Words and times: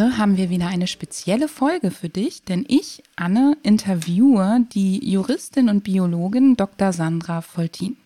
Heute 0.00 0.16
haben 0.16 0.38
wir 0.38 0.48
wieder 0.48 0.66
eine 0.66 0.86
spezielle 0.86 1.46
Folge 1.46 1.90
für 1.90 2.08
dich, 2.08 2.42
denn 2.42 2.64
ich, 2.66 3.02
Anne, 3.16 3.58
interviewe 3.62 4.64
die 4.72 4.98
Juristin 5.06 5.68
und 5.68 5.84
Biologin 5.84 6.56
Dr. 6.56 6.94
Sandra 6.94 7.42
Voltin. 7.42 7.98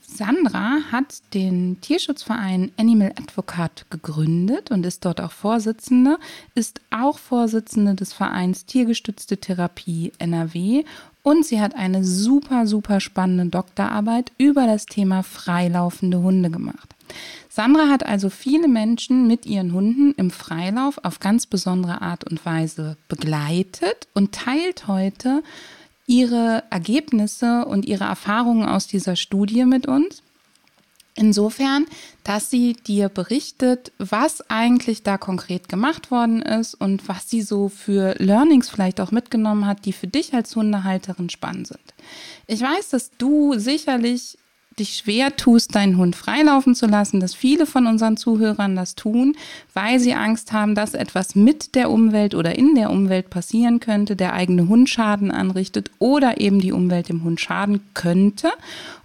Sandra 0.00 0.78
hat 0.92 1.22
den 1.34 1.80
Tierschutzverein 1.80 2.70
Animal 2.76 3.12
Advocate 3.18 3.86
gegründet 3.90 4.70
und 4.70 4.86
ist 4.86 5.04
dort 5.04 5.20
auch 5.20 5.32
Vorsitzende, 5.32 6.18
ist 6.54 6.80
auch 6.92 7.18
Vorsitzende 7.18 7.96
des 7.96 8.12
Vereins 8.12 8.64
Tiergestützte 8.66 9.36
Therapie 9.38 10.12
NRW 10.18 10.84
und 11.26 11.44
sie 11.44 11.60
hat 11.60 11.74
eine 11.74 12.04
super, 12.04 12.68
super 12.68 13.00
spannende 13.00 13.46
Doktorarbeit 13.46 14.30
über 14.38 14.68
das 14.68 14.86
Thema 14.86 15.24
freilaufende 15.24 16.20
Hunde 16.20 16.50
gemacht. 16.50 16.94
Sandra 17.48 17.88
hat 17.88 18.06
also 18.06 18.30
viele 18.30 18.68
Menschen 18.68 19.26
mit 19.26 19.44
ihren 19.44 19.72
Hunden 19.72 20.14
im 20.16 20.30
Freilauf 20.30 21.00
auf 21.02 21.18
ganz 21.18 21.46
besondere 21.46 22.00
Art 22.00 22.22
und 22.30 22.46
Weise 22.46 22.96
begleitet 23.08 24.06
und 24.14 24.36
teilt 24.36 24.86
heute 24.86 25.42
ihre 26.06 26.62
Ergebnisse 26.70 27.64
und 27.64 27.86
ihre 27.86 28.04
Erfahrungen 28.04 28.68
aus 28.68 28.86
dieser 28.86 29.16
Studie 29.16 29.64
mit 29.64 29.88
uns. 29.88 30.22
Insofern, 31.18 31.86
dass 32.24 32.50
sie 32.50 32.74
dir 32.74 33.08
berichtet, 33.08 33.90
was 33.96 34.48
eigentlich 34.50 35.02
da 35.02 35.16
konkret 35.16 35.68
gemacht 35.68 36.10
worden 36.10 36.42
ist 36.42 36.74
und 36.74 37.08
was 37.08 37.30
sie 37.30 37.40
so 37.40 37.70
für 37.70 38.14
Learnings 38.18 38.68
vielleicht 38.68 39.00
auch 39.00 39.12
mitgenommen 39.12 39.66
hat, 39.66 39.86
die 39.86 39.94
für 39.94 40.06
dich 40.06 40.34
als 40.34 40.54
Hundehalterin 40.54 41.30
spannend 41.30 41.68
sind. 41.68 41.80
Ich 42.46 42.60
weiß, 42.60 42.90
dass 42.90 43.10
du 43.16 43.58
sicherlich 43.58 44.36
dich 44.78 44.96
schwer 44.96 45.34
tust, 45.36 45.74
deinen 45.74 45.96
Hund 45.96 46.16
freilaufen 46.16 46.74
zu 46.74 46.86
lassen, 46.86 47.20
dass 47.20 47.34
viele 47.34 47.66
von 47.66 47.86
unseren 47.86 48.16
Zuhörern 48.16 48.76
das 48.76 48.94
tun, 48.94 49.34
weil 49.72 49.98
sie 49.98 50.14
Angst 50.14 50.52
haben, 50.52 50.74
dass 50.74 50.94
etwas 50.94 51.34
mit 51.34 51.74
der 51.74 51.90
Umwelt 51.90 52.34
oder 52.34 52.56
in 52.56 52.74
der 52.74 52.90
Umwelt 52.90 53.30
passieren 53.30 53.80
könnte, 53.80 54.16
der 54.16 54.34
eigene 54.34 54.68
Hund 54.68 54.90
Schaden 54.90 55.30
anrichtet 55.30 55.90
oder 55.98 56.40
eben 56.40 56.60
die 56.60 56.72
Umwelt 56.72 57.08
dem 57.08 57.24
Hund 57.24 57.40
schaden 57.40 57.80
könnte. 57.94 58.52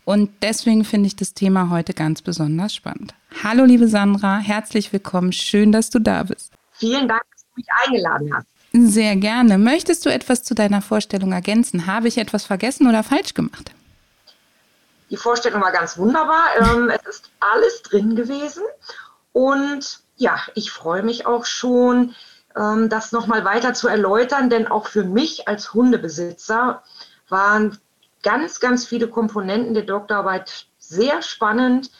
Und 0.05 0.31
deswegen 0.41 0.83
finde 0.83 1.07
ich 1.07 1.15
das 1.15 1.33
Thema 1.33 1.69
heute 1.69 1.93
ganz 1.93 2.21
besonders 2.21 2.73
spannend. 2.73 3.13
Hallo, 3.43 3.65
liebe 3.65 3.87
Sandra, 3.87 4.39
herzlich 4.39 4.91
willkommen. 4.91 5.31
Schön, 5.31 5.71
dass 5.71 5.89
du 5.89 5.99
da 5.99 6.23
bist. 6.23 6.51
Vielen 6.73 7.07
Dank, 7.07 7.21
dass 7.31 7.43
du 7.43 7.49
mich 7.55 7.67
eingeladen 7.85 8.33
hast. 8.33 8.47
Sehr 8.73 9.15
gerne. 9.15 9.57
Möchtest 9.57 10.05
du 10.05 10.09
etwas 10.09 10.43
zu 10.43 10.55
deiner 10.55 10.81
Vorstellung 10.81 11.31
ergänzen? 11.33 11.87
Habe 11.87 12.07
ich 12.07 12.17
etwas 12.17 12.45
vergessen 12.45 12.87
oder 12.87 13.03
falsch 13.03 13.33
gemacht? 13.33 13.71
Die 15.09 15.17
Vorstellung 15.17 15.61
war 15.61 15.73
ganz 15.73 15.97
wunderbar. 15.97 16.45
Ähm, 16.59 16.89
es 16.89 17.05
ist 17.05 17.31
alles 17.39 17.83
drin 17.83 18.15
gewesen. 18.15 18.63
Und 19.33 19.99
ja, 20.15 20.39
ich 20.55 20.71
freue 20.71 21.03
mich 21.03 21.25
auch 21.25 21.45
schon, 21.45 22.15
ähm, 22.55 22.89
das 22.89 23.11
nochmal 23.11 23.43
weiter 23.43 23.73
zu 23.73 23.87
erläutern, 23.87 24.49
denn 24.49 24.67
auch 24.67 24.87
für 24.87 25.03
mich 25.03 25.47
als 25.47 25.73
Hundebesitzer 25.73 26.81
waren 27.27 27.77
ganz, 28.23 28.59
ganz 28.59 28.85
viele 28.85 29.07
Komponenten 29.07 29.73
der 29.73 29.83
Doktorarbeit 29.83 30.67
sehr 30.77 31.21
spannend. 31.21 31.91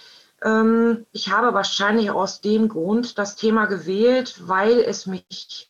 Ähm, 0.44 1.06
ich 1.12 1.32
habe 1.32 1.54
wahrscheinlich 1.54 2.12
aus 2.12 2.42
dem 2.42 2.70
Grund 2.70 3.18
das 3.18 3.36
Thema 3.36 3.66
gewählt, 3.66 4.36
weil 4.48 4.80
es 4.80 5.06
mich 5.06 5.70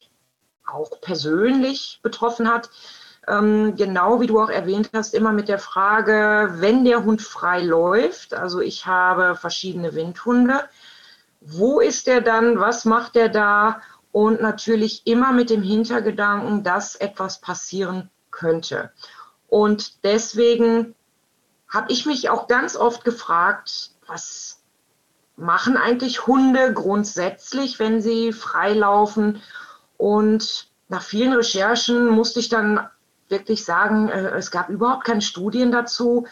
auch 0.65 1.01
persönlich 1.01 1.99
betroffen 2.01 2.47
hat 2.47 2.69
ähm, 3.27 3.75
genau 3.75 4.19
wie 4.19 4.27
du 4.27 4.39
auch 4.39 4.49
erwähnt 4.49 4.89
hast, 4.93 5.13
immer 5.13 5.31
mit 5.31 5.47
der 5.47 5.59
Frage, 5.59 6.55
wenn 6.55 6.85
der 6.85 7.03
Hund 7.03 7.21
frei 7.21 7.61
läuft, 7.61 8.33
also 8.33 8.59
ich 8.61 8.85
habe 8.85 9.35
verschiedene 9.35 9.93
Windhunde, 9.93 10.61
wo 11.39 11.79
ist 11.79 12.07
er 12.07 12.21
dann, 12.21 12.59
was 12.59 12.85
macht 12.85 13.15
er 13.15 13.29
da? 13.29 13.81
Und 14.11 14.41
natürlich 14.41 15.07
immer 15.07 15.31
mit 15.31 15.49
dem 15.49 15.63
Hintergedanken, 15.63 16.63
dass 16.63 16.95
etwas 16.95 17.39
passieren 17.39 18.09
könnte. 18.29 18.91
Und 19.51 20.05
deswegen 20.05 20.95
habe 21.67 21.91
ich 21.91 22.05
mich 22.05 22.29
auch 22.29 22.47
ganz 22.47 22.77
oft 22.77 23.03
gefragt, 23.03 23.91
was 24.07 24.61
machen 25.35 25.75
eigentlich 25.75 26.25
Hunde 26.25 26.73
grundsätzlich, 26.73 27.77
wenn 27.77 28.01
sie 28.01 28.31
freilaufen? 28.31 29.41
Und 29.97 30.69
nach 30.87 31.01
vielen 31.01 31.33
Recherchen 31.33 32.07
musste 32.07 32.39
ich 32.39 32.47
dann 32.47 32.89
wirklich 33.27 33.65
sagen, 33.65 34.07
äh, 34.07 34.29
es 34.37 34.51
gab 34.51 34.69
überhaupt 34.69 35.03
keine 35.03 35.21
Studien 35.21 35.73
dazu, 35.73 36.27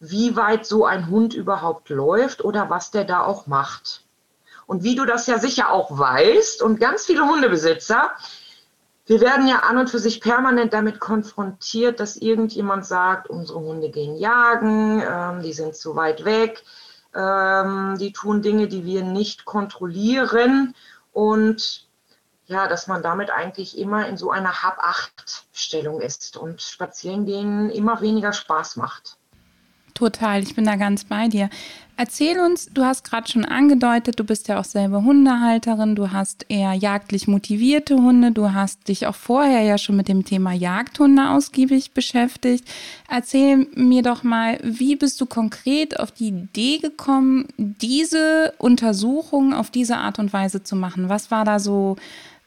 wie 0.00 0.34
weit 0.34 0.66
so 0.66 0.84
ein 0.84 1.08
Hund 1.08 1.32
überhaupt 1.32 1.90
läuft 1.90 2.42
oder 2.42 2.70
was 2.70 2.90
der 2.90 3.04
da 3.04 3.22
auch 3.22 3.46
macht. 3.46 4.02
Und 4.66 4.82
wie 4.82 4.96
du 4.96 5.04
das 5.04 5.28
ja 5.28 5.38
sicher 5.38 5.70
auch 5.70 5.96
weißt 5.96 6.60
und 6.60 6.80
ganz 6.80 7.06
viele 7.06 7.24
Hundebesitzer, 7.24 8.10
wir 9.06 9.20
werden 9.20 9.46
ja 9.46 9.60
an 9.60 9.76
und 9.78 9.90
für 9.90 9.98
sich 9.98 10.20
permanent 10.20 10.72
damit 10.72 10.98
konfrontiert, 10.98 12.00
dass 12.00 12.16
irgendjemand 12.16 12.86
sagt, 12.86 13.28
unsere 13.28 13.60
Hunde 13.60 13.90
gehen 13.90 14.16
jagen, 14.16 15.02
ähm, 15.06 15.42
die 15.42 15.52
sind 15.52 15.76
zu 15.76 15.94
weit 15.94 16.24
weg, 16.24 16.62
ähm, 17.14 17.96
die 17.98 18.12
tun 18.12 18.40
Dinge, 18.40 18.66
die 18.66 18.84
wir 18.84 19.02
nicht 19.04 19.44
kontrollieren. 19.44 20.74
Und 21.12 21.86
ja, 22.46 22.66
dass 22.66 22.86
man 22.86 23.02
damit 23.02 23.30
eigentlich 23.30 23.78
immer 23.78 24.06
in 24.06 24.16
so 24.16 24.30
einer 24.30 24.62
Hab-Acht-Stellung 24.62 26.00
ist 26.00 26.36
und 26.36 26.62
Spazierengehen 26.62 27.70
immer 27.70 28.00
weniger 28.00 28.32
Spaß 28.32 28.76
macht. 28.76 29.18
Total, 29.94 30.42
ich 30.42 30.56
bin 30.56 30.64
da 30.64 30.74
ganz 30.74 31.04
bei 31.04 31.28
dir. 31.28 31.48
Erzähl 31.96 32.40
uns, 32.40 32.66
du 32.74 32.84
hast 32.84 33.04
gerade 33.04 33.30
schon 33.30 33.44
angedeutet, 33.44 34.18
du 34.18 34.24
bist 34.24 34.48
ja 34.48 34.58
auch 34.58 34.64
selber 34.64 35.04
Hundehalterin, 35.04 35.94
du 35.94 36.10
hast 36.10 36.46
eher 36.48 36.72
jagdlich 36.72 37.28
motivierte 37.28 37.94
Hunde, 37.94 38.32
du 38.32 38.52
hast 38.52 38.88
dich 38.88 39.06
auch 39.06 39.14
vorher 39.14 39.62
ja 39.62 39.78
schon 39.78 39.94
mit 39.94 40.08
dem 40.08 40.24
Thema 40.24 40.52
Jagdhunde 40.52 41.30
ausgiebig 41.30 41.92
beschäftigt. 41.92 42.66
Erzähl 43.08 43.68
mir 43.76 44.02
doch 44.02 44.24
mal, 44.24 44.58
wie 44.64 44.96
bist 44.96 45.20
du 45.20 45.26
konkret 45.26 46.00
auf 46.00 46.10
die 46.10 46.28
Idee 46.28 46.78
gekommen, 46.78 47.46
diese 47.56 48.52
Untersuchung 48.58 49.54
auf 49.54 49.70
diese 49.70 49.98
Art 49.98 50.18
und 50.18 50.32
Weise 50.32 50.64
zu 50.64 50.74
machen? 50.74 51.08
Was 51.08 51.30
war 51.30 51.44
da 51.44 51.60
so 51.60 51.94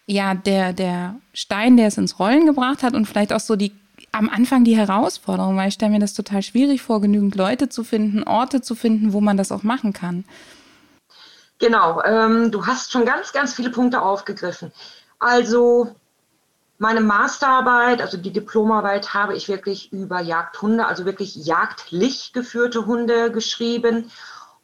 ja, 0.07 0.33
der, 0.33 0.73
der 0.73 1.15
Stein, 1.33 1.77
der 1.77 1.87
es 1.87 1.97
ins 1.97 2.19
Rollen 2.19 2.45
gebracht 2.45 2.83
hat 2.83 2.95
und 2.95 3.05
vielleicht 3.05 3.31
auch 3.31 3.39
so 3.39 3.55
die 3.55 3.71
am 4.17 4.29
Anfang 4.29 4.63
die 4.63 4.75
Herausforderung, 4.75 5.57
weil 5.57 5.69
ich 5.69 5.75
stelle 5.75 5.91
mir 5.91 5.99
das 5.99 6.13
total 6.13 6.41
schwierig 6.41 6.81
vor, 6.81 7.01
genügend 7.01 7.35
Leute 7.35 7.69
zu 7.69 7.83
finden, 7.83 8.23
Orte 8.23 8.61
zu 8.61 8.75
finden, 8.75 9.13
wo 9.13 9.21
man 9.21 9.37
das 9.37 9.51
auch 9.51 9.63
machen 9.63 9.93
kann. 9.93 10.25
Genau, 11.59 12.01
ähm, 12.03 12.51
du 12.51 12.65
hast 12.65 12.91
schon 12.91 13.05
ganz, 13.05 13.33
ganz 13.33 13.53
viele 13.53 13.71
Punkte 13.71 14.01
aufgegriffen. 14.01 14.71
Also 15.19 15.95
meine 16.77 17.01
Masterarbeit, 17.01 18.01
also 18.01 18.17
die 18.17 18.31
Diplomarbeit, 18.31 19.13
habe 19.13 19.35
ich 19.35 19.47
wirklich 19.47 19.91
über 19.91 20.21
Jagdhunde, 20.21 20.85
also 20.85 21.05
wirklich 21.05 21.35
jagdlich 21.35 22.33
geführte 22.33 22.85
Hunde 22.85 23.31
geschrieben. 23.31 24.11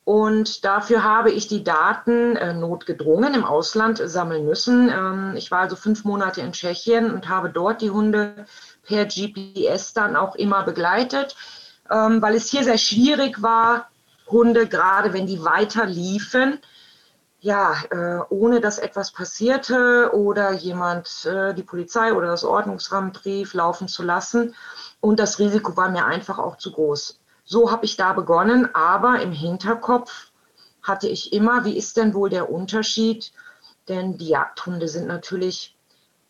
Und 0.06 0.66
dafür 0.66 1.04
habe 1.04 1.32
ich 1.32 1.48
die 1.48 1.64
Daten 1.64 2.36
äh, 2.36 2.54
notgedrungen 2.54 3.34
im 3.34 3.46
Ausland 3.46 4.02
sammeln 4.04 4.46
müssen. 4.46 4.90
Ähm, 4.90 5.34
ich 5.36 5.50
war 5.50 5.62
also 5.62 5.76
fünf 5.76 6.04
Monate 6.04 6.42
in 6.42 6.52
Tschechien 6.52 7.12
und 7.12 7.30
habe 7.30 7.50
dort 7.50 7.82
die 7.82 7.90
Hunde 7.90 8.46
per 8.84 9.06
GPS 9.06 9.94
dann 9.94 10.16
auch 10.16 10.36
immer 10.36 10.64
begleitet, 10.64 11.36
ähm, 11.90 12.22
weil 12.22 12.36
es 12.36 12.50
hier 12.50 12.64
sehr 12.64 12.78
schwierig 12.78 13.42
war, 13.42 13.90
Hunde, 14.28 14.68
gerade 14.68 15.14
wenn 15.14 15.28
die 15.28 15.44
weiter 15.44 15.86
liefen, 15.86 16.60
ja, 17.40 17.76
äh, 17.92 18.22
ohne 18.30 18.62
dass 18.62 18.80
etwas 18.80 19.12
passierte 19.12 20.12
oder 20.14 20.54
jemand 20.54 21.26
äh, 21.26 21.54
die 21.54 21.64
Polizei 21.64 22.14
oder 22.14 22.28
das 22.28 22.46
Ordnungsamt 22.46 23.26
rief, 23.26 23.54
laufen 23.54 23.90
zu 23.90 24.02
lassen. 24.02 24.56
Und 25.02 25.20
das 25.20 25.40
Risiko 25.40 25.76
war 25.76 25.90
mir 25.90 26.06
einfach 26.06 26.40
auch 26.40 26.58
zu 26.58 26.72
groß. 26.72 27.20
So 27.44 27.70
habe 27.70 27.84
ich 27.84 27.98
da 27.98 28.14
begonnen, 28.14 28.74
aber 28.74 29.22
im 29.22 29.34
Hinterkopf 29.34 30.32
hatte 30.82 31.10
ich 31.10 31.34
immer, 31.34 31.66
wie 31.66 31.78
ist 31.78 31.98
denn 31.98 32.14
wohl 32.14 32.30
der 32.30 32.50
Unterschied? 32.50 33.34
Denn 33.90 34.18
die 34.18 34.30
Jagdhunde 34.30 34.88
sind 34.88 35.08
natürlich 35.08 35.73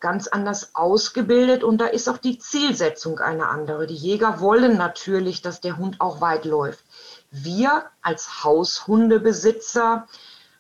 ganz 0.04 0.28
anders 0.28 0.76
ausgebildet 0.76 1.64
und 1.64 1.78
da 1.78 1.86
ist 1.86 2.10
auch 2.10 2.18
die 2.18 2.38
Zielsetzung 2.38 3.20
eine 3.20 3.48
andere. 3.48 3.88
Die 3.88 3.96
Jäger 3.96 4.42
wollen 4.42 4.76
natürlich, 4.76 5.42
dass 5.42 5.62
der 5.62 5.78
Hund 5.78 6.02
auch 6.02 6.20
weit 6.20 6.44
läuft. 6.44 6.84
Wir 7.32 7.86
als 8.02 8.44
Haushundebesitzer 8.44 10.06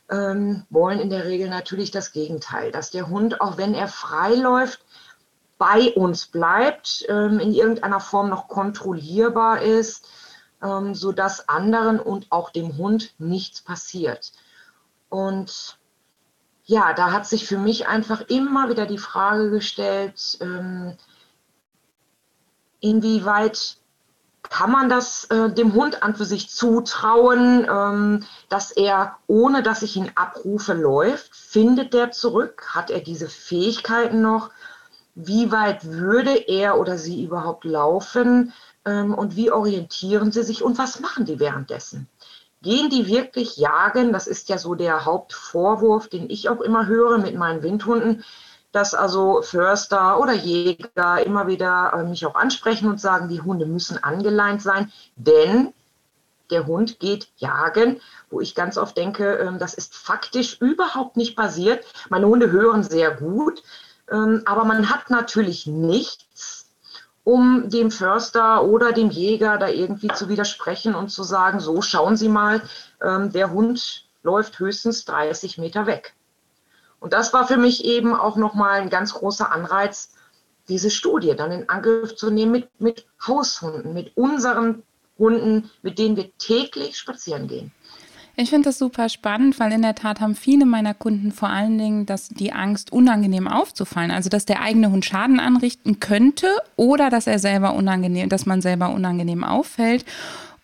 ähm, 0.09 0.65
wollen 0.69 0.99
in 0.99 1.09
der 1.09 1.25
Regel 1.25 1.49
natürlich 1.49 1.91
das 1.91 2.13
Gegenteil, 2.13 2.71
dass 2.71 2.89
der 2.89 3.09
Hund, 3.09 3.41
auch 3.41 3.57
wenn 3.57 3.73
er 3.73 3.89
frei 3.89 4.33
läuft, 4.33 4.79
bei 5.57 5.93
uns 5.93 6.27
bleibt, 6.27 7.05
ähm, 7.09 7.41
in 7.41 7.53
irgendeiner 7.53 7.99
Form 7.99 8.29
noch 8.29 8.47
kontrollierbar 8.47 9.61
ist, 9.61 10.07
ähm, 10.61 10.95
sodass 10.95 11.49
anderen 11.49 11.99
und 11.99 12.31
auch 12.31 12.49
dem 12.49 12.77
Hund 12.77 13.13
nichts 13.17 13.61
passiert. 13.61 14.31
Und 15.09 15.77
ja, 16.65 16.93
da 16.93 17.11
hat 17.11 17.27
sich 17.27 17.45
für 17.45 17.57
mich 17.57 17.87
einfach 17.87 18.21
immer 18.29 18.69
wieder 18.69 18.85
die 18.85 18.97
Frage 18.97 19.49
gestellt, 19.49 20.37
ähm, 20.41 20.95
inwieweit 22.79 23.77
kann 24.49 24.71
man 24.71 24.89
das 24.89 25.25
äh, 25.25 25.51
dem 25.51 25.73
Hund 25.73 26.03
an 26.03 26.15
für 26.15 26.25
sich 26.25 26.49
zutrauen, 26.49 27.65
ähm, 27.69 28.25
dass 28.49 28.71
er, 28.71 29.17
ohne 29.27 29.63
dass 29.63 29.81
ich 29.81 29.95
ihn 29.95 30.11
abrufe, 30.15 30.73
läuft? 30.73 31.35
Findet 31.35 31.93
der 31.93 32.11
zurück? 32.11 32.67
Hat 32.69 32.91
er 32.91 32.99
diese 32.99 33.29
Fähigkeiten 33.29 34.21
noch? 34.21 34.51
Wie 35.15 35.51
weit 35.51 35.85
würde 35.85 36.35
er 36.35 36.77
oder 36.77 36.97
sie 36.97 37.23
überhaupt 37.23 37.63
laufen? 37.63 38.53
Ähm, 38.85 39.13
und 39.13 39.35
wie 39.35 39.51
orientieren 39.51 40.31
sie 40.31 40.43
sich 40.43 40.61
und 40.61 40.77
was 40.77 40.99
machen 40.99 41.25
die 41.25 41.39
währenddessen? 41.39 42.07
Gehen 42.63 42.89
die 42.89 43.05
wirklich 43.05 43.57
jagen? 43.57 44.11
Das 44.11 44.25
ist 44.25 44.49
ja 44.49 44.57
so 44.57 44.73
der 44.73 45.05
Hauptvorwurf, 45.05 46.07
den 46.07 46.29
ich 46.29 46.49
auch 46.49 46.61
immer 46.61 46.87
höre 46.87 47.19
mit 47.19 47.35
meinen 47.35 47.61
Windhunden 47.61 48.23
dass 48.73 48.95
also 48.95 49.43
Förster 49.43 50.19
oder 50.19 50.33
Jäger 50.33 51.23
immer 51.23 51.47
wieder 51.47 51.93
äh, 51.95 52.03
mich 52.03 52.25
auch 52.25 52.35
ansprechen 52.35 52.89
und 52.89 52.99
sagen, 52.99 53.29
die 53.29 53.39
Hunde 53.39 53.67
müssen 53.67 54.03
angeleint 54.03 54.61
sein, 54.61 54.91
denn 55.15 55.73
der 56.49 56.65
Hund 56.65 56.99
geht 56.99 57.29
jagen, 57.37 58.01
wo 58.29 58.41
ich 58.41 58.55
ganz 58.55 58.77
oft 58.77 58.97
denke, 58.97 59.35
ähm, 59.35 59.59
das 59.59 59.75
ist 59.75 59.95
faktisch 59.95 60.59
überhaupt 60.59 61.17
nicht 61.17 61.35
passiert. 61.35 61.85
Meine 62.09 62.27
Hunde 62.27 62.51
hören 62.51 62.83
sehr 62.83 63.11
gut, 63.11 63.63
ähm, 64.11 64.41
aber 64.45 64.65
man 64.65 64.89
hat 64.89 65.09
natürlich 65.09 65.67
nichts, 65.67 66.22
um 67.23 67.69
dem 67.69 67.91
Förster 67.91 68.63
oder 68.63 68.91
dem 68.91 69.09
Jäger 69.09 69.57
da 69.57 69.69
irgendwie 69.69 70.09
zu 70.09 70.29
widersprechen 70.29 70.95
und 70.95 71.09
zu 71.09 71.23
sagen, 71.23 71.59
so 71.59 71.81
schauen 71.81 72.17
Sie 72.17 72.29
mal, 72.29 72.61
ähm, 73.01 73.31
der 73.31 73.51
Hund 73.51 74.07
läuft 74.23 74.59
höchstens 74.59 75.05
30 75.05 75.57
Meter 75.57 75.85
weg. 75.85 76.15
Und 76.99 77.13
das 77.13 77.33
war 77.33 77.47
für 77.47 77.57
mich 77.57 77.83
eben 77.85 78.15
auch 78.15 78.37
nochmal 78.37 78.81
ein 78.81 78.89
ganz 78.89 79.13
großer 79.13 79.51
Anreiz, 79.51 80.13
diese 80.69 80.89
Studie 80.89 81.35
dann 81.35 81.51
in 81.51 81.69
Angriff 81.69 82.15
zu 82.15 82.29
nehmen 82.31 82.51
mit, 82.51 82.79
mit 82.79 83.05
Haushunden, 83.27 83.93
mit 83.93 84.15
unseren 84.15 84.83
Hunden, 85.17 85.69
mit 85.81 85.99
denen 85.99 86.15
wir 86.15 86.35
täglich 86.37 86.97
spazieren 86.97 87.47
gehen. 87.47 87.71
Ich 88.35 88.49
finde 88.49 88.69
das 88.69 88.79
super 88.79 89.09
spannend, 89.09 89.59
weil 89.59 89.71
in 89.73 89.83
der 89.83 89.93
Tat 89.93 90.19
haben 90.19 90.33
viele 90.33 90.65
meiner 90.65 90.95
Kunden 90.95 91.31
vor 91.31 91.49
allen 91.49 91.77
Dingen 91.77 92.07
dass 92.07 92.29
die 92.29 92.51
Angst, 92.51 92.91
unangenehm 92.91 93.47
aufzufallen. 93.47 94.09
Also, 94.09 94.29
dass 94.29 94.45
der 94.45 94.61
eigene 94.61 94.89
Hund 94.89 95.05
Schaden 95.05 95.39
anrichten 95.39 95.99
könnte 95.99 96.47
oder 96.75 97.11
dass 97.11 97.27
er 97.27 97.37
selber 97.37 97.75
unangenehm, 97.75 98.29
dass 98.29 98.47
man 98.47 98.61
selber 98.61 98.89
unangenehm 98.89 99.43
auffällt. 99.43 100.03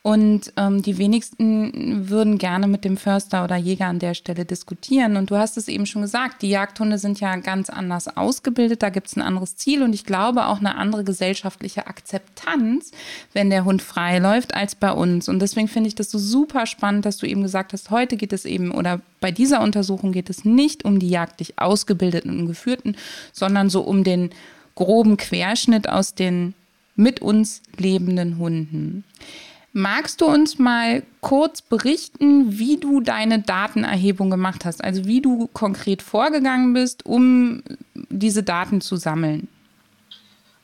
Und 0.10 0.54
ähm, 0.58 0.82
die 0.82 0.98
wenigsten 0.98 2.10
würden 2.10 2.40
gerne 2.40 2.66
mit 2.66 2.84
dem 2.84 2.98
Förster 2.98 3.44
oder 3.44 3.58
Jäger 3.58 3.86
an 3.86 4.00
der 4.00 4.16
Stelle 4.16 4.44
diskutieren. 4.44 5.18
Und 5.18 5.30
du 5.30 5.36
hast 5.36 5.56
es 5.56 5.68
eben 5.68 5.86
schon 5.86 6.02
gesagt, 6.02 6.42
die 6.42 6.50
Jagdhunde 6.50 6.98
sind 6.98 7.20
ja 7.20 7.36
ganz 7.36 7.70
anders 7.70 8.18
ausgebildet. 8.18 8.82
Da 8.82 8.90
gibt 8.90 9.06
es 9.06 9.16
ein 9.16 9.22
anderes 9.22 9.56
Ziel 9.56 9.84
und 9.84 9.94
ich 9.94 10.06
glaube 10.06 10.48
auch 10.48 10.62
eine 10.62 10.74
andere 10.74 11.04
gesellschaftliche 11.04 11.86
Akzeptanz, 11.86 12.90
wenn 13.34 13.52
der 13.52 13.66
Hund 13.66 13.84
frei 13.84 14.18
läuft, 14.18 14.56
als 14.56 14.74
bei 14.74 14.92
uns. 14.92 15.30
Und 15.30 15.44
deswegen 15.44 15.68
finde 15.68 15.90
ich 15.90 15.96
das 15.96 16.10
so 16.10 16.18
super 16.18 16.66
spannend, 16.66 17.06
dass 17.06 17.18
du 17.18 17.28
eben 17.28 17.44
gesagt 17.44 17.72
hast, 17.74 17.92
heute 17.92 18.18
geht 18.18 18.34
es 18.34 18.46
eben 18.46 18.72
oder 18.72 19.02
bei 19.22 19.30
dieser 19.30 19.62
Untersuchung 19.62 20.12
geht 20.12 20.32
es 20.32 20.44
nicht 20.44 20.86
um 20.86 20.98
die 20.98 21.10
jagdlich 21.10 21.60
Ausgebildeten 21.60 22.32
und 22.32 22.48
Geführten, 22.48 22.96
sondern 23.32 23.70
so 23.70 23.82
um 23.82 24.04
den 24.04 24.32
groben 24.74 25.18
Querschnitt 25.18 25.88
aus 25.88 26.16
den 26.16 26.56
mit 26.96 27.22
uns 27.22 27.62
lebenden 27.78 28.40
Hunden. 28.40 29.04
Magst 29.80 30.20
du 30.20 30.26
uns 30.26 30.60
mal 30.60 31.04
kurz 31.22 31.62
berichten, 31.62 32.60
wie 32.60 32.76
du 32.76 33.00
deine 33.00 33.40
Datenerhebung 33.40 34.30
gemacht 34.30 34.66
hast? 34.66 34.84
Also 34.84 35.06
wie 35.06 35.22
du 35.22 35.48
konkret 35.54 36.02
vorgegangen 36.02 36.74
bist, 36.74 37.06
um 37.06 37.64
diese 38.10 38.44
Daten 38.44 38.82
zu 38.82 38.98
sammeln? 38.98 39.48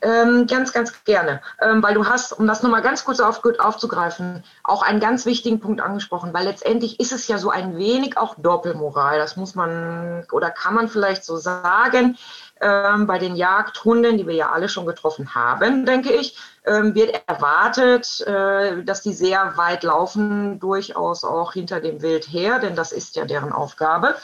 Ähm, 0.06 0.46
ganz, 0.46 0.72
ganz 0.72 1.02
gerne, 1.02 1.40
ähm, 1.60 1.82
weil 1.82 1.94
du 1.94 2.06
hast, 2.06 2.32
um 2.32 2.46
das 2.46 2.62
nochmal 2.62 2.80
ganz 2.80 3.04
kurz 3.04 3.18
auf, 3.18 3.42
aufzugreifen, 3.58 4.44
auch 4.62 4.82
einen 4.82 5.00
ganz 5.00 5.26
wichtigen 5.26 5.58
Punkt 5.58 5.80
angesprochen, 5.80 6.32
weil 6.32 6.44
letztendlich 6.44 7.00
ist 7.00 7.10
es 7.10 7.26
ja 7.26 7.38
so 7.38 7.50
ein 7.50 7.76
wenig 7.76 8.16
auch 8.16 8.36
Doppelmoral, 8.36 9.18
das 9.18 9.36
muss 9.36 9.56
man 9.56 10.24
oder 10.30 10.50
kann 10.50 10.74
man 10.74 10.88
vielleicht 10.88 11.24
so 11.24 11.36
sagen. 11.36 12.16
Ähm, 12.60 13.08
bei 13.08 13.18
den 13.18 13.34
Jagdhunden, 13.34 14.16
die 14.16 14.28
wir 14.28 14.34
ja 14.34 14.52
alle 14.52 14.68
schon 14.68 14.86
getroffen 14.86 15.34
haben, 15.34 15.84
denke 15.84 16.12
ich, 16.12 16.38
ähm, 16.64 16.94
wird 16.94 17.22
erwartet, 17.26 18.20
äh, 18.20 18.84
dass 18.84 19.02
die 19.02 19.12
sehr 19.12 19.56
weit 19.56 19.82
laufen, 19.82 20.60
durchaus 20.60 21.24
auch 21.24 21.52
hinter 21.52 21.80
dem 21.80 22.00
Wild 22.00 22.30
her, 22.30 22.60
denn 22.60 22.76
das 22.76 22.92
ist 22.92 23.16
ja 23.16 23.24
deren 23.24 23.50
Aufgabe. 23.50 24.14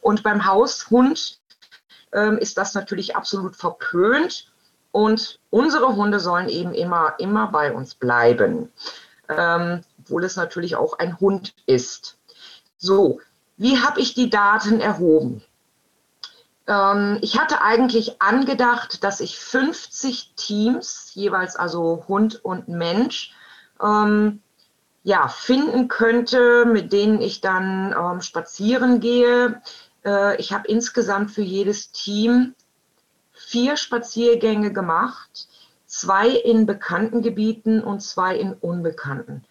Und 0.00 0.22
beim 0.22 0.46
Haushund 0.46 1.40
ähm, 2.12 2.38
ist 2.38 2.56
das 2.58 2.74
natürlich 2.74 3.16
absolut 3.16 3.56
verpönt 3.56 4.52
und 4.96 5.40
unsere 5.50 5.94
Hunde 5.94 6.20
sollen 6.20 6.48
eben 6.48 6.72
immer, 6.72 7.16
immer 7.18 7.48
bei 7.48 7.70
uns 7.74 7.94
bleiben, 7.94 8.72
ähm, 9.28 9.82
obwohl 10.00 10.24
es 10.24 10.36
natürlich 10.36 10.74
auch 10.74 10.98
ein 10.98 11.20
Hund 11.20 11.54
ist. 11.66 12.16
So, 12.78 13.20
wie 13.58 13.78
habe 13.78 14.00
ich 14.00 14.14
die 14.14 14.30
Daten 14.30 14.80
erhoben? 14.80 15.42
Ähm, 16.66 17.18
ich 17.20 17.38
hatte 17.38 17.60
eigentlich 17.60 18.22
angedacht, 18.22 19.04
dass 19.04 19.20
ich 19.20 19.38
50 19.38 20.32
Teams, 20.34 21.10
jeweils 21.12 21.56
also 21.56 22.06
Hund 22.08 22.42
und 22.42 22.68
Mensch, 22.68 23.34
ähm, 23.82 24.40
ja, 25.02 25.28
finden 25.28 25.88
könnte, 25.88 26.64
mit 26.64 26.94
denen 26.94 27.20
ich 27.20 27.42
dann 27.42 27.94
ähm, 27.94 28.22
spazieren 28.22 29.00
gehe. 29.00 29.60
Äh, 30.06 30.40
ich 30.40 30.54
habe 30.54 30.66
insgesamt 30.68 31.32
für 31.32 31.42
jedes 31.42 31.92
Team 31.92 32.54
vier 33.46 33.76
Spaziergänge 33.76 34.72
gemacht, 34.72 35.46
zwei 35.86 36.28
in 36.28 36.66
bekannten 36.66 37.22
Gebieten 37.22 37.80
und 37.80 38.00
zwei 38.00 38.36
in 38.36 38.52
unbekannten. 38.54 39.44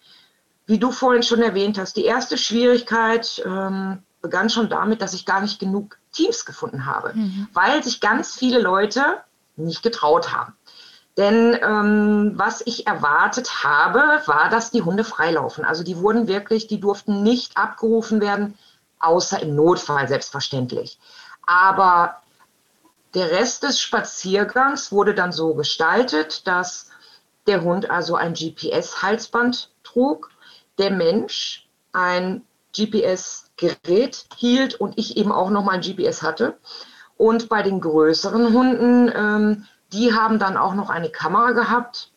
Wie 0.66 0.78
du 0.78 0.90
vorhin 0.90 1.22
schon 1.22 1.40
erwähnt 1.40 1.78
hast, 1.78 1.96
die 1.96 2.04
erste 2.04 2.36
Schwierigkeit 2.36 3.42
ähm, 3.46 4.02
begann 4.20 4.50
schon 4.50 4.68
damit, 4.68 5.00
dass 5.00 5.14
ich 5.14 5.24
gar 5.24 5.40
nicht 5.40 5.58
genug 5.58 5.96
Teams 6.12 6.44
gefunden 6.44 6.84
habe, 6.84 7.14
mhm. 7.14 7.48
weil 7.54 7.82
sich 7.82 8.00
ganz 8.00 8.34
viele 8.34 8.60
Leute 8.60 9.22
nicht 9.56 9.82
getraut 9.82 10.30
haben. 10.30 10.52
Denn 11.16 11.58
ähm, 11.62 12.32
was 12.34 12.62
ich 12.66 12.86
erwartet 12.86 13.64
habe, 13.64 14.20
war, 14.26 14.50
dass 14.50 14.70
die 14.70 14.82
Hunde 14.82 15.04
freilaufen. 15.04 15.64
Also 15.64 15.82
die 15.82 15.96
wurden 15.96 16.28
wirklich, 16.28 16.66
die 16.66 16.80
durften 16.80 17.22
nicht 17.22 17.56
abgerufen 17.56 18.20
werden, 18.20 18.58
außer 18.98 19.40
im 19.40 19.54
Notfall 19.54 20.06
selbstverständlich. 20.08 20.98
Aber 21.46 22.16
der 23.16 23.30
Rest 23.30 23.62
des 23.62 23.80
Spaziergangs 23.80 24.92
wurde 24.92 25.14
dann 25.14 25.32
so 25.32 25.54
gestaltet, 25.54 26.46
dass 26.46 26.90
der 27.46 27.62
Hund 27.62 27.90
also 27.90 28.14
ein 28.14 28.34
GPS-Halsband 28.34 29.70
trug, 29.82 30.30
der 30.76 30.90
Mensch 30.90 31.66
ein 31.92 32.42
GPS-Gerät 32.76 34.26
hielt 34.36 34.74
und 34.74 34.98
ich 34.98 35.16
eben 35.16 35.32
auch 35.32 35.48
noch 35.48 35.64
mal 35.64 35.76
ein 35.76 35.80
GPS 35.80 36.20
hatte. 36.20 36.58
Und 37.16 37.48
bei 37.48 37.62
den 37.62 37.80
größeren 37.80 38.52
Hunden, 38.52 39.10
ähm, 39.16 39.64
die 39.94 40.12
haben 40.12 40.38
dann 40.38 40.58
auch 40.58 40.74
noch 40.74 40.90
eine 40.90 41.08
Kamera 41.08 41.52
gehabt 41.52 42.12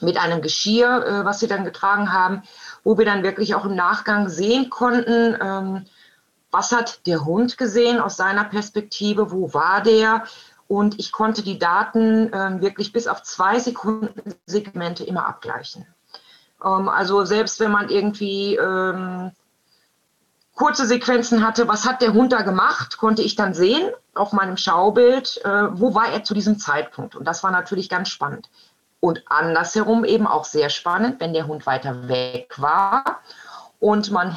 mit 0.00 0.16
einem 0.16 0.40
Geschirr, 0.40 1.04
äh, 1.06 1.24
was 1.26 1.40
sie 1.40 1.46
dann 1.46 1.66
getragen 1.66 2.10
haben, 2.10 2.42
wo 2.84 2.96
wir 2.96 3.04
dann 3.04 3.22
wirklich 3.22 3.54
auch 3.54 3.66
im 3.66 3.74
Nachgang 3.74 4.30
sehen 4.30 4.70
konnten, 4.70 5.36
ähm, 5.42 5.84
was 6.52 6.70
hat 6.70 7.06
der 7.06 7.24
Hund 7.24 7.58
gesehen 7.58 7.98
aus 7.98 8.16
seiner 8.16 8.44
Perspektive, 8.44 9.32
wo 9.32 9.52
war 9.54 9.82
der. 9.82 10.24
Und 10.68 10.98
ich 11.00 11.10
konnte 11.10 11.42
die 11.42 11.58
Daten 11.58 12.30
ähm, 12.32 12.60
wirklich 12.60 12.92
bis 12.92 13.08
auf 13.08 13.22
zwei 13.22 13.58
Sekunden 13.58 14.34
Segmente 14.46 15.04
immer 15.04 15.26
abgleichen. 15.26 15.86
Ähm, 16.64 16.88
also 16.88 17.24
selbst 17.24 17.58
wenn 17.58 17.70
man 17.70 17.88
irgendwie 17.88 18.56
ähm, 18.56 19.32
kurze 20.54 20.86
Sequenzen 20.86 21.44
hatte, 21.44 21.68
was 21.68 21.86
hat 21.86 22.02
der 22.02 22.12
Hund 22.12 22.32
da 22.32 22.42
gemacht, 22.42 22.98
konnte 22.98 23.22
ich 23.22 23.34
dann 23.34 23.54
sehen 23.54 23.90
auf 24.14 24.32
meinem 24.32 24.56
Schaubild, 24.56 25.42
äh, 25.44 25.78
wo 25.78 25.94
war 25.94 26.08
er 26.08 26.22
zu 26.22 26.34
diesem 26.34 26.58
Zeitpunkt. 26.58 27.16
Und 27.16 27.24
das 27.24 27.42
war 27.42 27.50
natürlich 27.50 27.88
ganz 27.88 28.10
spannend. 28.10 28.50
Und 29.00 29.24
andersherum 29.26 30.04
eben 30.04 30.26
auch 30.26 30.44
sehr 30.44 30.68
spannend, 30.68 31.18
wenn 31.18 31.32
der 31.32 31.46
Hund 31.46 31.66
weiter 31.66 32.08
weg 32.08 32.54
war 32.58 33.20
und 33.80 34.10
man 34.12 34.36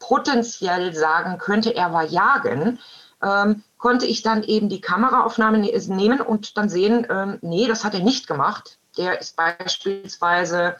potenziell 0.00 0.94
sagen 0.94 1.38
könnte, 1.38 1.76
er 1.76 1.92
war 1.92 2.04
jagen, 2.04 2.80
ähm, 3.22 3.62
konnte 3.78 4.06
ich 4.06 4.22
dann 4.22 4.42
eben 4.42 4.68
die 4.68 4.80
Kameraaufnahme 4.80 5.58
ne-, 5.58 5.78
nehmen 5.88 6.20
und 6.20 6.56
dann 6.56 6.68
sehen, 6.68 7.06
ähm, 7.08 7.38
nee, 7.42 7.68
das 7.68 7.84
hat 7.84 7.94
er 7.94 8.00
nicht 8.00 8.26
gemacht. 8.26 8.78
Der 8.98 9.20
ist 9.20 9.36
beispielsweise 9.36 10.76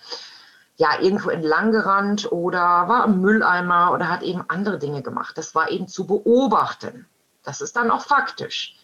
ja 0.77 0.99
irgendwo 1.01 1.29
entlang 1.31 1.71
gerannt 1.71 2.33
oder 2.33 2.89
war 2.89 3.05
im 3.05 3.21
Mülleimer 3.21 3.93
oder 3.93 4.09
hat 4.09 4.23
eben 4.23 4.43
andere 4.49 4.79
Dinge 4.79 5.03
gemacht. 5.03 5.37
Das 5.39 5.55
war 5.55 5.71
eben 5.71 5.87
zu 5.87 6.07
beobachten. 6.07 7.07
Das 7.45 7.61
ist 7.61 7.77
dann 7.77 7.91
auch 7.91 8.03
faktisch. 8.03 8.75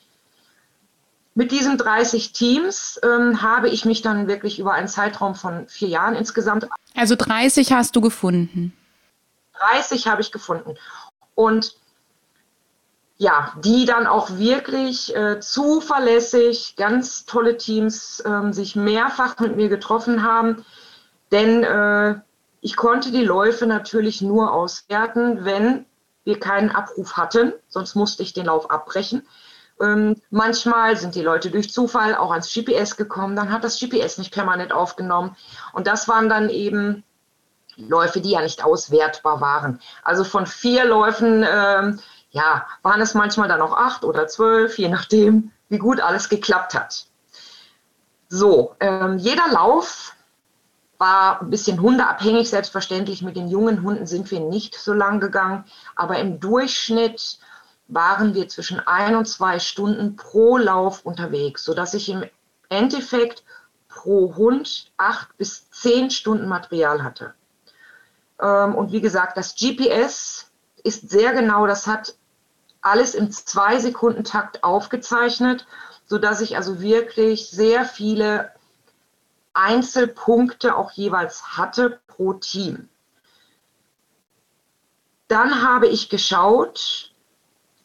Mit 1.34 1.52
diesen 1.52 1.76
30 1.76 2.32
Teams 2.32 3.00
ähm, 3.02 3.42
habe 3.42 3.68
ich 3.68 3.84
mich 3.84 4.00
dann 4.00 4.26
wirklich 4.26 4.58
über 4.58 4.72
einen 4.72 4.88
Zeitraum 4.88 5.34
von 5.34 5.68
vier 5.68 5.88
Jahren 5.88 6.14
insgesamt. 6.14 6.66
Also 6.94 7.14
30 7.14 7.72
hast 7.72 7.94
du 7.96 8.00
gefunden. 8.00 8.72
30 9.58 10.06
habe 10.06 10.22
ich 10.22 10.32
gefunden. 10.32 10.76
Und 11.34 11.76
ja, 13.18 13.52
die 13.64 13.86
dann 13.86 14.06
auch 14.06 14.30
wirklich 14.36 15.14
äh, 15.16 15.40
zuverlässig, 15.40 16.74
ganz 16.76 17.24
tolle 17.24 17.56
Teams 17.56 18.22
ähm, 18.26 18.52
sich 18.52 18.76
mehrfach 18.76 19.38
mit 19.38 19.56
mir 19.56 19.68
getroffen 19.68 20.22
haben. 20.22 20.64
Denn 21.32 21.64
äh, 21.64 22.16
ich 22.60 22.76
konnte 22.76 23.10
die 23.12 23.24
Läufe 23.24 23.66
natürlich 23.66 24.20
nur 24.20 24.52
auswerten, 24.52 25.44
wenn 25.44 25.86
wir 26.24 26.40
keinen 26.40 26.70
Abruf 26.70 27.16
hatten, 27.16 27.52
sonst 27.68 27.94
musste 27.94 28.22
ich 28.22 28.34
den 28.34 28.46
Lauf 28.46 28.70
abbrechen. 28.70 29.26
Ähm, 29.80 30.20
manchmal 30.30 30.96
sind 30.96 31.14
die 31.14 31.22
Leute 31.22 31.50
durch 31.50 31.72
Zufall 31.72 32.14
auch 32.14 32.32
ans 32.32 32.52
GPS 32.52 32.96
gekommen, 32.96 33.36
dann 33.36 33.52
hat 33.52 33.64
das 33.64 33.78
GPS 33.78 34.18
nicht 34.18 34.32
permanent 34.32 34.72
aufgenommen. 34.72 35.36
Und 35.72 35.86
das 35.86 36.08
waren 36.08 36.28
dann 36.28 36.50
eben 36.50 37.04
Läufe, 37.76 38.20
die 38.20 38.30
ja 38.30 38.40
nicht 38.40 38.64
auswertbar 38.64 39.40
waren. 39.40 39.80
Also 40.02 40.24
von 40.24 40.46
vier 40.46 40.84
Läufen, 40.84 41.44
ähm, 41.48 42.00
ja, 42.30 42.66
waren 42.82 43.00
es 43.00 43.14
manchmal 43.14 43.48
dann 43.48 43.62
auch 43.62 43.76
acht 43.76 44.04
oder 44.04 44.26
zwölf, 44.28 44.78
je 44.78 44.88
nachdem, 44.88 45.52
wie 45.68 45.78
gut 45.78 46.00
alles 46.00 46.28
geklappt 46.28 46.74
hat. 46.74 47.06
So, 48.28 48.74
ähm, 48.80 49.18
jeder 49.18 49.48
Lauf 49.52 50.14
war 50.98 51.40
ein 51.40 51.50
bisschen 51.50 51.80
hundeabhängig, 51.80 52.48
selbstverständlich. 52.48 53.22
Mit 53.22 53.36
den 53.36 53.48
jungen 53.48 53.82
Hunden 53.82 54.06
sind 54.06 54.30
wir 54.30 54.40
nicht 54.40 54.74
so 54.74 54.92
lang 54.92 55.20
gegangen, 55.20 55.64
aber 55.94 56.18
im 56.18 56.40
Durchschnitt 56.40 57.38
waren 57.88 58.34
wir 58.34 58.48
zwischen 58.48 58.80
ein 58.80 59.14
und 59.14 59.26
zwei 59.26 59.58
Stunden 59.58 60.16
pro 60.16 60.56
Lauf 60.56 61.04
unterwegs, 61.04 61.64
sodass 61.64 61.94
ich 61.94 62.08
im 62.08 62.24
Endeffekt 62.68 63.44
pro 63.88 64.34
Hund 64.36 64.90
acht 64.96 65.36
bis 65.36 65.70
zehn 65.70 66.10
Stunden 66.10 66.48
Material 66.48 67.04
hatte. 67.04 67.34
Ähm, 68.40 68.74
und 68.74 68.92
wie 68.92 69.00
gesagt, 69.00 69.36
das 69.36 69.54
GPS 69.54 70.50
ist 70.82 71.10
sehr 71.10 71.32
genau, 71.32 71.66
das 71.66 71.86
hat 71.86 72.14
alles 72.80 73.14
im 73.14 73.30
zwei 73.32 73.78
Sekunden 73.78 74.24
Takt 74.24 74.62
aufgezeichnet, 74.62 75.66
sodass 76.04 76.40
ich 76.40 76.56
also 76.56 76.80
wirklich 76.80 77.50
sehr 77.50 77.84
viele 77.84 78.52
Einzelpunkte 79.54 80.76
auch 80.76 80.92
jeweils 80.92 81.56
hatte 81.56 82.00
pro 82.06 82.34
Team. 82.34 82.88
Dann 85.28 85.62
habe 85.62 85.88
ich 85.88 86.08
geschaut, 86.08 87.12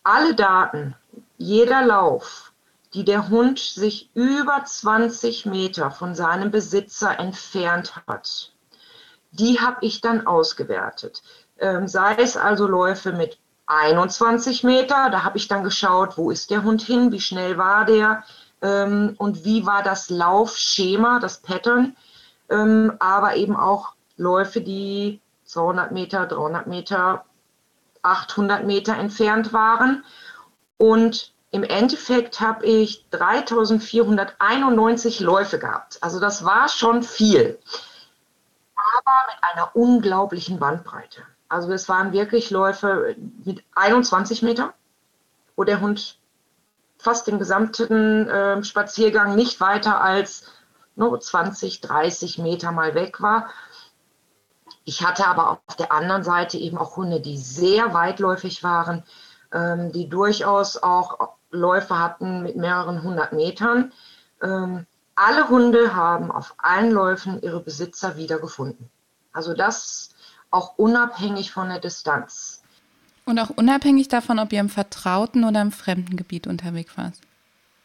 alle 0.03 0.35
Daten, 0.35 0.95
jeder 1.37 1.83
Lauf, 1.83 2.51
die 2.93 3.05
der 3.05 3.29
Hund 3.29 3.57
sich 3.57 4.11
über 4.13 4.63
20 4.63 5.45
Meter 5.45 5.89
von 5.89 6.13
seinem 6.13 6.51
Besitzer 6.51 7.17
entfernt 7.17 7.95
hat, 8.05 8.50
die 9.31 9.59
habe 9.59 9.77
ich 9.81 10.01
dann 10.01 10.27
ausgewertet. 10.27 11.21
Ähm, 11.59 11.87
sei 11.87 12.15
es 12.15 12.37
also 12.37 12.67
Läufe 12.67 13.13
mit 13.13 13.37
21 13.67 14.63
Meter, 14.63 15.09
da 15.09 15.23
habe 15.23 15.37
ich 15.37 15.47
dann 15.47 15.63
geschaut, 15.63 16.17
wo 16.17 16.31
ist 16.31 16.49
der 16.49 16.63
Hund 16.63 16.81
hin, 16.81 17.11
wie 17.11 17.21
schnell 17.21 17.57
war 17.57 17.85
der 17.85 18.23
ähm, 18.61 19.15
und 19.17 19.45
wie 19.45 19.65
war 19.65 19.83
das 19.83 20.09
Laufschema, 20.09 21.19
das 21.19 21.41
Pattern, 21.41 21.95
ähm, 22.49 22.93
aber 22.99 23.35
eben 23.35 23.55
auch 23.55 23.93
Läufe, 24.17 24.61
die 24.61 25.21
200 25.45 25.91
Meter, 25.91 26.25
300 26.25 26.67
Meter 26.67 27.25
800 28.01 28.65
Meter 28.65 28.97
entfernt 28.97 29.53
waren. 29.53 30.03
Und 30.77 31.33
im 31.51 31.63
Endeffekt 31.63 32.39
habe 32.39 32.65
ich 32.65 33.05
3491 33.11 35.19
Läufe 35.19 35.59
gehabt. 35.59 35.99
Also 36.01 36.19
das 36.19 36.43
war 36.45 36.69
schon 36.69 37.03
viel, 37.03 37.59
aber 38.97 39.11
mit 39.27 39.43
einer 39.43 39.75
unglaublichen 39.75 40.59
Bandbreite. 40.59 41.23
Also 41.49 41.71
es 41.71 41.89
waren 41.89 42.13
wirklich 42.13 42.49
Läufe 42.49 43.15
mit 43.43 43.63
21 43.75 44.41
Meter, 44.41 44.73
wo 45.55 45.63
der 45.63 45.81
Hund 45.81 46.17
fast 46.97 47.27
den 47.27 47.39
gesamten 47.39 48.27
äh, 48.29 48.63
Spaziergang 48.63 49.35
nicht 49.35 49.59
weiter 49.59 50.01
als 50.01 50.45
nur 50.95 51.19
20, 51.19 51.81
30 51.81 52.37
Meter 52.37 52.71
mal 52.71 52.93
weg 52.93 53.21
war. 53.21 53.49
Ich 54.83 55.05
hatte 55.05 55.27
aber 55.27 55.51
auf 55.51 55.75
der 55.77 55.91
anderen 55.91 56.23
Seite 56.23 56.57
eben 56.57 56.77
auch 56.77 56.95
Hunde, 56.97 57.19
die 57.19 57.37
sehr 57.37 57.93
weitläufig 57.93 58.63
waren, 58.63 59.03
ähm, 59.51 59.91
die 59.91 60.09
durchaus 60.09 60.81
auch 60.81 61.35
Läufe 61.49 61.99
hatten 61.99 62.43
mit 62.43 62.55
mehreren 62.55 63.03
hundert 63.03 63.33
Metern. 63.33 63.91
Ähm, 64.41 64.85
alle 65.15 65.49
Hunde 65.49 65.95
haben 65.95 66.31
auf 66.31 66.55
allen 66.57 66.91
Läufen 66.91 67.41
ihre 67.41 67.59
Besitzer 67.59 68.17
wiedergefunden. 68.17 68.89
Also 69.33 69.53
das 69.53 70.09
auch 70.49 70.77
unabhängig 70.77 71.51
von 71.51 71.69
der 71.69 71.79
Distanz. 71.79 72.61
Und 73.25 73.39
auch 73.39 73.51
unabhängig 73.51 74.07
davon, 74.07 74.39
ob 74.39 74.51
ihr 74.51 74.59
im 74.59 74.69
vertrauten 74.69 75.43
oder 75.43 75.61
im 75.61 75.71
fremden 75.71 76.17
Gebiet 76.17 76.47
unterwegs 76.47 76.97
wart. 76.97 77.13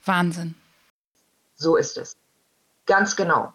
Wahnsinn. 0.04 0.54
So 1.56 1.76
ist 1.76 1.96
es. 1.96 2.16
Ganz 2.86 3.16
genau. 3.16 3.52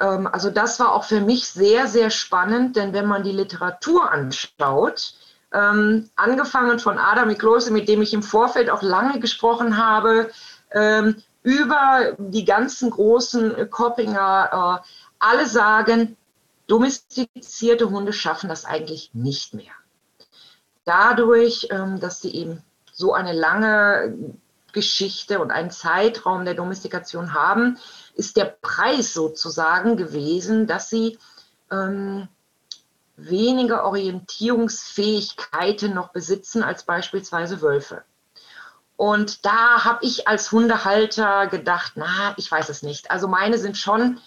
Ähm, 0.00 0.26
also 0.26 0.50
das 0.50 0.78
war 0.80 0.92
auch 0.92 1.04
für 1.04 1.20
mich 1.20 1.48
sehr, 1.48 1.86
sehr 1.86 2.10
spannend, 2.10 2.76
denn 2.76 2.92
wenn 2.92 3.06
man 3.06 3.22
die 3.22 3.32
Literatur 3.32 4.10
anschaut, 4.10 5.14
ähm, 5.52 6.10
angefangen 6.16 6.78
von 6.78 6.98
Adam 6.98 7.28
Miklose, 7.28 7.70
mit 7.70 7.88
dem 7.88 8.02
ich 8.02 8.14
im 8.14 8.22
Vorfeld 8.22 8.70
auch 8.70 8.82
lange 8.82 9.20
gesprochen 9.20 9.76
habe, 9.76 10.30
ähm, 10.72 11.22
über 11.42 12.14
die 12.18 12.44
ganzen 12.44 12.90
großen 12.90 13.70
Coppinger, 13.70 14.82
äh, 14.82 14.88
alle 15.18 15.46
sagen, 15.46 16.16
domestizierte 16.66 17.90
Hunde 17.90 18.12
schaffen 18.12 18.48
das 18.48 18.64
eigentlich 18.64 19.10
nicht 19.12 19.54
mehr. 19.54 19.72
Dadurch, 20.84 21.68
ähm, 21.70 22.00
dass 22.00 22.20
sie 22.20 22.34
eben 22.34 22.62
so 22.92 23.12
eine 23.12 23.32
lange 23.32 24.34
Geschichte 24.72 25.40
und 25.40 25.50
einen 25.50 25.70
Zeitraum 25.70 26.44
der 26.44 26.54
Domestikation 26.54 27.34
haben, 27.34 27.78
ist 28.14 28.36
der 28.36 28.44
Preis 28.44 29.12
sozusagen 29.12 29.96
gewesen, 29.96 30.66
dass 30.66 30.90
sie 30.90 31.18
ähm, 31.70 32.28
weniger 33.16 33.84
Orientierungsfähigkeiten 33.84 35.94
noch 35.94 36.08
besitzen 36.08 36.62
als 36.62 36.84
beispielsweise 36.84 37.60
Wölfe. 37.60 38.04
Und 39.02 39.44
da 39.44 39.82
habe 39.82 40.04
ich 40.04 40.28
als 40.28 40.52
Hundehalter 40.52 41.48
gedacht, 41.48 41.94
na, 41.96 42.34
ich 42.36 42.48
weiß 42.48 42.68
es 42.68 42.84
nicht. 42.84 43.10
Also 43.10 43.26
meine 43.26 43.58
sind 43.58 43.76
schon 43.76 44.20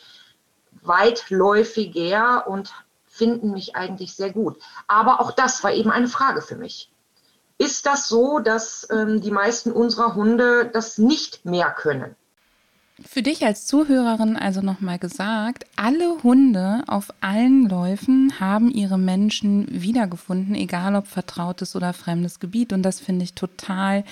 weitläufiger 0.81 2.45
und 2.45 2.73
finden 3.07 3.51
mich 3.51 3.77
eigentlich 3.77 4.17
sehr 4.17 4.33
gut. 4.33 4.61
Aber 4.89 5.21
auch 5.21 5.31
das 5.31 5.63
war 5.63 5.71
eben 5.71 5.91
eine 5.91 6.09
Frage 6.09 6.41
für 6.41 6.57
mich. 6.57 6.91
Ist 7.57 7.85
das 7.85 8.09
so, 8.09 8.39
dass 8.39 8.85
ähm, 8.91 9.21
die 9.21 9.31
meisten 9.31 9.71
unserer 9.71 10.13
Hunde 10.13 10.69
das 10.73 10.97
nicht 10.97 11.45
mehr 11.45 11.71
können? 11.71 12.17
Für 13.03 13.21
dich 13.21 13.45
als 13.45 13.67
Zuhörerin 13.67 14.37
also 14.37 14.61
nochmal 14.61 14.99
gesagt, 14.99 15.65
alle 15.75 16.23
Hunde 16.23 16.81
auf 16.87 17.09
allen 17.19 17.67
Läufen 17.67 18.39
haben 18.39 18.71
ihre 18.71 18.97
Menschen 18.97 19.67
wiedergefunden, 19.69 20.55
egal 20.55 20.95
ob 20.95 21.07
vertrautes 21.07 21.75
oder 21.75 21.91
fremdes 21.91 22.39
Gebiet. 22.39 22.71
Und 22.71 22.83
das 22.83 23.01
finde 23.01 23.25
ich 23.25 23.33
total 23.33 24.05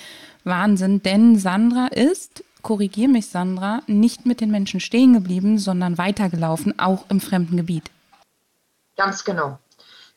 Wahnsinn, 0.44 1.02
denn 1.02 1.38
Sandra 1.38 1.86
ist, 1.86 2.44
korrigier 2.60 3.08
mich 3.08 3.28
Sandra, 3.28 3.80
nicht 3.86 4.26
mit 4.26 4.42
den 4.42 4.50
Menschen 4.50 4.80
stehen 4.80 5.14
geblieben, 5.14 5.58
sondern 5.58 5.96
weitergelaufen, 5.96 6.78
auch 6.78 7.06
im 7.08 7.22
fremden 7.22 7.56
Gebiet. 7.56 7.90
Ganz 8.96 9.24
genau. 9.24 9.58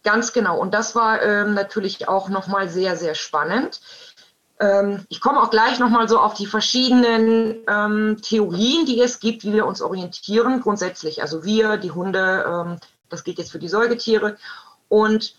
Ganz 0.04 0.34
genau. 0.34 0.60
Und 0.60 0.74
das 0.74 0.94
war 0.94 1.22
ähm, 1.22 1.54
natürlich 1.54 2.08
auch 2.08 2.28
nochmal 2.28 2.68
sehr, 2.70 2.98
sehr 2.98 3.16
spannend. 3.16 3.80
Ähm, 4.60 5.06
ich 5.10 5.22
komme 5.22 5.42
auch 5.42 5.50
gleich 5.50 5.80
nochmal 5.80 6.10
so 6.10 6.20
auf 6.20 6.34
die 6.34 6.48
verschiedenen 6.48 7.58
ähm, 7.68 8.18
Theorien, 8.22 8.86
die 8.86 9.02
es 9.02 9.20
gibt, 9.20 9.44
wie 9.44 9.54
wir 9.54 9.66
uns 9.66 9.82
orientieren, 9.82 10.62
grundsätzlich. 10.62 11.22
Also 11.22 11.44
wir, 11.44 11.78
die 11.78 11.92
Hunde, 11.92 12.46
ähm, 12.48 12.80
das 13.10 13.24
geht 13.24 13.38
jetzt 13.38 13.52
für 13.52 13.60
die 13.60 13.68
Säugetiere. 13.68 14.38
Und 14.90 15.36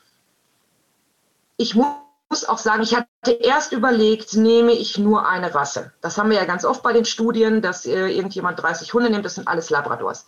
ich 1.57 1.75
muss 1.75 2.45
auch 2.47 2.59
sagen, 2.59 2.83
ich 2.83 2.95
hatte 2.95 3.33
erst 3.33 3.73
überlegt, 3.73 4.35
nehme 4.35 4.73
ich 4.73 4.99
nur 4.99 5.27
eine 5.27 5.53
Rasse. 5.55 5.93
Das 6.01 6.17
haben 6.17 6.31
wir 6.31 6.37
ja 6.37 6.45
ganz 6.45 6.65
oft 6.65 6.83
bei 6.83 6.93
den 6.93 7.05
Studien, 7.05 7.61
dass 7.61 7.87
äh, 7.87 8.09
irgendjemand 8.09 8.63
30 8.63 8.95
Hunde 8.95 9.11
nimmt, 9.11 9.25
das 9.25 9.35
sind 9.35 9.49
alles 9.49 9.71
Labradors. 9.71 10.27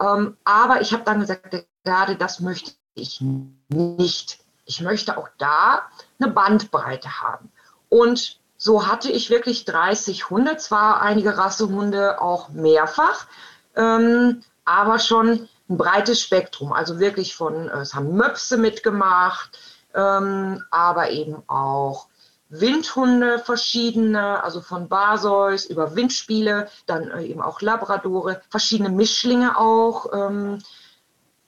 Ähm, 0.00 0.36
aber 0.42 0.80
ich 0.80 0.92
habe 0.92 1.04
dann 1.04 1.20
gesagt, 1.20 1.66
gerade 1.84 2.16
das 2.16 2.40
möchte 2.40 2.72
ich 2.94 3.22
nicht. 3.68 4.38
Ich 4.64 4.80
möchte 4.80 5.18
auch 5.18 5.28
da 5.38 5.82
eine 6.18 6.32
Bandbreite 6.32 7.22
haben. 7.22 7.52
Und 7.94 8.40
so 8.56 8.88
hatte 8.88 9.08
ich 9.08 9.30
wirklich 9.30 9.66
30 9.66 10.28
Hunde, 10.28 10.56
zwar 10.56 11.00
einige 11.00 11.38
Rassehunde 11.38 12.20
auch 12.20 12.48
mehrfach, 12.48 13.28
ähm, 13.76 14.42
aber 14.64 14.98
schon 14.98 15.48
ein 15.70 15.76
breites 15.76 16.20
Spektrum, 16.20 16.72
also 16.72 16.98
wirklich 16.98 17.36
von, 17.36 17.68
äh, 17.68 17.78
es 17.78 17.94
haben 17.94 18.16
Möpse 18.16 18.56
mitgemacht, 18.56 19.56
ähm, 19.94 20.64
aber 20.72 21.10
eben 21.10 21.44
auch 21.46 22.08
Windhunde 22.48 23.38
verschiedene, 23.38 24.42
also 24.42 24.60
von 24.60 24.88
Barseus 24.88 25.64
über 25.64 25.94
Windspiele, 25.94 26.68
dann 26.86 27.12
äh, 27.12 27.22
eben 27.26 27.42
auch 27.42 27.60
Labradore, 27.60 28.42
verschiedene 28.50 28.90
Mischlinge 28.90 29.56
auch. 29.56 30.12
Ähm, 30.12 30.58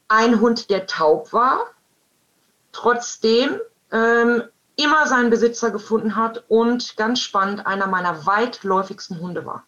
ein 0.07 0.41
Hund, 0.41 0.71
der 0.71 0.87
taub 0.87 1.33
war, 1.33 1.65
trotzdem 2.71 3.59
ähm, 3.91 4.45
immer 4.77 5.07
seinen 5.07 5.31
Besitzer 5.31 5.71
gefunden 5.71 6.17
hat 6.17 6.45
und 6.49 6.97
ganz 6.97 7.21
spannend 7.21 7.67
einer 7.67 7.87
meiner 7.87 8.27
weitläufigsten 8.27 9.21
Hunde 9.21 9.47
war. 9.47 9.65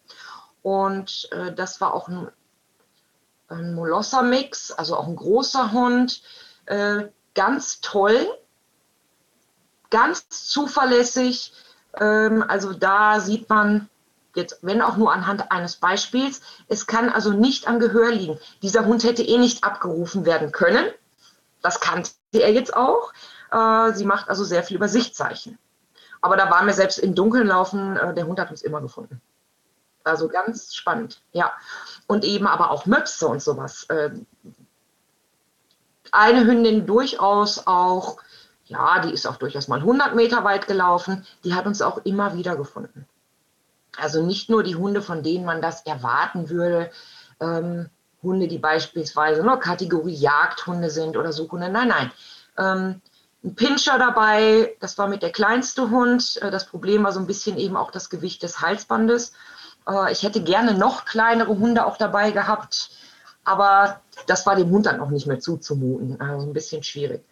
Und 0.63 1.29
äh, 1.33 1.53
das 1.53 1.81
war 1.81 1.95
auch 1.95 2.09
ein, 2.09 2.29
ein 3.49 3.75
Molosser-Mix, 3.75 4.71
also 4.73 4.97
auch 4.97 5.07
ein 5.07 5.17
großer 5.17 5.73
Hund, 5.73 6.23
äh, 6.67 7.05
ganz 7.35 7.81
toll, 7.81 8.27
ganz 9.91 10.29
zuverlässig. 10.29 11.53
Ähm, 11.99 12.45
also 12.47 12.75
da 12.75 13.21
sieht 13.21 13.49
man 13.49 13.89
jetzt, 14.35 14.59
wenn 14.63 14.83
auch 14.83 14.97
nur 14.97 15.13
anhand 15.13 15.51
eines 15.51 15.77
Beispiels, 15.77 16.43
es 16.69 16.87
kann 16.87 17.09
also 17.09 17.33
nicht 17.33 17.67
am 17.67 17.81
Gehör 17.81 18.11
liegen. 18.11 18.39
Dieser 18.63 18.85
Hund 18.85 19.05
hätte 19.05 19.23
eh 19.23 19.39
nicht 19.39 19.65
abgerufen 19.65 20.27
werden 20.27 20.53
können. 20.53 20.87
Das 21.63 21.81
kannte 21.81 22.11
er 22.33 22.53
jetzt 22.53 22.77
auch. 22.77 23.13
Äh, 23.51 23.93
sie 23.93 24.05
macht 24.05 24.29
also 24.29 24.45
sehr 24.45 24.63
viel 24.63 24.77
über 24.77 24.89
Sichtzeichen. 24.89 25.59
Aber 26.21 26.37
da 26.37 26.51
waren 26.51 26.67
wir 26.67 26.75
selbst 26.75 26.99
im 26.99 27.15
Dunkeln 27.15 27.47
laufen, 27.47 27.97
äh, 27.97 28.15
der 28.15 28.27
Hund 28.27 28.41
hat 28.41 28.51
uns 28.51 28.63
immer 28.63 28.81
gefunden. 28.81 29.21
Also 30.05 30.29
ganz 30.29 30.75
spannend, 30.75 31.23
ja. 31.33 31.53
Und 32.07 32.25
eben 32.25 32.47
aber 32.47 32.71
auch 32.71 32.87
Möpse 32.87 33.29
und 33.29 33.43
sowas. 33.43 33.85
Äh, 33.85 34.11
eine 36.11 36.47
Hündin 36.47 36.87
durchaus 36.87 37.67
auch, 37.67 38.19
ja, 38.65 39.01
die 39.01 39.13
ist 39.13 39.27
auch 39.27 39.37
durchaus 39.37 39.69
mal 39.69 39.81
100 39.81 40.15
Meter 40.15 40.45
weit 40.45 40.67
gelaufen, 40.67 41.27
die 41.45 41.55
hat 41.55 41.67
uns 41.67 41.83
auch 41.83 41.99
immer 42.05 42.35
wieder 42.35 42.57
gefunden. 42.57 43.07
Also 43.97 44.25
nicht 44.25 44.49
nur 44.49 44.63
die 44.63 44.77
Hunde, 44.77 45.03
von 45.03 45.23
denen 45.23 45.45
man 45.45 45.61
das 45.61 45.85
erwarten 45.85 46.49
würde, 46.51 46.91
ähm, 47.41 47.91
Hunde, 48.23 48.49
die 48.49 48.59
beispielsweise 48.59 49.43
nur 49.43 49.61
Kategorie 49.61 50.15
Jagdhunde 50.15 50.91
sind 50.91 51.17
oder 51.17 51.33
Suchhunde. 51.33 51.69
Nein, 51.69 51.89
nein. 51.89 52.13
Ähm, 52.57 53.03
ein 53.45 53.55
Pinscher 53.55 53.99
dabei, 53.99 54.77
das 54.81 54.99
war 54.99 55.09
mit 55.09 55.23
der 55.23 55.31
kleinste 55.31 55.91
Hund. 55.91 56.39
Äh, 56.43 56.51
das 56.51 56.67
Problem 56.67 57.05
war 57.05 57.13
so 57.13 57.21
ein 57.21 57.27
bisschen 57.27 57.57
eben 57.57 57.77
auch 57.77 57.91
das 57.91 58.11
Gewicht 58.11 58.43
des 58.43 58.61
Halsbandes. 58.61 59.33
Äh, 59.89 60.13
ich 60.13 60.23
hätte 60.23 60.43
gerne 60.43 60.75
noch 60.75 61.05
kleinere 61.05 61.57
Hunde 61.59 61.87
auch 61.87 61.97
dabei 61.97 62.31
gehabt, 62.31 62.91
aber 63.45 64.01
das 64.27 64.47
war 64.47 64.57
dem 64.57 64.71
Hund 64.71 64.87
dann 64.87 65.01
auch 65.01 65.11
nicht 65.11 65.27
mehr 65.27 65.41
zuzumuten. 65.41 66.21
Also 66.21 66.47
ein 66.47 66.53
bisschen 66.53 66.83
schwierig. 66.83 67.25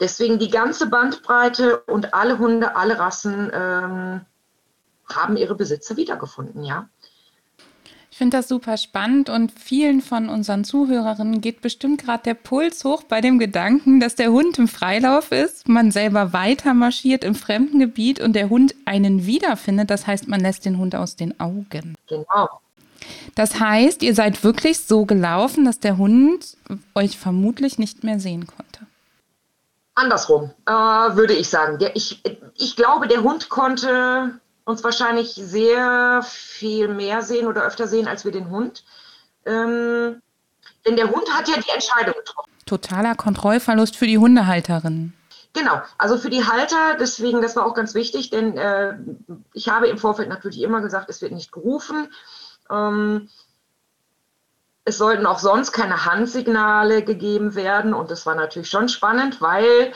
Deswegen 0.00 0.38
die 0.38 0.50
ganze 0.50 0.88
Bandbreite 0.88 1.78
und 1.80 2.12
alle 2.12 2.38
Hunde, 2.38 2.76
alle 2.76 2.98
Rassen 2.98 3.50
ähm, 3.52 4.20
haben 5.08 5.36
ihre 5.36 5.54
Besitzer 5.54 5.96
wiedergefunden, 5.96 6.64
ja. 6.64 6.88
Ich 8.16 8.18
finde 8.18 8.38
das 8.38 8.48
super 8.48 8.78
spannend 8.78 9.28
und 9.28 9.52
vielen 9.52 10.00
von 10.00 10.30
unseren 10.30 10.64
Zuhörerinnen 10.64 11.42
geht 11.42 11.60
bestimmt 11.60 12.02
gerade 12.02 12.22
der 12.22 12.32
Puls 12.32 12.82
hoch 12.82 13.02
bei 13.02 13.20
dem 13.20 13.38
Gedanken, 13.38 14.00
dass 14.00 14.14
der 14.14 14.32
Hund 14.32 14.58
im 14.58 14.68
Freilauf 14.68 15.32
ist, 15.32 15.68
man 15.68 15.90
selber 15.90 16.32
weiter 16.32 16.72
marschiert 16.72 17.24
im 17.24 17.34
fremden 17.34 17.78
Gebiet 17.78 18.18
und 18.18 18.32
der 18.32 18.48
Hund 18.48 18.74
einen 18.86 19.26
wiederfindet. 19.26 19.90
Das 19.90 20.06
heißt, 20.06 20.28
man 20.28 20.40
lässt 20.40 20.64
den 20.64 20.78
Hund 20.78 20.94
aus 20.94 21.16
den 21.16 21.38
Augen. 21.38 21.94
Genau. 22.08 22.48
Das 23.34 23.60
heißt, 23.60 24.02
ihr 24.02 24.14
seid 24.14 24.42
wirklich 24.42 24.78
so 24.78 25.04
gelaufen, 25.04 25.66
dass 25.66 25.78
der 25.78 25.98
Hund 25.98 26.56
euch 26.94 27.18
vermutlich 27.18 27.78
nicht 27.78 28.02
mehr 28.02 28.18
sehen 28.18 28.46
konnte. 28.46 28.86
Andersrum, 29.94 30.52
äh, 30.64 30.72
würde 30.72 31.34
ich 31.34 31.50
sagen. 31.50 31.78
Der, 31.80 31.94
ich, 31.94 32.22
ich 32.56 32.76
glaube, 32.76 33.08
der 33.08 33.22
Hund 33.22 33.50
konnte 33.50 34.40
uns 34.66 34.84
wahrscheinlich 34.84 35.32
sehr 35.34 36.22
viel 36.22 36.88
mehr 36.88 37.22
sehen 37.22 37.46
oder 37.46 37.62
öfter 37.62 37.86
sehen 37.86 38.08
als 38.08 38.24
wir 38.24 38.32
den 38.32 38.50
Hund. 38.50 38.84
Ähm, 39.46 40.20
denn 40.84 40.96
der 40.96 41.08
Hund 41.10 41.30
hat 41.32 41.48
ja 41.48 41.54
die 41.54 41.70
Entscheidung 41.70 42.14
getroffen. 42.14 42.50
Totaler 42.66 43.14
Kontrollverlust 43.14 43.96
für 43.96 44.08
die 44.08 44.18
Hundehalterin. 44.18 45.12
Genau, 45.52 45.80
also 45.96 46.18
für 46.18 46.30
die 46.30 46.44
Halter, 46.44 46.96
deswegen, 46.98 47.40
das 47.40 47.56
war 47.56 47.64
auch 47.64 47.74
ganz 47.74 47.94
wichtig, 47.94 48.28
denn 48.30 48.58
äh, 48.58 48.98
ich 49.54 49.68
habe 49.68 49.86
im 49.86 49.98
Vorfeld 49.98 50.28
natürlich 50.28 50.60
immer 50.60 50.80
gesagt, 50.82 51.08
es 51.08 51.22
wird 51.22 51.32
nicht 51.32 51.52
gerufen. 51.52 52.12
Ähm, 52.68 53.28
es 54.84 54.98
sollten 54.98 55.26
auch 55.26 55.38
sonst 55.38 55.72
keine 55.72 56.04
Handsignale 56.04 57.04
gegeben 57.04 57.54
werden 57.54 57.94
und 57.94 58.10
das 58.10 58.26
war 58.26 58.34
natürlich 58.34 58.68
schon 58.68 58.88
spannend, 58.88 59.40
weil 59.40 59.92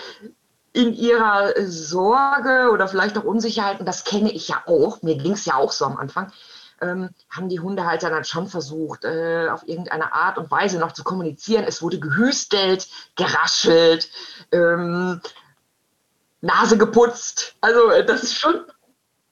in 0.72 0.94
ihrer 0.94 1.52
Sorge 1.66 2.70
oder 2.72 2.86
vielleicht 2.86 3.18
auch 3.18 3.24
Unsicherheiten, 3.24 3.86
das 3.86 4.04
kenne 4.04 4.30
ich 4.30 4.48
ja 4.48 4.62
auch, 4.66 5.02
mir 5.02 5.16
ging 5.16 5.32
es 5.32 5.44
ja 5.44 5.56
auch 5.56 5.72
so 5.72 5.84
am 5.84 5.96
Anfang, 5.96 6.32
ähm, 6.80 7.10
haben 7.28 7.48
die 7.48 7.60
Hundehalter 7.60 8.10
dann 8.10 8.24
schon 8.24 8.46
versucht, 8.46 9.04
äh, 9.04 9.48
auf 9.50 9.66
irgendeine 9.66 10.12
Art 10.12 10.38
und 10.38 10.50
Weise 10.50 10.78
noch 10.78 10.92
zu 10.92 11.04
kommunizieren. 11.04 11.64
Es 11.64 11.82
wurde 11.82 11.98
gehüstelt, 11.98 12.88
geraschelt, 13.16 14.08
ähm, 14.52 15.20
Nase 16.40 16.78
geputzt. 16.78 17.54
Also 17.60 17.90
äh, 17.90 18.04
das 18.04 18.22
ist 18.22 18.38
schon 18.38 18.64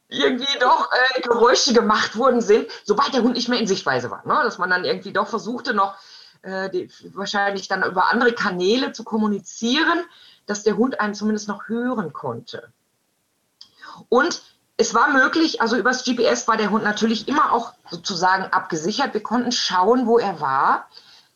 irgendwie 0.09 0.59
doch 0.61 0.91
äh, 0.93 1.21
Geräusche 1.21 1.73
gemacht 1.73 2.17
worden 2.17 2.41
sind, 2.41 2.67
sobald 2.85 3.15
der 3.15 3.23
Hund 3.23 3.35
nicht 3.35 3.49
mehr 3.49 3.61
in 3.61 3.67
Sichtweise 3.67 4.11
war. 4.11 4.27
Ne? 4.27 4.41
Dass 4.43 4.59
man 4.59 4.71
dann 4.71 4.85
irgendwie 4.85 5.13
doch 5.13 5.29
versuchte, 5.29 5.73
noch 5.73 5.97
äh, 6.43 6.69
die, 6.71 6.91
wahrscheinlich 7.15 7.69
dann 7.69 7.83
über 7.83 8.11
andere 8.11 8.33
Kanäle 8.33 8.93
zu 8.93 9.05
kommunizieren 9.05 10.05
dass 10.49 10.63
der 10.63 10.77
Hund 10.77 11.01
einen 11.01 11.15
zumindest 11.15 11.49
noch 11.49 11.69
hören 11.69 12.13
konnte. 12.13 12.73
Und 14.09 14.43
es 14.77 14.95
war 14.95 15.11
möglich, 15.11 15.61
also 15.61 15.77
übers 15.77 16.05
GPS 16.05 16.47
war 16.47 16.57
der 16.57 16.71
Hund 16.71 16.85
natürlich 16.85 17.29
immer 17.29 17.53
auch 17.53 17.75
sozusagen 17.91 18.45
abgesichert. 18.45 19.13
Wir 19.13 19.23
konnten 19.23 19.53
schauen, 19.53 20.07
wo 20.07 20.19
er 20.19 20.41
war. 20.41 20.89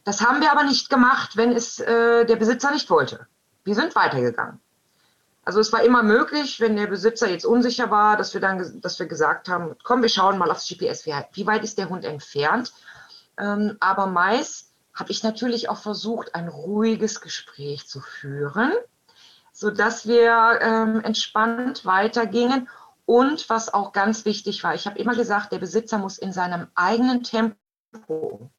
Das 0.05 0.21
haben 0.21 0.41
wir 0.41 0.53
aber 0.53 0.63
nicht 0.65 0.89
gemacht, 0.91 1.37
wenn 1.37 1.53
es 1.53 1.81
äh, 1.81 2.25
der 2.25 2.37
Besitzer 2.37 2.71
nicht 2.71 2.89
wollte. 2.89 3.27
Wir 3.65 3.75
sind 3.75 3.95
weitergegangen. 3.95 4.61
Also 5.45 5.59
es 5.59 5.73
war 5.73 5.83
immer 5.83 6.05
möglich, 6.05 6.61
wenn 6.61 6.77
der 6.77 6.87
Besitzer 6.87 7.29
jetzt 7.29 7.45
unsicher 7.45 7.91
war, 7.91 8.17
dass 8.17 8.33
wir 8.33 8.41
dann, 8.41 8.81
dass 8.81 9.01
wir 9.01 9.07
gesagt 9.07 9.49
haben, 9.49 9.75
komm, 9.83 10.03
wir 10.03 10.09
schauen 10.09 10.39
mal 10.39 10.51
aufs 10.51 10.69
GPS, 10.69 11.05
wie, 11.05 11.47
weit 11.47 11.65
ist 11.65 11.79
der 11.79 11.89
Hund 11.89 12.05
entfernt. 12.05 12.73
Ähm, 13.39 13.77
aber 13.81 14.07
meist 14.07 14.71
habe 14.95 15.11
ich 15.11 15.25
natürlich 15.25 15.69
auch 15.69 15.79
versucht, 15.79 16.37
ein 16.37 16.47
ruhiges 16.47 17.21
Gespräch 17.21 17.89
zu 17.89 18.01
führen 18.01 18.73
sodass 19.63 20.09
wir 20.09 20.59
ähm, 20.61 21.01
entspannt 21.05 21.85
weitergingen. 21.85 22.69
Und 23.07 23.49
was 23.49 23.73
auch 23.73 23.93
ganz 23.93 24.25
wichtig 24.25 24.65
war, 24.65 24.75
ich 24.75 24.87
habe 24.87 24.99
immer 24.99 25.15
gesagt, 25.15 25.53
der 25.53 25.61
Besitzer 25.61 25.99
muss 25.99 26.19
in 26.19 26.33
seinem 26.33 26.67
eigenen 26.75 27.23
Tempo 27.23 28.51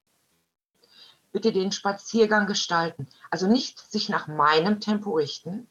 bitte 1.33 1.51
den 1.51 1.73
Spaziergang 1.73 2.47
gestalten. 2.47 3.07
Also 3.29 3.47
nicht 3.47 3.79
sich 3.91 4.07
nach 4.07 4.27
meinem 4.27 4.79
Tempo 4.79 5.11
richten, 5.11 5.67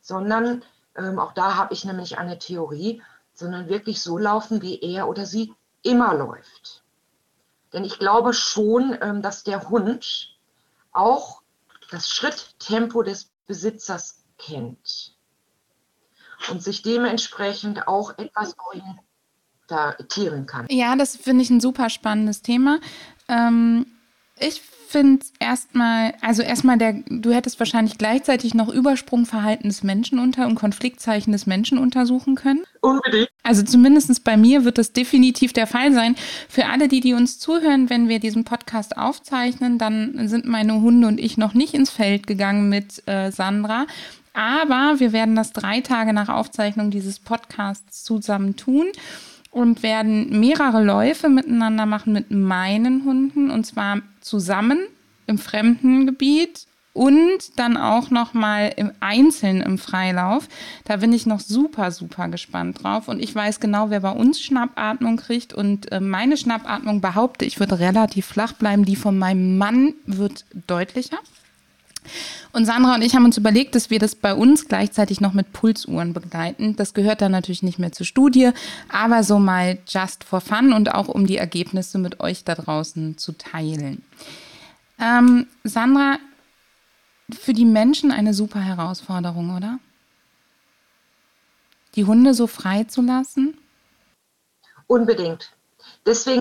sondern 0.00 0.62
ähm, 0.94 1.18
auch 1.18 1.32
da 1.32 1.56
habe 1.56 1.74
ich 1.74 1.84
nämlich 1.84 2.18
eine 2.18 2.38
Theorie, 2.38 3.02
sondern 3.34 3.68
wirklich 3.68 4.00
so 4.00 4.18
laufen, 4.18 4.62
wie 4.62 4.80
er 4.80 5.08
oder 5.08 5.26
sie 5.26 5.52
immer 5.82 6.14
läuft. 6.14 6.84
Denn 7.72 7.84
ich 7.84 7.98
glaube 7.98 8.34
schon, 8.34 8.96
ähm, 9.00 9.20
dass 9.20 9.42
der 9.42 9.68
Hund 9.68 10.36
auch 10.92 11.42
das 11.90 12.08
Schritttempo 12.08 13.02
des 13.02 13.32
Besitzers 13.48 14.19
kennt 14.46 15.14
und 16.50 16.62
sich 16.62 16.82
dementsprechend 16.82 17.86
auch 17.86 18.16
etwas 18.18 18.56
orientieren 19.68 20.46
kann. 20.46 20.66
Ja, 20.70 20.96
das 20.96 21.16
finde 21.16 21.42
ich 21.42 21.50
ein 21.50 21.60
super 21.60 21.90
spannendes 21.90 22.42
Thema. 22.42 22.80
Ähm, 23.28 23.86
ich 24.38 24.62
finde 24.90 25.24
erstmal, 25.38 26.14
also 26.20 26.42
erstmal 26.42 26.76
der, 26.76 26.94
du 27.08 27.32
hättest 27.32 27.60
wahrscheinlich 27.60 27.96
gleichzeitig 27.96 28.54
noch 28.54 28.68
Übersprungverhalten 28.68 29.68
des 29.68 29.84
Menschen 29.84 30.18
unter 30.18 30.48
und 30.48 30.56
Konfliktzeichen 30.56 31.30
des 31.30 31.46
Menschen 31.46 31.78
untersuchen 31.78 32.34
können. 32.34 32.64
Unbedingt. 32.80 33.28
Also 33.44 33.62
zumindest 33.62 34.24
bei 34.24 34.36
mir 34.36 34.64
wird 34.64 34.78
das 34.78 34.92
definitiv 34.92 35.52
der 35.52 35.68
Fall 35.68 35.92
sein. 35.92 36.16
Für 36.48 36.66
alle, 36.66 36.88
die, 36.88 37.00
die 37.00 37.14
uns 37.14 37.38
zuhören, 37.38 37.88
wenn 37.88 38.08
wir 38.08 38.18
diesen 38.18 38.44
Podcast 38.44 38.96
aufzeichnen, 38.96 39.78
dann 39.78 40.26
sind 40.28 40.46
meine 40.46 40.80
Hunde 40.80 41.06
und 41.06 41.20
ich 41.20 41.38
noch 41.38 41.54
nicht 41.54 41.74
ins 41.74 41.90
Feld 41.90 42.26
gegangen 42.26 42.68
mit 42.68 43.06
äh, 43.06 43.30
Sandra. 43.30 43.86
Aber 44.32 44.96
wir 44.98 45.12
werden 45.12 45.34
das 45.34 45.52
drei 45.52 45.80
Tage 45.80 46.12
nach 46.12 46.28
Aufzeichnung 46.28 46.90
dieses 46.90 47.18
Podcasts 47.18 48.04
zusammen 48.04 48.56
tun 48.56 48.86
und 49.50 49.82
werden 49.82 50.38
mehrere 50.38 50.82
Läufe 50.82 51.28
miteinander 51.28 51.86
machen 51.86 52.12
mit 52.12 52.30
meinen 52.30 53.04
Hunden 53.04 53.50
und 53.50 53.64
zwar 53.64 54.00
zusammen 54.20 54.78
im 55.26 55.38
fremden 55.38 56.06
Gebiet 56.06 56.66
und 56.92 57.58
dann 57.58 57.76
auch 57.76 58.10
noch 58.10 58.34
mal 58.34 58.72
im 58.76 58.92
Einzelnen 59.00 59.62
im 59.62 59.78
Freilauf. 59.78 60.48
Da 60.84 60.96
bin 60.96 61.12
ich 61.12 61.24
noch 61.24 61.40
super, 61.40 61.92
super 61.92 62.28
gespannt 62.28 62.82
drauf. 62.82 63.06
Und 63.08 63.22
ich 63.22 63.34
weiß 63.34 63.60
genau, 63.60 63.90
wer 63.90 64.00
bei 64.00 64.10
uns 64.10 64.40
Schnappatmung 64.40 65.16
kriegt. 65.16 65.54
Und 65.54 65.90
äh, 65.92 66.00
meine 66.00 66.36
Schnappatmung 66.36 67.00
behaupte, 67.00 67.44
ich 67.44 67.60
würde 67.60 67.78
relativ 67.78 68.26
flach 68.26 68.54
bleiben. 68.54 68.84
Die 68.84 68.96
von 68.96 69.16
meinem 69.16 69.56
Mann 69.56 69.94
wird 70.04 70.44
deutlicher. 70.66 71.18
Und 72.52 72.64
Sandra 72.64 72.94
und 72.94 73.02
ich 73.02 73.14
haben 73.14 73.24
uns 73.24 73.36
überlegt, 73.36 73.74
dass 73.74 73.90
wir 73.90 73.98
das 73.98 74.14
bei 74.14 74.34
uns 74.34 74.66
gleichzeitig 74.66 75.20
noch 75.20 75.32
mit 75.32 75.52
Pulsuhren 75.52 76.12
begleiten. 76.12 76.74
Das 76.76 76.94
gehört 76.94 77.20
dann 77.20 77.32
natürlich 77.32 77.62
nicht 77.62 77.78
mehr 77.78 77.92
zur 77.92 78.06
Studie, 78.06 78.50
aber 78.88 79.22
so 79.22 79.38
mal 79.38 79.78
just 79.86 80.24
for 80.24 80.40
fun 80.40 80.72
und 80.72 80.92
auch 80.92 81.08
um 81.08 81.26
die 81.26 81.36
Ergebnisse 81.36 81.98
mit 81.98 82.20
euch 82.20 82.44
da 82.44 82.54
draußen 82.54 83.18
zu 83.18 83.32
teilen. 83.32 84.02
Ähm, 85.00 85.46
Sandra, 85.64 86.18
für 87.32 87.52
die 87.52 87.64
Menschen 87.64 88.10
eine 88.10 88.34
super 88.34 88.60
Herausforderung, 88.60 89.56
oder? 89.56 89.78
Die 91.94 92.04
Hunde 92.04 92.34
so 92.34 92.46
frei 92.46 92.84
zu 92.84 93.02
lassen? 93.02 93.56
Unbedingt. 94.86 95.52
Deswegen 96.04 96.40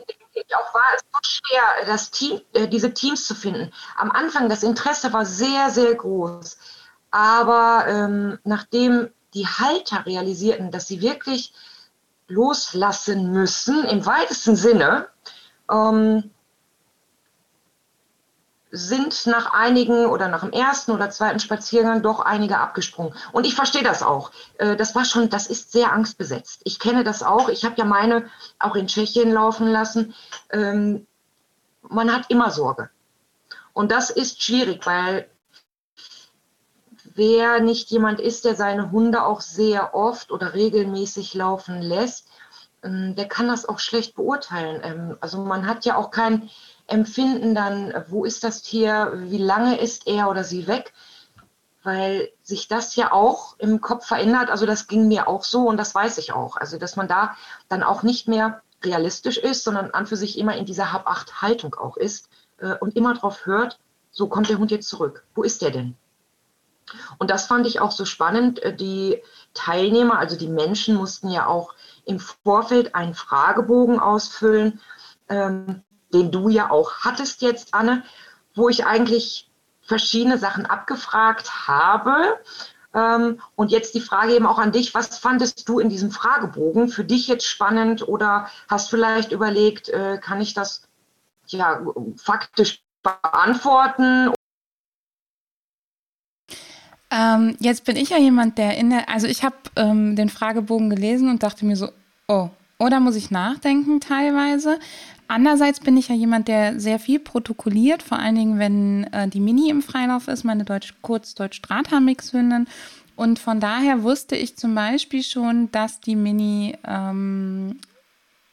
auch 0.55 0.73
war 0.73 0.83
es 0.95 1.01
so 1.11 1.19
schwer, 1.21 1.85
das 1.85 2.11
Team, 2.11 2.41
äh, 2.53 2.67
diese 2.67 2.93
Teams 2.93 3.25
zu 3.25 3.35
finden. 3.35 3.71
Am 3.97 4.11
Anfang, 4.11 4.49
das 4.49 4.63
Interesse 4.63 5.11
war 5.13 5.25
sehr, 5.25 5.69
sehr 5.69 5.95
groß. 5.95 6.57
Aber 7.11 7.85
ähm, 7.87 8.39
nachdem 8.43 9.09
die 9.33 9.47
Halter 9.47 10.05
realisierten, 10.05 10.71
dass 10.71 10.87
sie 10.87 11.01
wirklich 11.01 11.53
loslassen 12.27 13.31
müssen, 13.31 13.83
im 13.85 14.05
weitesten 14.05 14.55
Sinne, 14.55 15.09
ähm, 15.71 16.31
sind 18.71 19.25
nach 19.25 19.53
einigen 19.53 20.05
oder 20.05 20.27
nach 20.27 20.41
dem 20.41 20.51
ersten 20.51 20.91
oder 20.91 21.09
zweiten 21.09 21.39
Spaziergang 21.39 22.03
doch 22.03 22.19
einige 22.19 22.59
abgesprungen. 22.59 23.13
Und 23.31 23.47
ich 23.47 23.55
verstehe 23.55 23.83
das 23.83 24.03
auch. 24.03 24.31
Äh, 24.57 24.75
das 24.75 24.93
war 24.95 25.05
schon, 25.05 25.29
das 25.29 25.47
ist 25.47 25.71
sehr 25.71 25.91
angstbesetzt. 25.91 26.61
Ich 26.65 26.79
kenne 26.79 27.03
das 27.03 27.23
auch. 27.23 27.49
Ich 27.49 27.65
habe 27.65 27.75
ja 27.77 27.85
meine 27.85 28.29
auch 28.59 28.75
in 28.75 28.87
Tschechien 28.87 29.31
laufen 29.31 29.67
lassen. 29.67 30.13
Ähm, 30.51 31.07
man 31.81 32.13
hat 32.13 32.29
immer 32.29 32.51
Sorge. 32.51 32.89
Und 33.73 33.91
das 33.91 34.09
ist 34.09 34.43
schwierig, 34.43 34.85
weil 34.85 35.29
wer 37.15 37.59
nicht 37.59 37.89
jemand 37.89 38.19
ist, 38.19 38.45
der 38.45 38.55
seine 38.55 38.91
Hunde 38.91 39.25
auch 39.25 39.41
sehr 39.41 39.95
oft 39.95 40.31
oder 40.31 40.53
regelmäßig 40.53 41.33
laufen 41.33 41.81
lässt, 41.81 42.27
ähm, 42.83 43.15
der 43.15 43.27
kann 43.27 43.47
das 43.47 43.67
auch 43.67 43.79
schlecht 43.79 44.15
beurteilen. 44.15 44.81
Ähm, 44.83 45.17
also 45.21 45.43
man 45.43 45.67
hat 45.67 45.85
ja 45.85 45.95
auch 45.95 46.11
kein 46.11 46.49
empfinden 46.89 47.55
dann, 47.55 47.93
wo 48.07 48.25
ist 48.25 48.43
das 48.43 48.61
Tier, 48.61 49.13
wie 49.15 49.37
lange 49.37 49.79
ist 49.79 50.07
er 50.07 50.29
oder 50.29 50.43
sie 50.43 50.67
weg, 50.67 50.93
weil 51.83 52.29
sich 52.43 52.67
das 52.67 52.95
ja 52.95 53.11
auch 53.11 53.57
im 53.57 53.81
Kopf 53.81 54.05
verändert. 54.05 54.49
Also 54.49 54.65
das 54.65 54.87
ging 54.87 55.07
mir 55.07 55.27
auch 55.27 55.43
so 55.43 55.67
und 55.67 55.77
das 55.77 55.95
weiß 55.95 56.17
ich 56.17 56.33
auch. 56.33 56.57
Also 56.57 56.77
dass 56.77 56.95
man 56.95 57.07
da 57.07 57.35
dann 57.67 57.83
auch 57.83 58.03
nicht 58.03 58.27
mehr 58.27 58.61
realistisch 58.83 59.37
ist, 59.37 59.63
sondern 59.63 59.91
an 59.91 60.05
für 60.05 60.17
sich 60.17 60.37
immer 60.37 60.55
in 60.55 60.65
dieser 60.65 60.91
Hab-Acht-Haltung 60.91 61.75
auch 61.75 61.97
ist 61.97 62.29
äh, 62.59 62.75
und 62.75 62.95
immer 62.95 63.13
darauf 63.13 63.45
hört, 63.45 63.79
so 64.11 64.27
kommt 64.27 64.49
der 64.49 64.57
Hund 64.57 64.71
jetzt 64.71 64.89
zurück. 64.89 65.25
Wo 65.35 65.43
ist 65.43 65.61
der 65.61 65.71
denn? 65.71 65.95
Und 67.17 67.29
das 67.29 67.45
fand 67.45 67.67
ich 67.67 67.79
auch 67.79 67.91
so 67.91 68.05
spannend. 68.05 68.59
Äh, 68.59 68.75
die 68.75 69.21
Teilnehmer, 69.53 70.19
also 70.19 70.37
die 70.37 70.47
Menschen, 70.47 70.95
mussten 70.95 71.29
ja 71.29 71.47
auch 71.47 71.73
im 72.05 72.19
Vorfeld 72.19 72.95
einen 72.95 73.13
Fragebogen 73.13 73.99
ausfüllen. 73.99 74.79
Ähm, 75.27 75.83
den 76.13 76.31
du 76.31 76.49
ja 76.49 76.69
auch 76.71 76.99
hattest 76.99 77.41
jetzt, 77.41 77.73
Anne, 77.73 78.03
wo 78.55 78.69
ich 78.69 78.85
eigentlich 78.85 79.49
verschiedene 79.81 80.37
Sachen 80.37 80.65
abgefragt 80.65 81.67
habe. 81.67 82.39
Ähm, 82.93 83.39
und 83.55 83.71
jetzt 83.71 83.93
die 83.93 84.01
Frage 84.01 84.33
eben 84.33 84.45
auch 84.45 84.57
an 84.57 84.71
dich, 84.71 84.93
was 84.93 85.17
fandest 85.19 85.67
du 85.69 85.79
in 85.79 85.89
diesem 85.89 86.11
Fragebogen 86.11 86.89
für 86.89 87.03
dich 87.03 87.27
jetzt 87.27 87.45
spannend 87.45 88.07
oder 88.07 88.49
hast 88.67 88.89
vielleicht 88.89 89.31
überlegt, 89.31 89.89
äh, 89.89 90.17
kann 90.17 90.41
ich 90.41 90.53
das 90.53 90.87
ja 91.47 91.81
faktisch 92.17 92.81
beantworten? 93.03 94.33
Ähm, 97.11 97.57
jetzt 97.59 97.85
bin 97.85 97.95
ich 97.95 98.09
ja 98.09 98.17
jemand, 98.17 98.57
der 98.57 98.77
in 98.77 98.91
der, 98.91 99.09
also 99.09 99.27
ich 99.27 99.43
habe 99.43 99.55
ähm, 99.75 100.15
den 100.15 100.29
Fragebogen 100.29 100.89
gelesen 100.89 101.29
und 101.29 101.41
dachte 101.41 101.65
mir 101.65 101.75
so, 101.75 101.89
oh, 102.27 102.49
oder 102.77 102.99
muss 102.99 103.15
ich 103.15 103.31
nachdenken 103.31 103.99
teilweise? 103.99 104.79
Andererseits 105.29 105.79
bin 105.79 105.95
ich 105.95 106.07
ja 106.07 106.15
jemand, 106.15 106.47
der 106.47 106.79
sehr 106.79 106.97
viel 106.97 107.19
protokolliert, 107.19 108.01
vor 108.01 108.17
allen 108.17 108.33
Dingen, 108.33 108.57
wenn 108.57 109.03
äh, 109.13 109.27
die 109.27 109.39
Mini 109.39 109.69
im 109.69 109.83
Freilauf 109.83 110.27
ist, 110.27 110.43
meine 110.43 110.65
Deutsch, 110.65 110.95
Kurz-Deutsch-Strata-Mix-Hündin. 111.03 112.65
Und 113.15 113.37
von 113.37 113.59
daher 113.59 114.01
wusste 114.01 114.35
ich 114.35 114.57
zum 114.57 114.73
Beispiel 114.73 115.21
schon, 115.21 115.71
dass 115.71 116.01
die 116.01 116.15
Mini 116.15 116.75
ähm, 116.83 117.79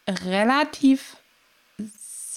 relativ 0.06 1.16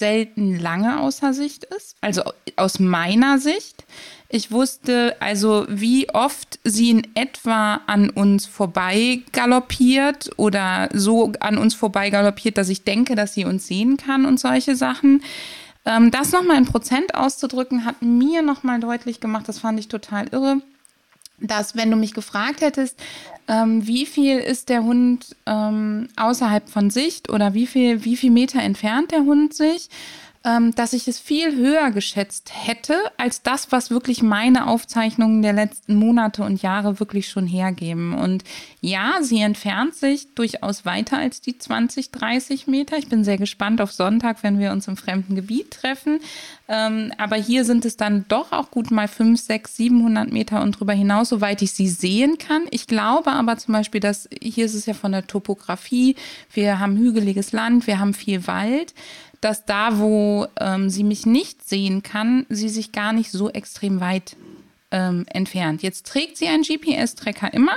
selten 0.00 0.58
lange 0.58 0.98
außer 0.98 1.32
Sicht 1.32 1.62
ist, 1.62 1.94
also 2.00 2.22
aus 2.56 2.80
meiner 2.80 3.38
Sicht. 3.38 3.84
Ich 4.28 4.50
wusste 4.50 5.16
also, 5.20 5.66
wie 5.68 6.08
oft 6.10 6.58
sie 6.64 6.90
in 6.90 7.06
etwa 7.14 7.80
an 7.86 8.10
uns 8.10 8.46
vorbei 8.46 9.22
galoppiert 9.32 10.30
oder 10.36 10.88
so 10.92 11.32
an 11.38 11.58
uns 11.58 11.74
vorbei 11.74 12.10
galoppiert, 12.10 12.58
dass 12.58 12.68
ich 12.68 12.82
denke, 12.82 13.14
dass 13.14 13.34
sie 13.34 13.44
uns 13.44 13.68
sehen 13.68 13.96
kann 13.96 14.26
und 14.26 14.40
solche 14.40 14.74
Sachen. 14.74 15.22
Ähm, 15.84 16.10
das 16.10 16.32
nochmal 16.32 16.58
in 16.58 16.66
Prozent 16.66 17.14
auszudrücken, 17.14 17.84
hat 17.84 18.02
mir 18.02 18.42
nochmal 18.42 18.80
deutlich 18.80 19.20
gemacht, 19.20 19.48
das 19.48 19.60
fand 19.60 19.78
ich 19.78 19.88
total 19.88 20.28
irre, 20.28 20.60
dass 21.40 21.76
wenn 21.76 21.90
du 21.90 21.96
mich 21.96 22.14
gefragt 22.14 22.60
hättest, 22.60 22.98
ähm, 23.48 23.86
wie 23.86 24.06
viel 24.06 24.38
ist 24.38 24.68
der 24.68 24.84
Hund 24.84 25.36
ähm, 25.46 26.08
außerhalb 26.16 26.68
von 26.68 26.90
Sicht 26.90 27.30
oder 27.30 27.54
wie 27.54 27.66
viel, 27.66 28.04
wie 28.04 28.16
viel 28.16 28.30
Meter 28.30 28.60
entfernt 28.62 29.10
der 29.10 29.20
Hund 29.20 29.54
sich, 29.54 29.88
dass 30.42 30.94
ich 30.94 31.06
es 31.06 31.18
viel 31.18 31.54
höher 31.54 31.90
geschätzt 31.90 32.50
hätte 32.54 32.96
als 33.18 33.42
das, 33.42 33.72
was 33.72 33.90
wirklich 33.90 34.22
meine 34.22 34.68
Aufzeichnungen 34.68 35.42
der 35.42 35.52
letzten 35.52 35.96
Monate 35.96 36.42
und 36.44 36.62
Jahre 36.62 36.98
wirklich 36.98 37.28
schon 37.28 37.46
hergeben. 37.46 38.14
Und 38.14 38.42
ja, 38.80 39.18
sie 39.20 39.40
entfernt 39.40 39.94
sich 39.94 40.34
durchaus 40.34 40.86
weiter 40.86 41.18
als 41.18 41.42
die 41.42 41.58
20, 41.58 42.10
30 42.10 42.66
Meter. 42.68 42.96
Ich 42.96 43.08
bin 43.08 43.22
sehr 43.22 43.36
gespannt 43.36 43.82
auf 43.82 43.92
Sonntag, 43.92 44.42
wenn 44.42 44.58
wir 44.58 44.72
uns 44.72 44.88
im 44.88 44.96
fremden 44.96 45.34
Gebiet 45.34 45.72
treffen. 45.72 46.20
Ähm, 46.68 47.12
aber 47.18 47.36
hier 47.36 47.66
sind 47.66 47.84
es 47.84 47.98
dann 47.98 48.24
doch 48.28 48.52
auch 48.52 48.70
gut 48.70 48.90
mal 48.90 49.08
5, 49.08 49.38
6, 49.38 49.76
700 49.76 50.32
Meter 50.32 50.62
und 50.62 50.76
darüber 50.76 50.94
hinaus, 50.94 51.28
soweit 51.28 51.60
ich 51.60 51.72
sie 51.72 51.88
sehen 51.88 52.38
kann. 52.38 52.62
Ich 52.70 52.86
glaube 52.86 53.32
aber 53.32 53.58
zum 53.58 53.74
Beispiel, 53.74 54.00
dass 54.00 54.26
hier 54.40 54.64
ist 54.64 54.74
es 54.74 54.86
ja 54.86 54.94
von 54.94 55.12
der 55.12 55.26
Topografie, 55.26 56.16
wir 56.54 56.78
haben 56.78 56.96
hügeliges 56.96 57.52
Land, 57.52 57.86
wir 57.86 57.98
haben 57.98 58.14
viel 58.14 58.46
Wald 58.46 58.94
dass 59.40 59.64
da, 59.64 59.98
wo 59.98 60.46
ähm, 60.58 60.90
sie 60.90 61.04
mich 61.04 61.26
nicht 61.26 61.66
sehen 61.66 62.02
kann, 62.02 62.46
sie 62.48 62.68
sich 62.68 62.92
gar 62.92 63.12
nicht 63.12 63.30
so 63.30 63.50
extrem 63.50 64.00
weit 64.00 64.36
ähm, 64.90 65.24
entfernt. 65.28 65.82
Jetzt 65.82 66.06
trägt 66.06 66.36
sie 66.36 66.48
einen 66.48 66.62
GPS-Tracker 66.62 67.52
immer, 67.54 67.76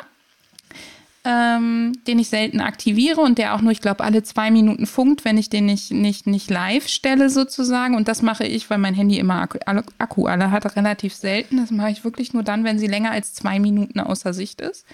ähm, 1.26 1.94
den 2.06 2.20
ich 2.20 2.28
selten 2.28 2.60
aktiviere 2.60 3.22
und 3.22 3.38
der 3.38 3.56
auch 3.56 3.62
nur, 3.62 3.72
ich 3.72 3.80
glaube, 3.80 4.04
alle 4.04 4.24
zwei 4.24 4.52
Minuten 4.52 4.86
funkt, 4.86 5.24
wenn 5.24 5.38
ich 5.38 5.50
den 5.50 5.66
nicht, 5.66 5.92
nicht, 5.92 6.28
nicht 6.28 6.50
live 6.50 6.90
stelle 6.90 7.30
sozusagen. 7.30 7.96
Und 7.96 8.10
das 8.10 8.22
mache 8.22 8.46
ich, 8.46 8.70
weil 8.70 8.78
mein 8.78 8.94
Handy 8.94 9.18
immer 9.20 9.42
Akku, 9.42 9.58
Akku 10.00 10.26
alle 10.26 10.52
hat, 10.52 10.76
relativ 10.76 11.14
selten. 11.14 11.58
Das 11.58 11.72
mache 11.72 11.92
ich 11.92 12.04
wirklich 12.04 12.34
nur 12.34 12.44
dann, 12.44 12.66
wenn 12.66 12.78
sie 12.78 12.88
länger 12.88 13.12
als 13.12 13.34
zwei 13.34 13.60
Minuten 13.60 14.02
außer 14.02 14.34
Sicht 14.34 14.60
ist. 14.60 14.86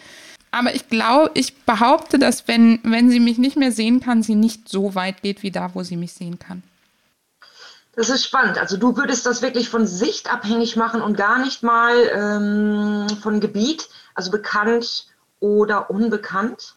Aber 0.51 0.73
ich 0.73 0.89
glaube, 0.89 1.31
ich 1.35 1.55
behaupte, 1.57 2.17
dass 2.17 2.47
wenn, 2.47 2.79
wenn 2.83 3.09
sie 3.09 3.19
mich 3.19 3.37
nicht 3.37 3.57
mehr 3.57 3.71
sehen 3.71 3.99
kann, 3.99 4.23
sie 4.23 4.35
nicht 4.35 4.67
so 4.67 4.95
weit 4.95 5.21
geht 5.21 5.43
wie 5.43 5.51
da, 5.51 5.75
wo 5.75 5.83
sie 5.83 5.97
mich 5.97 6.13
sehen 6.13 6.39
kann. 6.39 6.63
Das 7.95 8.09
ist 8.09 8.23
spannend. 8.23 8.57
Also 8.57 8.77
du 8.77 8.95
würdest 8.95 9.25
das 9.25 9.41
wirklich 9.41 9.67
von 9.67 9.85
Sicht 9.85 10.31
abhängig 10.31 10.77
machen 10.77 11.01
und 11.01 11.17
gar 11.17 11.39
nicht 11.39 11.63
mal 11.63 11.93
ähm, 12.13 13.07
von 13.21 13.41
Gebiet, 13.41 13.89
also 14.15 14.31
bekannt 14.31 15.07
oder 15.39 15.89
unbekannt? 15.89 16.75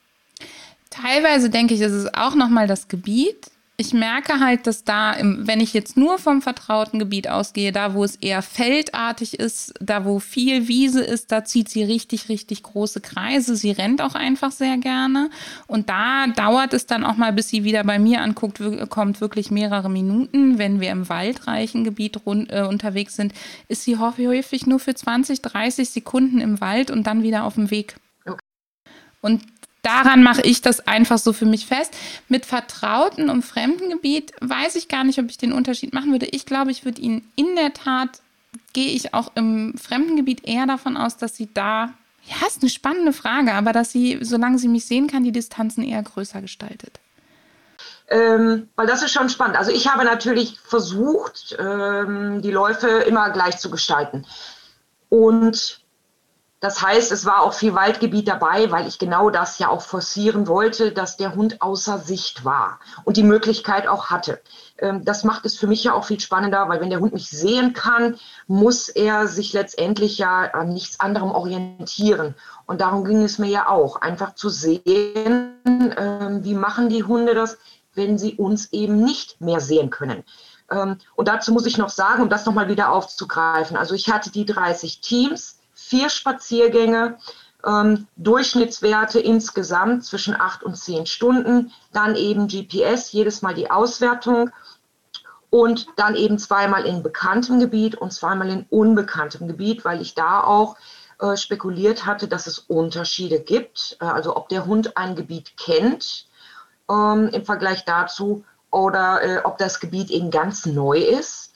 Teilweise 0.90 1.48
denke 1.48 1.74
ich, 1.74 1.80
ist 1.80 1.92
es 1.92 2.12
auch 2.12 2.34
nochmal 2.34 2.66
das 2.66 2.88
Gebiet 2.88 3.51
ich 3.78 3.94
merke 3.94 4.38
halt, 4.38 4.66
dass 4.66 4.84
da, 4.84 5.16
wenn 5.20 5.58
ich 5.58 5.72
jetzt 5.72 5.96
nur 5.96 6.18
vom 6.18 6.42
vertrauten 6.42 6.98
Gebiet 6.98 7.28
ausgehe, 7.28 7.72
da 7.72 7.94
wo 7.94 8.04
es 8.04 8.16
eher 8.16 8.42
feldartig 8.42 9.40
ist, 9.40 9.74
da 9.80 10.04
wo 10.04 10.18
viel 10.18 10.68
Wiese 10.68 11.02
ist, 11.02 11.32
da 11.32 11.44
zieht 11.44 11.70
sie 11.70 11.82
richtig, 11.82 12.28
richtig 12.28 12.62
große 12.62 13.00
Kreise. 13.00 13.56
Sie 13.56 13.70
rennt 13.70 14.02
auch 14.02 14.14
einfach 14.14 14.52
sehr 14.52 14.76
gerne. 14.76 15.30
Und 15.66 15.88
da 15.88 16.26
dauert 16.28 16.74
es 16.74 16.86
dann 16.86 17.02
auch 17.02 17.16
mal, 17.16 17.32
bis 17.32 17.48
sie 17.48 17.64
wieder 17.64 17.82
bei 17.82 17.98
mir 17.98 18.20
anguckt, 18.20 18.60
kommt 18.90 19.20
wirklich 19.22 19.50
mehrere 19.50 19.88
Minuten. 19.88 20.58
Wenn 20.58 20.80
wir 20.80 20.90
im 20.90 21.08
waldreichen 21.08 21.82
Gebiet 21.82 22.20
rund, 22.26 22.52
äh, 22.52 22.62
unterwegs 22.62 23.16
sind, 23.16 23.32
ist 23.68 23.84
sie 23.84 23.96
häufig 23.96 24.66
nur 24.66 24.80
für 24.80 24.94
20, 24.94 25.40
30 25.40 25.88
Sekunden 25.88 26.40
im 26.40 26.60
Wald 26.60 26.90
und 26.90 27.06
dann 27.06 27.22
wieder 27.22 27.44
auf 27.44 27.54
dem 27.54 27.70
Weg. 27.70 27.96
Und 29.22 29.42
daran 29.82 30.22
mache 30.22 30.42
ich 30.42 30.62
das 30.62 30.86
einfach 30.86 31.18
so 31.18 31.32
für 31.32 31.46
mich 31.46 31.66
fest. 31.66 31.94
Mit 32.28 32.46
vertrauten 32.46 33.28
und 33.28 33.42
fremden 33.42 33.90
Gebiet 33.90 34.32
weiß 34.40 34.76
ich 34.76 34.88
gar 34.88 35.04
nicht, 35.04 35.18
ob 35.18 35.28
ich 35.28 35.38
den 35.38 35.52
Unterschied 35.52 35.92
machen 35.92 36.12
würde. 36.12 36.26
Ich 36.26 36.46
glaube, 36.46 36.70
ich 36.70 36.84
würde 36.84 37.00
ihn 37.00 37.22
in 37.36 37.56
der 37.56 37.74
Tat 37.74 38.20
gehe 38.72 38.92
ich 38.92 39.14
auch 39.14 39.32
im 39.34 39.74
Fremdengebiet 39.76 40.46
eher 40.46 40.66
davon 40.66 40.96
aus, 40.96 41.16
dass 41.16 41.36
sie 41.36 41.52
da, 41.52 41.92
ja, 42.24 42.46
ist 42.46 42.62
eine 42.62 42.70
spannende 42.70 43.12
Frage, 43.12 43.52
aber 43.52 43.72
dass 43.72 43.92
sie, 43.92 44.18
solange 44.22 44.58
sie 44.58 44.68
mich 44.68 44.86
sehen 44.86 45.08
kann, 45.08 45.24
die 45.24 45.32
Distanzen 45.32 45.84
eher 45.84 46.02
größer 46.02 46.40
gestaltet. 46.40 46.98
Ähm, 48.08 48.68
weil 48.76 48.86
das 48.86 49.02
ist 49.02 49.12
schon 49.12 49.28
spannend. 49.28 49.56
Also 49.56 49.70
ich 49.70 49.88
habe 49.88 50.04
natürlich 50.04 50.58
versucht, 50.60 51.56
ähm, 51.58 52.42
die 52.42 52.50
Läufe 52.50 52.88
immer 52.88 53.30
gleich 53.30 53.58
zu 53.58 53.70
gestalten. 53.70 54.26
Und 55.08 55.81
das 56.62 56.80
heißt, 56.80 57.10
es 57.10 57.26
war 57.26 57.42
auch 57.42 57.54
viel 57.54 57.74
Waldgebiet 57.74 58.28
dabei, 58.28 58.70
weil 58.70 58.86
ich 58.86 59.00
genau 59.00 59.30
das 59.30 59.58
ja 59.58 59.68
auch 59.68 59.82
forcieren 59.82 60.46
wollte, 60.46 60.92
dass 60.92 61.16
der 61.16 61.34
Hund 61.34 61.60
außer 61.60 61.98
Sicht 61.98 62.44
war 62.44 62.78
und 63.02 63.16
die 63.16 63.24
Möglichkeit 63.24 63.88
auch 63.88 64.10
hatte. 64.10 64.40
Ähm, 64.78 65.04
das 65.04 65.24
macht 65.24 65.44
es 65.44 65.58
für 65.58 65.66
mich 65.66 65.82
ja 65.82 65.92
auch 65.92 66.04
viel 66.04 66.20
spannender, 66.20 66.68
weil 66.68 66.80
wenn 66.80 66.90
der 66.90 67.00
Hund 67.00 67.14
mich 67.14 67.28
sehen 67.28 67.72
kann, 67.72 68.16
muss 68.46 68.88
er 68.88 69.26
sich 69.26 69.52
letztendlich 69.52 70.18
ja 70.18 70.42
an 70.52 70.72
nichts 70.72 71.00
anderem 71.00 71.32
orientieren. 71.32 72.36
Und 72.66 72.80
darum 72.80 73.04
ging 73.04 73.24
es 73.24 73.40
mir 73.40 73.50
ja 73.50 73.68
auch, 73.68 73.96
einfach 73.96 74.36
zu 74.36 74.48
sehen, 74.48 75.54
ähm, 75.66 76.44
wie 76.44 76.54
machen 76.54 76.88
die 76.88 77.02
Hunde 77.02 77.34
das, 77.34 77.58
wenn 77.96 78.18
sie 78.18 78.34
uns 78.36 78.72
eben 78.72 79.02
nicht 79.02 79.40
mehr 79.40 79.58
sehen 79.58 79.90
können. 79.90 80.22
Ähm, 80.70 80.98
und 81.16 81.26
dazu 81.26 81.50
muss 81.50 81.66
ich 81.66 81.76
noch 81.76 81.90
sagen, 81.90 82.22
um 82.22 82.28
das 82.28 82.46
nochmal 82.46 82.68
wieder 82.68 82.92
aufzugreifen. 82.92 83.76
Also 83.76 83.96
ich 83.96 84.12
hatte 84.12 84.30
die 84.30 84.46
30 84.46 85.00
Teams 85.00 85.58
vier 85.92 86.08
Spaziergänge, 86.08 87.18
ähm, 87.66 88.06
Durchschnittswerte 88.16 89.20
insgesamt 89.20 90.06
zwischen 90.06 90.34
acht 90.34 90.62
und 90.62 90.74
zehn 90.74 91.04
Stunden, 91.04 91.70
dann 91.92 92.16
eben 92.16 92.48
GPS, 92.48 93.12
jedes 93.12 93.42
Mal 93.42 93.52
die 93.52 93.70
Auswertung 93.70 94.50
und 95.50 95.86
dann 95.96 96.14
eben 96.16 96.38
zweimal 96.38 96.86
in 96.86 97.02
bekanntem 97.02 97.60
Gebiet 97.60 97.94
und 97.94 98.10
zweimal 98.10 98.48
in 98.48 98.64
unbekanntem 98.70 99.48
Gebiet, 99.48 99.84
weil 99.84 100.00
ich 100.00 100.14
da 100.14 100.42
auch 100.42 100.76
äh, 101.20 101.36
spekuliert 101.36 102.06
hatte, 102.06 102.26
dass 102.26 102.46
es 102.46 102.58
Unterschiede 102.58 103.38
gibt, 103.38 103.98
äh, 104.00 104.06
also 104.06 104.34
ob 104.34 104.48
der 104.48 104.64
Hund 104.64 104.96
ein 104.96 105.14
Gebiet 105.14 105.58
kennt 105.58 106.24
ähm, 106.88 107.28
im 107.28 107.44
Vergleich 107.44 107.84
dazu 107.84 108.46
oder 108.70 109.22
äh, 109.22 109.42
ob 109.44 109.58
das 109.58 109.78
Gebiet 109.78 110.08
eben 110.08 110.30
ganz 110.30 110.64
neu 110.64 111.00
ist. 111.00 111.52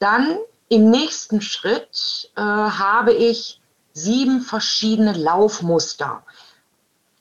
Dann 0.00 0.38
im 0.68 0.90
nächsten 0.90 1.40
Schritt 1.40 2.32
äh, 2.34 2.40
habe 2.40 3.12
ich 3.12 3.60
sieben 3.96 4.42
verschiedene 4.42 5.14
Laufmuster 5.14 6.22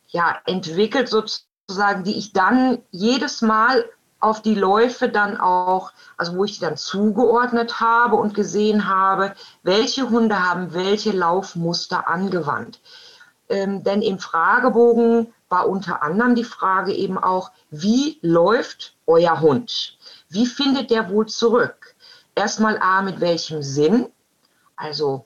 ja, 0.09 0.37
entwickelt 0.45 1.07
sozusagen, 1.07 2.03
die 2.03 2.17
ich 2.17 2.33
dann 2.33 2.79
jedes 2.91 3.41
Mal 3.41 3.85
auf 4.19 4.41
die 4.41 4.55
Läufe 4.55 5.07
dann 5.07 5.37
auch, 5.37 5.93
also 6.17 6.35
wo 6.35 6.43
ich 6.43 6.55
die 6.55 6.61
dann 6.61 6.75
zugeordnet 6.75 7.79
habe 7.79 8.17
und 8.17 8.33
gesehen 8.33 8.87
habe, 8.87 9.35
welche 9.63 10.09
Hunde 10.09 10.45
haben 10.45 10.73
welche 10.73 11.11
Laufmuster 11.11 12.09
angewandt. 12.09 12.81
Ähm, 13.47 13.83
denn 13.83 14.01
im 14.01 14.19
Fragebogen 14.19 15.33
war 15.47 15.69
unter 15.69 16.01
anderem 16.01 16.35
die 16.35 16.43
Frage 16.43 16.93
eben 16.93 17.17
auch, 17.17 17.51
wie 17.69 18.19
läuft 18.21 18.97
euer 19.07 19.39
Hund? 19.39 19.97
Wie 20.27 20.45
findet 20.45 20.91
der 20.91 21.09
wohl 21.09 21.27
zurück? 21.27 21.95
Erstmal 22.35 22.77
A, 22.79 23.01
mit 23.01 23.21
welchem 23.21 23.61
Sinn? 23.63 24.07
Also 24.75 25.25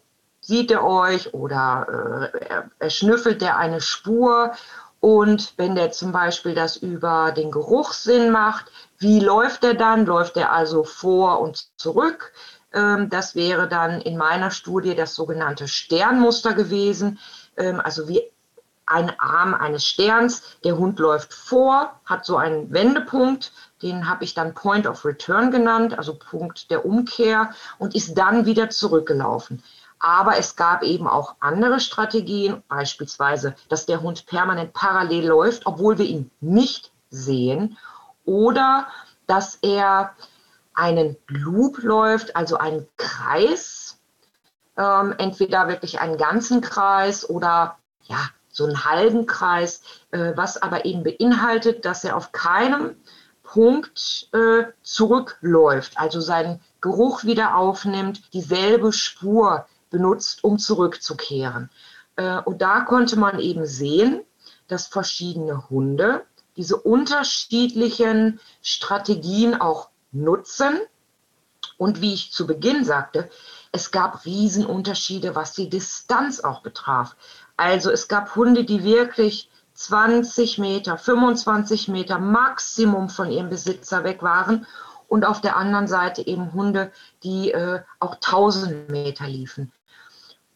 sieht 0.50 0.72
er 0.72 0.84
euch 0.84 1.34
oder 1.36 2.32
äh, 2.34 2.46
er, 2.48 2.72
er 2.80 3.58
eine 3.58 3.82
Spur. 3.82 4.52
Und 5.00 5.54
wenn 5.58 5.76
der 5.76 5.92
zum 5.92 6.12
Beispiel 6.12 6.56
das 6.56 6.76
über 6.76 7.32
den 7.32 7.52
Geruchssinn 7.52 8.32
macht, 8.32 8.66
wie 8.98 9.20
läuft 9.20 9.64
er 9.64 9.76
dann? 9.76 10.08
Läuft 10.08 10.36
er 10.38 10.52
also 10.52 10.84
vor 10.84 11.40
und 11.40 11.68
zurück? 11.78 12.34
Ähm, 12.74 13.10
das 13.12 13.36
wäre 13.36 13.68
dann 13.68 14.02
in 14.02 14.18
meiner 14.18 14.50
Studie 14.50 14.96
das 14.96 15.14
sogenannte 15.14 15.68
Sternmuster 15.68 16.54
gewesen. 16.54 17.20
Ähm, 17.56 17.80
also 17.80 18.10
wie 18.10 18.24
ein 18.88 19.12
Arm 19.20 19.54
eines 19.54 19.86
Sterns. 19.86 20.42
Der 20.64 20.78
Hund 20.78 20.98
läuft 20.98 21.32
vor, 21.32 21.94
hat 22.06 22.26
so 22.26 22.38
einen 22.38 22.74
Wendepunkt, 22.74 23.54
den 23.84 24.10
habe 24.10 24.24
ich 24.24 24.34
dann 24.34 24.56
Point 24.56 24.88
of 24.88 25.06
Return 25.06 25.52
genannt, 25.52 25.98
also 25.98 26.16
Punkt 26.16 26.72
der 26.72 26.86
Umkehr, 26.86 27.54
und 27.78 27.96
ist 27.96 28.16
dann 28.16 28.46
wieder 28.46 28.70
zurückgelaufen. 28.70 29.64
Aber 30.00 30.38
es 30.38 30.56
gab 30.56 30.84
eben 30.84 31.08
auch 31.08 31.36
andere 31.42 31.80
Strategien, 31.80 32.64
beispielsweise, 32.70 33.56
dass 33.68 33.86
der 33.86 34.02
Hund 34.02 34.26
permanent 34.26 34.74
parallel 34.74 35.28
läuft, 35.28 35.66
obwohl 35.66 35.98
wir 35.98 36.06
ihn 36.06 36.32
nicht 36.40 36.92
sehen. 37.10 37.78
Oder 38.26 38.88
dass 39.28 39.60
er 39.62 40.16
einen 40.74 41.18
Loop 41.28 41.80
läuft, 41.80 42.36
also 42.36 42.58
einen 42.58 42.88
Kreis, 42.96 44.00
ähm, 44.78 45.14
entweder 45.18 45.68
wirklich 45.68 46.00
einen 46.00 46.18
ganzen 46.18 46.62
Kreis 46.62 47.30
oder 47.30 47.78
ja, 48.04 48.30
so 48.50 48.66
einen 48.66 48.86
halben 48.86 49.26
Kreis, 49.26 49.82
äh, 50.12 50.32
was 50.36 50.62
aber 50.62 50.86
eben 50.86 51.04
beinhaltet, 51.04 51.84
dass 51.84 52.06
er 52.06 52.16
auf 52.16 52.32
keinem 52.32 52.96
Punkt 53.44 54.30
äh, 54.32 54.66
zurückläuft, 54.82 55.98
also 55.98 56.22
seinen 56.22 56.62
Geruch 56.82 57.24
wieder 57.24 57.56
aufnimmt, 57.56 58.34
dieselbe 58.34 58.94
Spur 58.94 59.66
benutzt, 59.90 60.44
um 60.44 60.60
zurückzukehren. 60.60 61.70
Äh, 62.16 62.42
und 62.42 62.62
da 62.62 62.82
konnte 62.82 63.18
man 63.18 63.40
eben 63.40 63.66
sehen, 63.66 64.22
dass 64.68 64.88
verschiedene 64.88 65.70
Hunde 65.70 66.26
diese 66.58 66.78
unterschiedlichen 66.78 68.40
Strategien 68.62 69.60
auch 69.60 69.90
nutzen. 70.12 70.80
Und 71.78 72.02
wie 72.02 72.14
ich 72.14 72.32
zu 72.34 72.46
Beginn 72.46 72.84
sagte, 72.84 73.30
es 73.72 73.92
gab 73.92 74.26
Riesenunterschiede, 74.26 75.36
was 75.36 75.54
die 75.54 75.70
Distanz 75.70 76.42
auch 76.42 76.62
betraf. 76.62 77.16
Also 77.56 77.92
es 77.92 78.08
gab 78.08 78.36
Hunde, 78.36 78.66
die 78.66 78.84
wirklich 78.84 79.50
20 79.74 80.58
Meter, 80.58 80.98
25 80.98 81.88
Meter 81.88 82.20
Maximum 82.20 83.10
von 83.10 83.32
ihrem 83.32 83.50
Besitzer 83.50 84.04
weg 84.04 84.22
waren 84.22 84.68
und 85.08 85.26
auf 85.26 85.40
der 85.40 85.56
anderen 85.56 85.88
Seite 85.88 86.26
eben 86.28 86.52
Hunde, 86.52 86.92
die 87.24 87.52
äh, 87.52 87.82
auch 88.00 88.16
1000 88.16 88.90
Meter 88.90 89.28
liefen. 89.28 89.72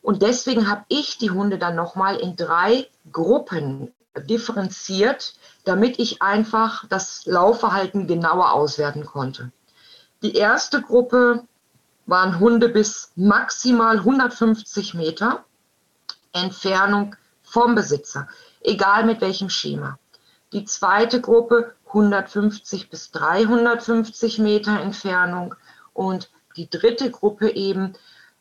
Und 0.04 0.22
deswegen 0.22 0.70
habe 0.70 0.84
ich 0.90 1.18
die 1.18 1.32
Hunde 1.32 1.58
dann 1.58 1.76
nochmal 1.76 2.18
in 2.18 2.36
drei 2.36 2.88
Gruppen 3.12 3.94
differenziert, 4.30 5.34
damit 5.64 5.98
ich 5.98 6.22
einfach 6.22 6.86
das 6.90 7.26
Laufverhalten 7.26 8.06
genauer 8.06 8.52
auswerten 8.52 9.06
konnte. 9.06 9.52
Die 10.22 10.36
erste 10.36 10.82
Gruppe 10.82 11.48
waren 12.06 12.40
Hunde 12.40 12.68
bis 12.68 13.14
maximal 13.16 14.00
150 14.00 14.94
Meter 14.94 15.46
Entfernung 16.34 17.16
vom 17.42 17.74
Besitzer, 17.74 18.28
egal 18.62 19.06
mit 19.06 19.22
welchem 19.22 19.50
Schema. 19.50 19.98
Die 20.52 20.66
zweite 20.66 21.22
Gruppe 21.22 21.76
150 21.88 22.90
bis 22.90 23.12
350 23.12 24.40
Meter 24.40 24.82
Entfernung 24.82 25.56
und 25.94 26.30
die 26.58 26.70
dritte 26.70 27.10
Gruppe 27.10 27.52
eben 27.52 27.94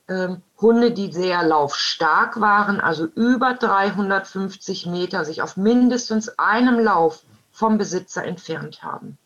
Hunde, 0.09 0.91
die 0.91 1.13
sehr 1.13 1.43
laufstark 1.43 2.41
waren, 2.41 2.81
also 2.81 3.07
über 3.07 3.55
350 3.55 4.87
Meter, 4.87 5.25
sich 5.25 5.43
auf 5.43 5.57
mindestens 5.57 6.39
einem 6.39 6.79
Lauf 6.81 7.23
vom 7.51 7.79
Besitzer 7.79 8.25
entfernt 8.25 8.83
haben. 8.83 9.19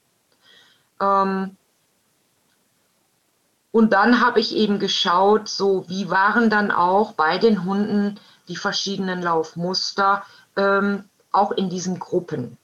Ähm, 1.00 1.56
und 3.72 3.92
dann 3.92 4.20
habe 4.20 4.40
ich 4.40 4.56
eben 4.56 4.78
geschaut, 4.78 5.48
so 5.48 5.88
wie 5.88 6.08
waren 6.10 6.48
dann 6.48 6.70
auch 6.70 7.12
bei 7.12 7.38
den 7.38 7.64
Hunden 7.64 8.18
die 8.48 8.56
verschiedenen 8.56 9.22
Laufmuster, 9.22 10.22
ähm, 10.56 11.04
auch 11.30 11.52
in 11.52 11.68
diesen 11.68 11.98
Gruppen. 11.98 12.56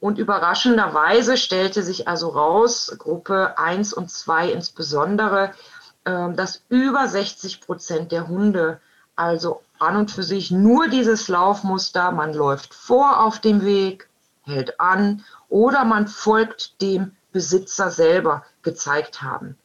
Und 0.00 0.18
überraschenderweise 0.18 1.36
stellte 1.36 1.82
sich 1.82 2.08
also 2.08 2.28
raus, 2.28 2.94
Gruppe 2.98 3.58
1 3.58 3.92
und 3.94 4.10
2 4.10 4.52
insbesondere, 4.52 5.46
ähm, 5.46 5.54
dass 6.04 6.62
über 6.68 7.08
60 7.08 7.60
Prozent 7.62 8.12
der 8.12 8.28
Hunde 8.28 8.80
also 9.16 9.62
an 9.78 9.96
und 9.96 10.10
für 10.10 10.22
sich 10.22 10.50
nur 10.50 10.88
dieses 10.88 11.28
Laufmuster, 11.28 12.10
man 12.12 12.34
läuft 12.34 12.74
vor 12.74 13.22
auf 13.22 13.38
dem 13.38 13.64
Weg, 13.64 14.08
hält 14.42 14.80
an 14.80 15.24
oder 15.48 15.84
man 15.84 16.06
folgt 16.08 16.80
dem 16.82 17.16
Besitzer 17.32 17.90
selber 17.90 18.44
gezeigt 18.62 19.22
haben. 19.22 19.56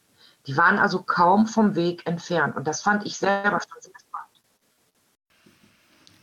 Die 0.48 0.58
waren 0.58 0.80
also 0.80 1.04
kaum 1.04 1.46
vom 1.46 1.76
Weg 1.76 2.08
entfernt 2.08 2.56
und 2.56 2.68
das 2.68 2.82
fand 2.82 3.06
ich 3.06 3.18
selber 3.18 3.60
schon 3.60 3.82
sehr 3.82 3.99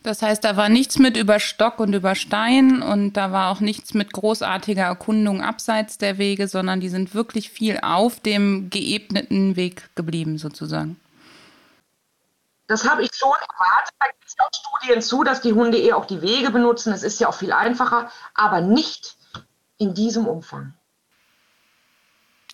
das 0.07 0.23
heißt, 0.23 0.45
da 0.45 0.57
war 0.57 0.69
nichts 0.69 0.99
mit 0.99 1.17
über 1.17 1.41
Stock 1.41 1.81
und 1.81 1.93
über 1.93 2.15
Stein 2.15 2.81
und 2.81 3.15
da 3.15 3.33
war 3.33 3.51
auch 3.51 3.61
nichts 3.61 3.93
mit 3.93 4.13
großartiger 4.13 4.85
Erkundung 4.85 5.43
abseits 5.43 5.99
der 5.99 6.17
Wege, 6.17 6.47
sondern 6.47 6.81
die 6.81 6.89
sind 6.89 7.13
wirklich 7.15 7.51
viel 7.51 7.81
auf 7.83 8.21
dem 8.21 8.71
geebneten 8.71 9.57
Weg 9.57 9.91
geblieben, 9.97 10.39
sozusagen. 10.39 11.01
Das 12.69 12.89
habe 12.89 13.03
ich 13.03 13.11
schon 13.15 13.29
erwartet. 13.29 13.95
Da 13.99 14.07
gibt 14.07 14.25
es 14.27 14.35
auch 14.39 14.51
Studien 14.53 15.03
zu, 15.03 15.25
dass 15.25 15.41
die 15.41 15.53
Hunde 15.53 15.79
eher 15.79 15.97
auch 15.97 16.07
die 16.07 16.23
Wege 16.23 16.51
benutzen. 16.51 16.93
Es 16.93 17.03
ist 17.03 17.21
ja 17.21 17.29
auch 17.29 17.35
viel 17.35 17.53
einfacher, 17.53 18.11
aber 18.35 18.61
nicht 18.61 19.17
in 19.79 19.95
diesem 19.95 20.27
Umfang. 20.27 20.75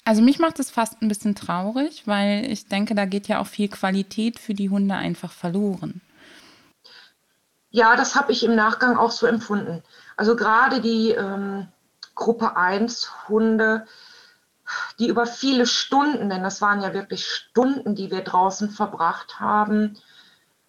Also 0.04 0.22
mich 0.22 0.38
macht 0.38 0.58
es 0.58 0.70
fast 0.70 1.00
ein 1.02 1.08
bisschen 1.08 1.34
traurig, 1.34 2.06
weil 2.06 2.50
ich 2.50 2.66
denke, 2.66 2.94
da 2.94 3.04
geht 3.04 3.28
ja 3.28 3.40
auch 3.40 3.46
viel 3.46 3.68
Qualität 3.68 4.38
für 4.38 4.54
die 4.54 4.70
Hunde 4.70 4.94
einfach 4.94 5.30
verloren. 5.30 6.00
Ja, 7.72 7.96
das 7.96 8.14
habe 8.14 8.32
ich 8.32 8.44
im 8.44 8.54
Nachgang 8.54 8.98
auch 8.98 9.10
so 9.10 9.26
empfunden. 9.26 9.82
Also 10.16 10.36
gerade 10.36 10.80
die 10.82 11.10
ähm, 11.10 11.68
Gruppe 12.14 12.56
1 12.56 13.28
Hunde, 13.28 13.86
die 14.98 15.08
über 15.08 15.26
viele 15.26 15.66
Stunden, 15.66 16.28
denn 16.28 16.42
das 16.42 16.60
waren 16.60 16.82
ja 16.82 16.92
wirklich 16.92 17.26
Stunden, 17.26 17.94
die 17.94 18.10
wir 18.10 18.22
draußen 18.22 18.70
verbracht 18.70 19.40
haben, 19.40 19.98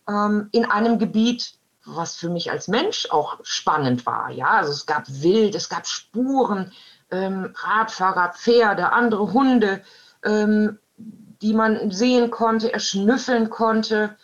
ähm, 0.08 0.48
in 0.54 0.64
einem 0.64 0.98
Gebiet, 0.98 1.56
was 1.86 2.16
für 2.16 2.30
mich 2.30 2.52
als 2.52 2.70
Mensch 2.70 3.10
auch 3.12 3.38
spannend 3.44 4.06
war. 4.06 4.30
Ja, 4.32 4.52
also 4.52 4.72
es 4.72 4.86
gab 4.86 5.04
Wild, 5.10 5.56
es 5.56 5.68
gab 5.68 5.86
Spuren, 5.86 6.72
ähm, 7.12 7.54
Radfahrer, 7.54 8.32
Pferde, 8.34 8.94
andere 8.94 9.34
Hunde, 9.34 9.84
ähm, 10.24 10.80
die 10.98 11.54
man 11.54 11.92
sehen 11.92 12.32
konnte, 12.32 12.72
erschnüffeln 12.72 13.50
konnte. 13.50 14.16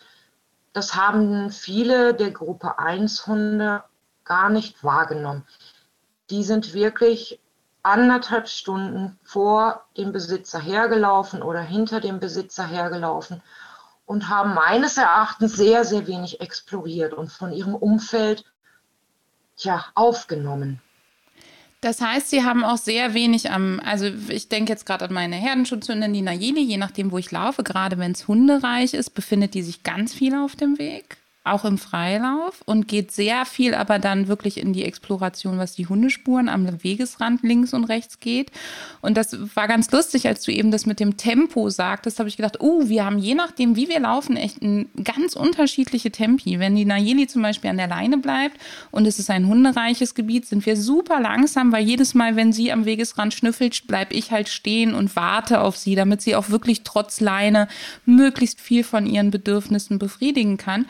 Das 0.72 0.94
haben 0.94 1.50
viele 1.50 2.14
der 2.14 2.30
Gruppe 2.30 2.78
1 2.78 3.26
Hunde 3.26 3.82
gar 4.24 4.50
nicht 4.50 4.84
wahrgenommen. 4.84 5.44
Die 6.30 6.44
sind 6.44 6.74
wirklich 6.74 7.40
anderthalb 7.82 8.48
Stunden 8.48 9.18
vor 9.24 9.84
dem 9.96 10.12
Besitzer 10.12 10.60
hergelaufen 10.60 11.42
oder 11.42 11.60
hinter 11.60 12.00
dem 12.00 12.20
Besitzer 12.20 12.66
hergelaufen 12.66 13.42
und 14.06 14.28
haben 14.28 14.54
meines 14.54 14.96
Erachtens 14.96 15.54
sehr, 15.54 15.84
sehr 15.84 16.06
wenig 16.06 16.40
exploriert 16.40 17.14
und 17.14 17.32
von 17.32 17.52
ihrem 17.52 17.74
Umfeld 17.74 18.44
tja, 19.56 19.84
aufgenommen. 19.94 20.80
Das 21.80 22.02
heißt, 22.02 22.28
Sie 22.28 22.44
haben 22.44 22.62
auch 22.62 22.76
sehr 22.76 23.14
wenig 23.14 23.50
am, 23.50 23.80
also 23.82 24.06
ich 24.28 24.48
denke 24.48 24.70
jetzt 24.70 24.84
gerade 24.84 25.06
an 25.06 25.14
meine 25.14 25.36
Herdenschutzhündin, 25.36 26.12
die 26.12 26.20
Nayeli, 26.20 26.60
je 26.60 26.76
nachdem, 26.76 27.10
wo 27.10 27.16
ich 27.16 27.30
laufe, 27.30 27.62
gerade 27.62 27.96
wenn 27.96 28.12
es 28.12 28.28
hundereich 28.28 28.92
ist, 28.92 29.10
befindet 29.10 29.54
die 29.54 29.62
sich 29.62 29.82
ganz 29.82 30.12
viel 30.12 30.34
auf 30.34 30.56
dem 30.56 30.78
Weg 30.78 31.19
auch 31.42 31.64
im 31.64 31.78
Freilauf 31.78 32.60
und 32.66 32.86
geht 32.86 33.12
sehr 33.12 33.46
viel 33.46 33.74
aber 33.74 33.98
dann 33.98 34.28
wirklich 34.28 34.58
in 34.58 34.74
die 34.74 34.84
Exploration, 34.84 35.56
was 35.56 35.72
die 35.72 35.86
Hundespuren 35.86 36.50
am 36.50 36.82
Wegesrand 36.82 37.42
links 37.42 37.72
und 37.72 37.84
rechts 37.84 38.20
geht. 38.20 38.50
Und 39.00 39.16
das 39.16 39.36
war 39.56 39.66
ganz 39.66 39.90
lustig, 39.90 40.28
als 40.28 40.42
du 40.42 40.52
eben 40.52 40.70
das 40.70 40.84
mit 40.84 41.00
dem 41.00 41.16
Tempo 41.16 41.70
sagtest, 41.70 42.18
habe 42.18 42.28
ich 42.28 42.36
gedacht, 42.36 42.58
oh, 42.60 42.88
wir 42.88 43.06
haben 43.06 43.18
je 43.18 43.34
nachdem, 43.34 43.74
wie 43.74 43.88
wir 43.88 44.00
laufen, 44.00 44.36
echt 44.36 44.60
ein 44.60 44.90
ganz 45.02 45.34
unterschiedliche 45.34 46.10
Tempi. 46.10 46.58
Wenn 46.58 46.76
die 46.76 46.84
Nayeli 46.84 47.26
zum 47.26 47.40
Beispiel 47.40 47.70
an 47.70 47.78
der 47.78 47.88
Leine 47.88 48.18
bleibt 48.18 48.58
und 48.90 49.06
es 49.06 49.18
ist 49.18 49.30
ein 49.30 49.46
hundereiches 49.46 50.14
Gebiet, 50.14 50.44
sind 50.44 50.66
wir 50.66 50.76
super 50.76 51.20
langsam, 51.20 51.72
weil 51.72 51.84
jedes 51.84 52.12
Mal, 52.12 52.36
wenn 52.36 52.52
sie 52.52 52.70
am 52.70 52.84
Wegesrand 52.84 53.32
schnüffelt, 53.32 53.86
bleibe 53.86 54.12
ich 54.12 54.30
halt 54.30 54.50
stehen 54.50 54.94
und 54.94 55.16
warte 55.16 55.62
auf 55.62 55.78
sie, 55.78 55.94
damit 55.94 56.20
sie 56.20 56.36
auch 56.36 56.50
wirklich 56.50 56.82
trotz 56.82 57.20
Leine 57.20 57.66
möglichst 58.04 58.60
viel 58.60 58.84
von 58.84 59.06
ihren 59.06 59.30
Bedürfnissen 59.30 59.98
befriedigen 59.98 60.58
kann. 60.58 60.84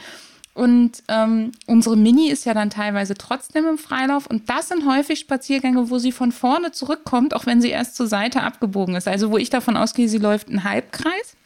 Und 0.53 1.03
ähm, 1.09 1.53
unsere 1.67 1.97
Mini 1.97 2.29
ist 2.29 2.45
ja 2.45 2.55
dann 2.55 2.71
teilweise 2.71 3.15
trotzdem 3.15 3.67
im 3.67 3.79
Freilauf. 3.79 4.27
Und 4.27 4.51
das 4.51 4.69
sind 4.69 4.87
häufig 4.87 5.21
Spaziergänge, 5.21 5.91
wo 5.91 5.99
sie 5.99 6.13
von 6.13 6.33
vorne 6.33 6.73
zurückkommt, 6.73 7.35
auch 7.35 7.47
wenn 7.47 7.61
sie 7.61 7.71
erst 7.71 7.95
zur 7.95 8.09
Seite 8.09 8.43
abgebogen 8.43 8.97
ist. 8.97 9.07
Also 9.07 9.31
wo 9.31 9.39
ich 9.39 9.51
davon 9.51 9.77
ausgehe, 9.77 10.09
sie 10.09 10.19
läuft 10.19 10.49
einen 10.49 10.65
Halbkreis 10.65 11.37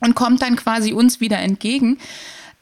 und 0.00 0.14
kommt 0.14 0.42
dann 0.42 0.56
quasi 0.56 0.92
uns 0.92 1.20
wieder 1.20 1.38
entgegen. 1.38 1.98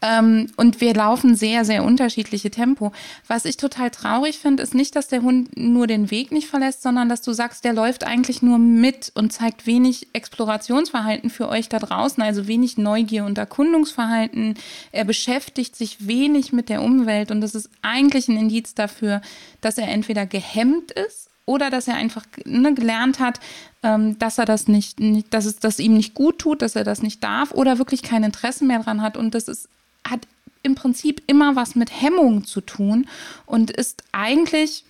Ähm, 0.02 0.48
und 0.56 0.80
wir 0.80 0.94
laufen 0.94 1.36
sehr, 1.36 1.64
sehr 1.64 1.84
unterschiedliche 1.84 2.50
Tempo. 2.50 2.92
Was 3.28 3.44
ich 3.44 3.56
total 3.56 3.90
traurig 3.90 4.38
finde, 4.38 4.62
ist 4.62 4.74
nicht, 4.74 4.96
dass 4.96 5.08
der 5.08 5.22
Hund 5.22 5.56
nur 5.56 5.86
den 5.86 6.10
Weg 6.10 6.32
nicht 6.32 6.48
verlässt, 6.48 6.82
sondern 6.82 7.08
dass 7.08 7.22
du 7.22 7.32
sagst, 7.32 7.64
der 7.64 7.72
läuft 7.72 8.04
eigentlich 8.04 8.42
nur 8.42 8.58
mit 8.58 9.12
und 9.14 9.32
zeigt 9.32 9.66
wenig 9.66 10.08
Explorationsverhalten 10.12 11.30
für 11.30 11.48
euch 11.48 11.68
da 11.68 11.78
draußen, 11.78 12.22
also 12.22 12.48
wenig 12.48 12.78
Neugier 12.78 13.24
und 13.24 13.38
Erkundungsverhalten. 13.38 14.54
Er 14.90 15.04
beschäftigt 15.04 15.76
sich 15.76 16.06
wenig 16.06 16.52
mit 16.52 16.68
der 16.68 16.82
Umwelt 16.82 17.30
und 17.30 17.40
das 17.40 17.54
ist 17.54 17.70
eigentlich 17.80 18.28
ein 18.28 18.36
Indiz 18.36 18.74
dafür, 18.74 19.20
dass 19.60 19.78
er 19.78 19.88
entweder 19.88 20.26
gehemmt 20.26 20.90
ist 20.90 21.28
oder 21.46 21.70
dass 21.70 21.88
er 21.88 21.94
einfach 21.94 22.24
ne, 22.44 22.74
gelernt 22.74 23.20
hat, 23.20 23.40
ähm, 23.82 24.18
dass 24.18 24.38
er 24.38 24.44
das 24.44 24.68
nicht, 24.68 25.00
nicht, 25.00 25.32
dass 25.34 25.44
es 25.44 25.58
das 25.58 25.78
ihm 25.78 25.94
nicht 25.94 26.14
gut 26.14 26.38
tut, 26.38 26.62
dass 26.62 26.76
er 26.76 26.84
das 26.84 27.02
nicht 27.02 27.22
darf 27.22 27.52
oder 27.52 27.78
wirklich 27.78 28.02
kein 28.02 28.24
Interesse 28.24 28.64
mehr 28.64 28.80
dran 28.80 29.02
hat. 29.02 29.16
Und 29.16 29.34
das 29.34 29.48
ist 29.48 29.68
hat 30.08 30.20
im 30.62 30.74
Prinzip 30.74 31.22
immer 31.26 31.56
was 31.56 31.74
mit 31.74 31.90
Hemmung 31.90 32.44
zu 32.44 32.60
tun 32.60 33.08
und 33.46 33.70
ist 33.70 34.04
eigentlich, 34.12 34.84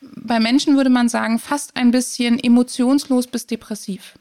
bei 0.00 0.40
Menschen 0.40 0.76
würde 0.76 0.90
man 0.90 1.08
sagen, 1.08 1.38
fast 1.38 1.76
ein 1.76 1.90
bisschen 1.90 2.38
emotionslos 2.42 3.26
bis 3.26 3.46
depressiv. 3.46 4.18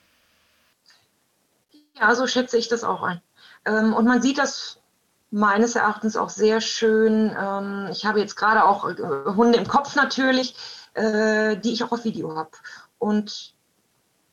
Ja, 2.00 2.16
so 2.16 2.28
schätze 2.28 2.58
ich 2.58 2.68
das 2.68 2.84
auch 2.84 3.04
ein. 3.04 3.22
Ähm, 3.66 3.94
und 3.94 4.06
man 4.06 4.22
sieht 4.22 4.38
das 4.38 4.80
meines 5.32 5.76
Erachtens 5.76 6.18
auch 6.18 6.30
sehr 6.30 6.62
schön. 6.62 7.36
Ähm, 7.38 7.88
ich 7.92 8.06
habe 8.06 8.20
jetzt 8.20 8.36
gerade 8.36 8.66
auch 8.66 8.88
äh, 8.90 8.96
Hunde 9.36 9.58
im 9.58 9.68
Kopf 9.68 9.96
natürlich, 9.96 10.56
äh, 10.94 11.58
die 11.58 11.72
ich 11.72 11.84
auch 11.84 11.92
auf 11.92 12.04
Video 12.04 12.36
habe. 12.36 12.52
Und 13.00 13.54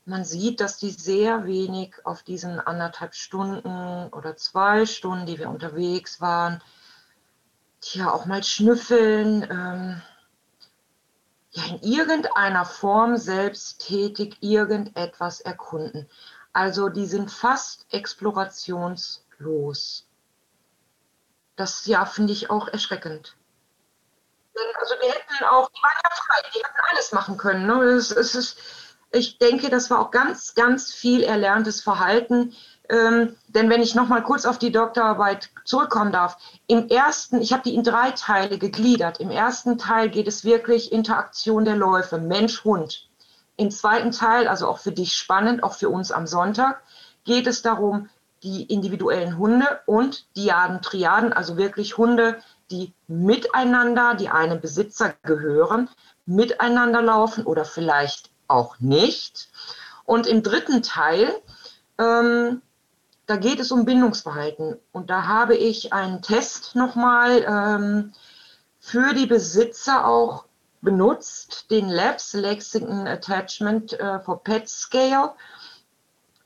man 0.09 0.25
sieht, 0.25 0.61
dass 0.61 0.79
die 0.79 0.91
sehr 0.91 1.45
wenig 1.45 1.95
auf 2.05 2.23
diesen 2.23 2.61
anderthalb 2.61 3.15
Stunden 3.15 4.09
oder 4.13 4.37
zwei 4.37 4.87
Stunden, 4.87 5.27
die 5.27 5.39
wir 5.39 5.51
unterwegs 5.51 6.21
waren, 6.21 6.63
ja 7.93 8.11
auch 8.11 8.27
mal 8.27 8.43
schnüffeln, 8.43 9.45
ähm, 9.45 10.03
ja 11.51 11.65
in 11.67 11.81
irgendeiner 11.83 12.65
Form 12.65 13.17
selbsttätig 13.17 14.39
irgendetwas 14.41 15.41
erkunden. 15.41 16.09
Also 16.53 16.89
die 16.89 17.07
sind 17.07 17.31
fast 17.31 17.87
explorationslos. 17.93 20.09
Das 21.57 21.87
ja 21.87 22.05
finde 22.07 22.33
ich 22.33 22.51
auch 22.51 22.67
erschreckend. 22.69 23.37
Also 24.81 24.95
die 25.03 25.09
hätten 25.09 25.45
auch, 25.45 25.71
die 25.71 25.83
waren 25.83 25.93
ja 26.03 26.11
frei, 26.11 26.41
die 26.53 26.59
hätten 26.59 26.81
alles 26.91 27.13
machen 27.13 27.37
können. 27.37 27.67
Ne? 27.67 27.81
Es, 27.85 28.11
ist, 28.11 28.59
ich 29.13 29.39
denke, 29.39 29.71
das 29.71 29.91
war 29.91 30.01
auch 30.01 30.11
ganz, 30.11 30.55
ganz 30.55 30.93
viel 30.93 31.23
erlerntes 31.23 31.81
Verhalten. 31.81 32.55
Ähm, 32.91 33.37
denn 33.49 33.69
wenn 33.69 33.83
ich 33.83 33.95
noch 33.95 34.09
mal 34.09 34.23
kurz 34.23 34.47
auf 34.47 34.59
die 34.59 34.73
Doktorarbeit 34.73 35.51
zurückkommen 35.65 36.13
darf, 36.13 36.39
im 36.67 36.89
ersten, 36.89 37.41
ich 37.41 37.53
habe 37.53 37.63
die 37.63 37.75
in 37.75 37.83
drei 37.83 38.11
Teile 38.13 38.59
gegliedert. 38.59 39.21
Im 39.21 39.31
ersten 39.31 39.79
Teil 39.79 40.09
geht 40.09 40.29
es 40.29 40.45
wirklich 40.45 40.93
Interaktion 40.93 41.65
der 41.65 41.77
Läufe, 41.77 42.19
Mensch-Hund. 42.19 43.09
Im 43.57 43.71
zweiten 43.71 44.13
Teil, 44.13 44.47
also 44.47 44.69
auch 44.69 44.79
für 44.79 44.93
dich 44.93 45.15
spannend, 45.15 45.63
auch 45.63 45.75
für 45.75 45.89
uns 45.89 46.13
am 46.13 46.27
Sonntag, 46.27 46.83
geht 47.25 47.47
es 47.47 47.63
darum, 47.63 48.09
die 48.43 48.63
individuellen 48.65 49.37
Hunde 49.37 49.81
und 49.87 50.27
Diaden, 50.37 50.81
Triaden, 50.81 51.33
also 51.33 51.57
wirklich 51.57 51.99
Hunde, 51.99 52.41
die 52.71 52.93
miteinander, 53.09 54.15
die 54.15 54.29
einem 54.29 54.61
Besitzer 54.61 55.15
gehören, 55.25 55.89
miteinander 56.25 57.03
laufen 57.03 57.45
oder 57.45 57.65
vielleicht 57.65 58.31
auch 58.49 58.81
nicht. 58.81 59.49
Und 60.05 60.27
im 60.27 60.43
dritten 60.43 60.83
Teil, 60.83 61.31
ähm, 61.99 62.63
da 63.27 63.37
geht 63.37 63.61
es 63.61 63.71
um 63.71 63.85
Bindungsverhalten. 63.85 64.77
Und 64.91 65.11
da 65.11 65.27
habe 65.27 65.55
ich 65.55 65.93
einen 65.93 66.23
Test 66.23 66.75
nochmal 66.75 67.45
ähm, 67.47 68.13
für 68.81 69.13
die 69.13 69.27
Besitzer 69.27 70.07
auch 70.07 70.47
benutzt, 70.81 71.71
den 71.71 71.89
Labs 71.89 72.33
Lexington 72.33 73.07
Attachment 73.07 73.93
äh, 74.01 74.21
for 74.21 74.43
Pet 74.43 74.69
Scale. 74.69 75.35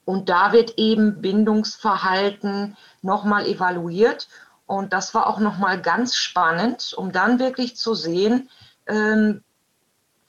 Und 0.05 0.29
da 0.29 0.53
wird 0.53 0.79
eben 0.79 1.21
Bindungsverhalten 1.21 2.77
nochmal 3.03 3.47
evaluiert. 3.47 4.29
Und 4.67 4.93
das 4.93 5.15
war 5.15 5.29
auch 5.29 5.39
nochmal 5.39 5.81
ganz 5.81 6.17
spannend, 6.17 6.95
um 6.97 7.13
dann 7.13 7.39
wirklich 7.39 7.77
zu 7.77 7.95
sehen, 7.95 8.49
ähm, 8.87 9.45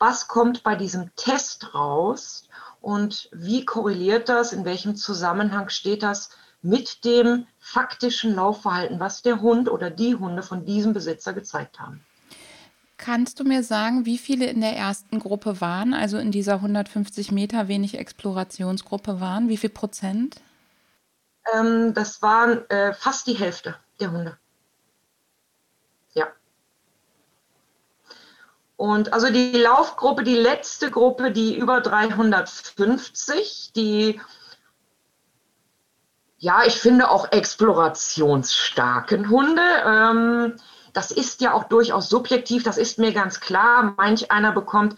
was 0.04 0.28
kommt 0.28 0.64
bei 0.64 0.76
diesem 0.76 1.16
Test 1.16 1.74
raus 1.74 2.50
und 2.82 3.30
wie 3.32 3.64
korreliert 3.64 4.28
das, 4.28 4.52
in 4.52 4.66
welchem 4.66 4.98
Zusammenhang 4.98 5.70
steht 5.70 6.04
das 6.04 6.30
mit 6.62 7.06
dem 7.06 7.48
faktischen 7.58 8.36
Laufverhalten, 8.36 9.00
was 9.00 9.22
der 9.22 9.40
Hund 9.40 9.70
oder 9.72 9.90
die 9.90 10.16
Hunde 10.16 10.44
von 10.44 10.66
diesem 10.66 10.92
Besitzer 10.92 11.32
gezeigt 11.32 11.80
haben. 11.80 12.04
Kannst 12.98 13.40
du 13.40 13.46
mir 13.46 13.64
sagen, 13.64 14.06
wie 14.06 14.18
viele 14.18 14.48
in 14.48 14.60
der 14.60 14.76
ersten 14.76 15.20
Gruppe 15.20 15.62
waren, 15.62 15.94
also 15.94 16.18
in 16.18 16.32
dieser 16.32 16.56
150 16.56 17.32
Meter 17.32 17.70
wenig 17.70 17.98
Explorationsgruppe 17.98 19.22
waren? 19.22 19.48
Wie 19.48 19.58
viel 19.58 19.70
Prozent? 19.70 20.42
Ähm, 21.54 21.94
das 21.94 22.22
waren 22.22 22.70
äh, 22.70 22.94
fast 22.94 23.26
die 23.28 23.36
Hälfte 23.36 23.78
der 24.02 24.12
Hunde. 24.12 24.38
Und 28.84 29.14
also 29.14 29.30
die 29.30 29.54
Laufgruppe, 29.54 30.26
die 30.26 30.36
letzte 30.36 30.92
Gruppe, 30.92 31.32
die 31.32 31.58
über 31.58 31.80
350, 31.80 33.72
die 33.74 34.20
ja, 36.38 36.66
ich 36.66 36.76
finde 36.82 37.10
auch 37.10 37.32
explorationsstarken 37.32 39.30
Hunde. 39.30 39.62
Ähm, 39.86 40.58
das 40.92 41.12
ist 41.12 41.40
ja 41.40 41.54
auch 41.54 41.64
durchaus 41.64 42.10
subjektiv, 42.10 42.64
das 42.64 42.78
ist 42.78 43.00
mir 43.00 43.14
ganz 43.14 43.40
klar. 43.40 43.94
Manch 43.96 44.32
einer 44.32 44.52
bekommt 44.52 44.98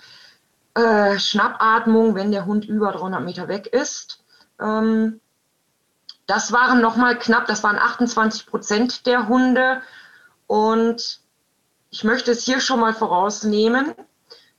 äh, 0.74 1.20
Schnappatmung, 1.20 2.16
wenn 2.16 2.32
der 2.32 2.48
Hund 2.48 2.66
über 2.66 2.92
300 2.92 3.22
Meter 3.22 3.48
weg 3.48 3.68
ist. 3.68 4.24
Ähm, 4.60 5.22
das 6.26 6.52
waren 6.52 6.82
nochmal 6.82 7.20
knapp, 7.20 7.46
das 7.46 7.62
waren 7.62 7.78
28 7.78 8.48
Prozent 8.48 9.06
der 9.06 9.28
Hunde. 9.28 9.84
Und 10.48 11.24
ich 11.96 12.04
möchte 12.04 12.32
es 12.32 12.44
hier 12.44 12.60
schon 12.60 12.82
mal 12.82 12.94
vorausnehmen. 12.94 13.94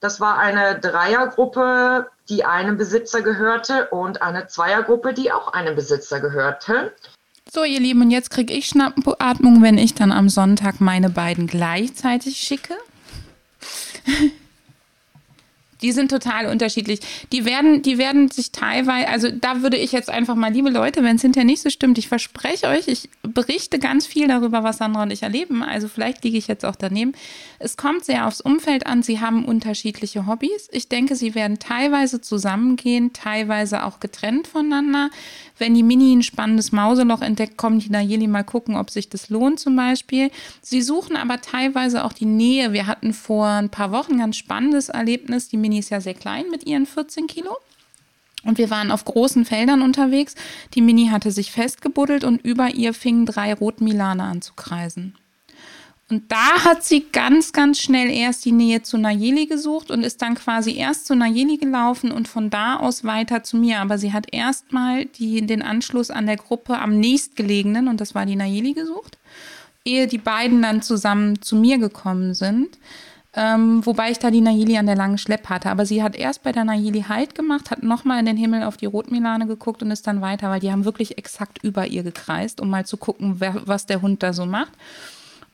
Das 0.01 0.21
war 0.21 0.39
eine 0.39 0.81
Dreiergruppe, 0.81 2.07
die 2.31 2.47
einem 2.47 2.79
Besitzer 2.79 3.21
gehörte 3.21 3.89
und 3.89 4.23
eine 4.23 4.47
Zweiergruppe, 4.47 5.13
die 5.13 5.31
auch 5.31 5.53
einem 5.53 5.75
Besitzer 5.75 6.21
gehörte. 6.21 6.95
So, 7.53 7.63
ihr 7.63 7.79
Lieben, 7.79 8.01
und 8.01 8.11
jetzt 8.11 8.31
kriege 8.31 8.55
ich 8.55 8.67
Schnappatmung, 8.67 9.63
wenn 9.63 9.77
ich 9.77 9.93
dann 9.93 10.13
am 10.13 10.31
Sonntag 10.31 10.81
meine 10.81 11.11
beiden 11.11 11.47
gleichzeitig 11.47 12.39
schicke. 12.39 12.75
Die 15.87 15.93
sind 15.93 16.11
total 16.11 16.47
unterschiedlich. 16.47 16.99
Die 17.31 17.45
werden, 17.45 17.81
die 17.81 17.97
werden 17.97 18.29
sich 18.29 18.51
teilweise, 18.51 19.07
also 19.07 19.31
da 19.31 19.63
würde 19.63 19.77
ich 19.77 19.93
jetzt 19.93 20.11
einfach 20.11 20.35
mal, 20.35 20.53
liebe 20.53 20.69
Leute, 20.69 21.05
wenn 21.05 21.15
es 21.15 21.23
hinterher 21.23 21.45
nicht 21.45 21.63
so 21.63 21.71
stimmt, 21.71 21.97
ich 21.97 22.09
verspreche 22.09 22.67
euch, 22.67 22.89
ich 22.89 23.09
berichte 23.23 23.79
ganz 23.79 24.05
viel 24.05 24.27
darüber, 24.27 24.65
was 24.65 24.79
Sandra 24.79 25.05
und 25.05 25.13
ich 25.13 25.23
erleben. 25.23 25.63
Also 25.63 25.87
vielleicht 25.87 26.25
liege 26.25 26.39
ich 26.39 26.49
jetzt 26.49 26.65
auch 26.65 26.75
daneben. 26.75 27.13
Es 27.61 27.77
kommt 27.77 28.05
sehr 28.05 28.27
aufs 28.27 28.41
Umfeld 28.41 28.85
an. 28.85 29.05
Sie 29.05 29.21
haben 29.21 29.45
unterschiedliche 29.45 30.27
Hobbys. 30.27 30.69
Ich 30.73 30.89
denke, 30.89 31.15
sie 31.15 31.37
werden 31.37 31.61
teilweise 31.61 32.21
zusammengehen, 32.21 33.13
teilweise 33.13 33.85
auch 33.85 34.01
getrennt 34.01 34.49
voneinander. 34.49 35.11
Wenn 35.57 35.73
die 35.73 35.85
Mini 35.85 36.17
ein 36.17 36.25
spannendes 36.25 36.73
Mauseloch 36.73 37.23
entdeckt, 37.23 37.57
kommen 37.57 37.79
die 37.79 37.91
Nayeli 37.91 38.27
mal 38.27 38.43
gucken, 38.43 38.75
ob 38.75 38.91
sich 38.91 39.09
das 39.09 39.31
lohnt 39.31 39.61
zum 39.61 39.77
Beispiel. 39.77 40.33
Sie 40.63 40.83
suchen 40.83 41.15
aber 41.15 41.41
teilweise 41.41 42.05
auch 42.05 42.13
die 42.13 42.27
Nähe. 42.27 42.73
Wir 42.73 42.89
hatten 42.89 43.13
vor 43.13 43.47
ein 43.47 43.71
paar 43.71 43.93
Wochen 43.93 44.15
ein 44.15 44.19
ganz 44.19 44.37
spannendes 44.37 44.89
Erlebnis. 44.89 45.49
Die 45.49 45.57
Mini 45.57 45.76
ist 45.79 45.91
ja 45.91 46.01
sehr 46.01 46.15
klein 46.15 46.45
mit 46.51 46.67
ihren 46.67 46.87
14 46.87 47.27
Kilo. 47.27 47.57
Und 48.45 48.59
wir 48.59 48.71
waren 48.71 48.93
auf 48.93 49.05
großen 49.05 49.45
Feldern 49.45 49.83
unterwegs. 49.83 50.35
Die 50.75 50.81
Mini 50.81 51.09
hatte 51.09 51.33
sich 51.33 51.51
festgebuddelt 51.51 52.23
und 52.23 52.45
über 52.45 52.71
ihr 52.75 52.95
fingen 52.95 53.27
drei 53.27 53.53
Rotmilane 53.53 54.23
an 54.23 54.41
zu 54.41 54.55
kreisen. 54.55 55.17
Und 56.09 56.31
da 56.31 56.65
hat 56.65 56.85
sie 56.85 57.07
ganz, 57.11 57.53
ganz 57.53 57.81
schnell 57.81 58.09
erst 58.11 58.45
die 58.45 58.53
Nähe 58.53 58.83
zu 58.83 58.97
Nayeli 58.97 59.47
gesucht 59.47 59.91
und 59.91 60.05
ist 60.05 60.23
dann 60.23 60.37
quasi 60.37 60.77
erst 60.77 61.07
zu 61.07 61.17
Nayeli 61.17 61.57
gelaufen 61.57 62.13
und 62.13 62.29
von 62.29 62.49
da 62.49 62.77
aus 62.77 63.03
weiter 63.03 63.43
zu 63.43 63.57
mir. 63.57 63.81
Aber 63.81 63.99
sie 63.99 64.13
hat 64.13 64.33
erstmal 64.33 65.07
den 65.07 65.63
Anschluss 65.63 66.13
an 66.13 66.27
der 66.27 66.37
Gruppe 66.37 66.79
am 66.79 67.01
nächstgelegenen, 67.01 67.89
und 67.89 68.01
das 68.01 68.15
war 68.15 68.25
die 68.25 68.37
Nayeli, 68.37 68.73
gesucht, 68.75 69.19
ehe 69.85 70.07
die 70.07 70.19
beiden 70.19 70.63
dann 70.63 70.81
zusammen 70.81 71.43
zu 71.43 71.57
mir 71.57 71.79
gekommen 71.79 72.35
sind. 72.35 72.79
Ähm, 73.39 73.85
wobei 73.85 74.11
ich 74.11 74.19
da 74.19 74.31
die 74.31 74.41
Nayeli 74.41 74.79
an 74.79 74.87
der 74.87 74.97
langen 74.97 75.19
Schlepp 75.19 75.51
hatte. 75.51 75.69
Aber 75.69 75.85
sie 75.85 76.03
hat 76.03 76.17
erst 76.17 76.43
bei 76.43 76.53
der 76.53 76.65
Nayeli 76.65 77.03
Halt 77.03 77.35
gemacht, 77.35 77.71
hat 77.71 77.83
nochmal 77.83 78.19
in 78.19 78.27
den 78.27 78.39
Himmel 78.39 78.63
auf 78.63 78.79
die 78.79 78.87
Rotmilane 78.87 79.47
geguckt 79.47 79.83
und 79.83 79.91
ist 79.91 80.07
dann 80.07 80.23
weiter, 80.23 80.49
weil 80.49 80.61
die 80.61 80.73
haben 80.73 80.87
wirklich 80.87 81.19
exakt 81.19 81.63
über 81.63 81.87
ihr 81.87 82.03
gekreist, 82.03 82.63
um 82.63 82.71
mal 82.71 82.87
zu 82.87 82.97
gucken, 82.97 83.37
wer, 83.39 83.67
was 83.67 83.85
der 83.85 84.01
Hund 84.01 84.23
da 84.23 84.33
so 84.33 84.47
macht. 84.47 84.73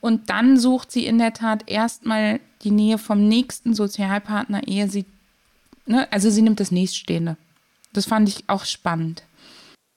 Und 0.00 0.30
dann 0.30 0.58
sucht 0.58 0.92
sie 0.92 1.06
in 1.06 1.18
der 1.18 1.32
Tat 1.32 1.68
erstmal 1.68 2.38
die 2.62 2.70
Nähe 2.70 2.98
vom 2.98 3.26
nächsten 3.26 3.74
Sozialpartner, 3.74 4.66
ehe 4.68 4.88
sie, 4.88 5.04
ne, 5.86 6.06
also 6.12 6.30
sie 6.30 6.42
nimmt 6.42 6.60
das 6.60 6.70
nächststehende. 6.70 7.36
Das 7.92 8.06
fand 8.06 8.28
ich 8.28 8.44
auch 8.48 8.64
spannend. 8.64 9.24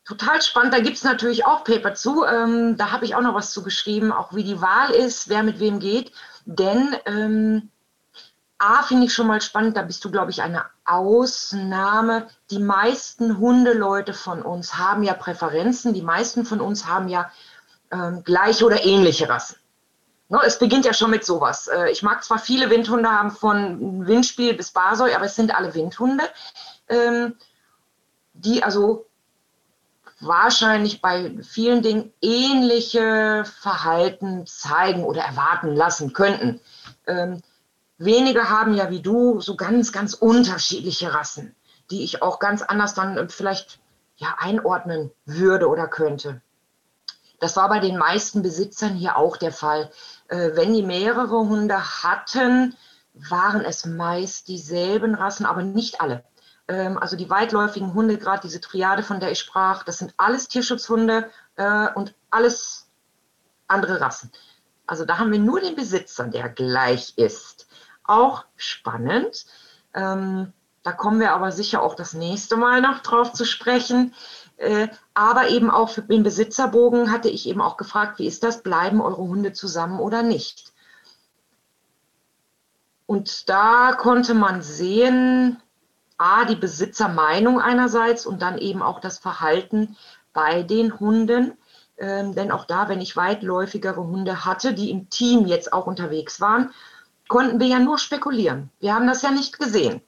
Total 0.06 0.42
spannend. 0.42 0.74
Da 0.74 0.80
gibt 0.80 0.98
es 0.98 1.04
natürlich 1.04 1.46
auch 1.46 1.64
Paper 1.64 1.96
zu. 1.96 2.24
Ähm, 2.26 2.78
da 2.78 2.92
habe 2.92 3.06
ich 3.06 3.16
auch 3.16 3.22
noch 3.22 3.34
was 3.34 3.52
zu 3.52 3.64
geschrieben, 3.64 4.12
auch 4.12 4.34
wie 4.36 4.44
die 4.44 4.62
Wahl 4.62 4.92
ist, 4.92 5.30
wer 5.30 5.44
mit 5.44 5.60
wem 5.60 5.80
geht. 5.80 6.12
Denn 6.46 6.96
ähm, 7.08 7.70
A 8.58 8.84
finde 8.84 9.06
ich 9.06 9.14
schon 9.14 9.28
mal 9.28 9.42
spannend, 9.42 9.76
da 9.76 9.82
bist 9.82 10.04
du, 10.06 10.12
glaube 10.12 10.32
ich, 10.32 10.42
eine 10.42 10.66
Ausnahme. 10.86 12.28
Die 12.52 12.60
meisten 12.60 13.38
Hundeleute 13.38 14.14
von 14.14 14.42
uns 14.42 14.78
haben 14.78 15.04
ja 15.04 15.14
Präferenzen. 15.14 15.94
Die 15.94 16.02
meisten 16.02 16.46
von 16.46 16.62
uns 16.62 16.86
haben 16.86 17.10
ja 17.10 17.30
ähm, 17.92 18.24
gleiche 18.24 18.66
oder 18.66 18.84
ähnliche 18.84 19.28
Rassen. 19.28 19.58
No, 20.30 20.42
es 20.42 20.58
beginnt 20.58 20.86
ja 20.86 20.94
schon 20.94 21.12
mit 21.12 21.26
sowas. 21.26 21.68
Äh, 21.68 21.92
ich 21.92 22.02
mag 22.02 22.24
zwar 22.24 22.40
viele 22.40 22.70
Windhunde 22.70 23.10
haben, 23.10 23.32
von 23.32 24.08
Windspiel 24.08 24.54
bis 24.54 24.72
Basoi, 24.72 25.14
aber 25.14 25.26
es 25.26 25.36
sind 25.36 25.54
alle 25.54 25.76
Windhunde, 25.76 26.24
ähm, 26.90 27.36
die 28.34 28.64
also 28.64 29.06
wahrscheinlich 30.20 31.02
bei 31.02 31.36
vielen 31.44 31.82
Dingen 31.82 32.14
ähnliche 32.22 33.44
Verhalten 33.60 34.48
zeigen 34.48 35.04
oder 35.04 35.22
erwarten 35.24 35.76
lassen 35.76 36.14
könnten. 36.14 36.60
Ähm, 37.06 37.44
wenige 37.98 38.50
haben 38.50 38.74
ja 38.74 38.90
wie 38.90 39.02
du 39.02 39.40
so 39.42 39.56
ganz, 39.56 39.92
ganz 39.92 40.14
unterschiedliche 40.14 41.14
Rassen, 41.14 41.56
die 41.92 42.04
ich 42.04 42.22
auch 42.22 42.40
ganz 42.40 42.62
anders 42.62 42.94
dann 42.94 43.30
vielleicht 43.30 43.80
ja, 44.18 44.36
einordnen 44.38 45.12
würde 45.26 45.68
oder 45.68 45.88
könnte. 45.88 46.42
Das 47.40 47.58
war 47.58 47.68
bei 47.70 47.80
den 47.80 47.98
meisten 47.98 48.42
Besitzern 48.42 48.94
hier 48.96 49.18
auch 49.18 49.38
der 49.38 49.52
Fall. 49.52 49.92
Äh, 50.30 50.52
wenn 50.54 50.74
die 50.74 50.84
mehrere 50.84 51.38
Hunde 51.38 52.04
hatten, 52.04 52.76
waren 53.14 53.62
es 53.62 53.86
meist 53.86 54.48
dieselben 54.48 55.16
Rassen, 55.16 55.46
aber 55.46 55.64
nicht 55.64 56.02
alle. 56.02 56.24
Ähm, 56.68 56.98
also 56.98 57.16
die 57.16 57.30
weitläufigen 57.30 57.94
Hunde, 57.94 58.18
gerade 58.18 58.42
diese 58.42 58.62
Triade, 58.62 59.04
von 59.04 59.20
der 59.20 59.32
ich 59.32 59.40
sprach, 59.40 59.84
das 59.84 59.98
sind 59.98 60.14
alles 60.18 60.48
Tierschutzhunde 60.48 61.30
äh, 61.56 61.90
und 61.94 62.16
alles 62.30 62.88
andere 63.68 64.02
Rassen. 64.02 64.32
Also 64.88 65.06
da 65.06 65.18
haben 65.18 65.32
wir 65.32 65.40
nur 65.40 65.60
den 65.60 65.76
Besitzer, 65.76 66.26
der 66.26 66.50
gleich 66.50 67.14
ist. 67.18 67.65
Auch 68.08 68.46
spannend. 68.56 69.46
Ähm, 69.94 70.54
da 70.84 70.92
kommen 70.92 71.20
wir 71.20 71.34
aber 71.34 71.52
sicher 71.52 71.82
auch 71.82 71.96
das 71.96 72.14
nächste 72.14 72.58
Mal 72.58 72.82
noch 72.82 73.00
drauf 73.00 73.34
zu 73.34 73.46
sprechen. 73.46 74.14
Äh, 74.58 74.88
aber 75.14 75.50
eben 75.50 75.72
auch 75.72 75.90
für 75.90 76.04
den 76.04 76.24
Besitzerbogen 76.24 77.12
hatte 77.12 77.30
ich 77.30 77.48
eben 77.48 77.62
auch 77.62 77.78
gefragt, 77.78 78.20
wie 78.20 78.28
ist 78.28 78.44
das, 78.44 78.62
bleiben 78.62 79.02
eure 79.02 79.24
Hunde 79.24 79.52
zusammen 79.52 80.00
oder 80.00 80.22
nicht? 80.22 80.72
Und 83.08 83.50
da 83.50 83.94
konnte 83.94 84.34
man 84.34 84.62
sehen, 84.62 85.62
a, 86.18 86.46
die 86.46 86.56
Besitzermeinung 86.56 87.60
einerseits 87.60 88.26
und 88.26 88.42
dann 88.42 88.58
eben 88.58 88.82
auch 88.82 89.00
das 89.00 89.20
Verhalten 89.20 89.98
bei 90.34 90.64
den 90.64 91.00
Hunden. 91.00 91.58
Ähm, 91.98 92.36
denn 92.36 92.52
auch 92.52 92.66
da, 92.66 92.90
wenn 92.90 93.02
ich 93.02 93.16
weitläufigere 93.16 94.04
Hunde 94.04 94.46
hatte, 94.46 94.74
die 94.74 94.92
im 94.92 95.10
Team 95.10 95.46
jetzt 95.46 95.72
auch 95.72 95.88
unterwegs 95.88 96.42
waren, 96.42 96.72
konnten 97.28 97.60
wir 97.60 97.68
ja 97.68 97.80
nur 97.80 97.98
spekulieren. 97.98 98.70
Wir 98.80 98.94
haben 98.94 99.08
das 99.08 99.22
ja 99.22 99.32
nicht 99.32 99.60
gesehen 99.60 100.02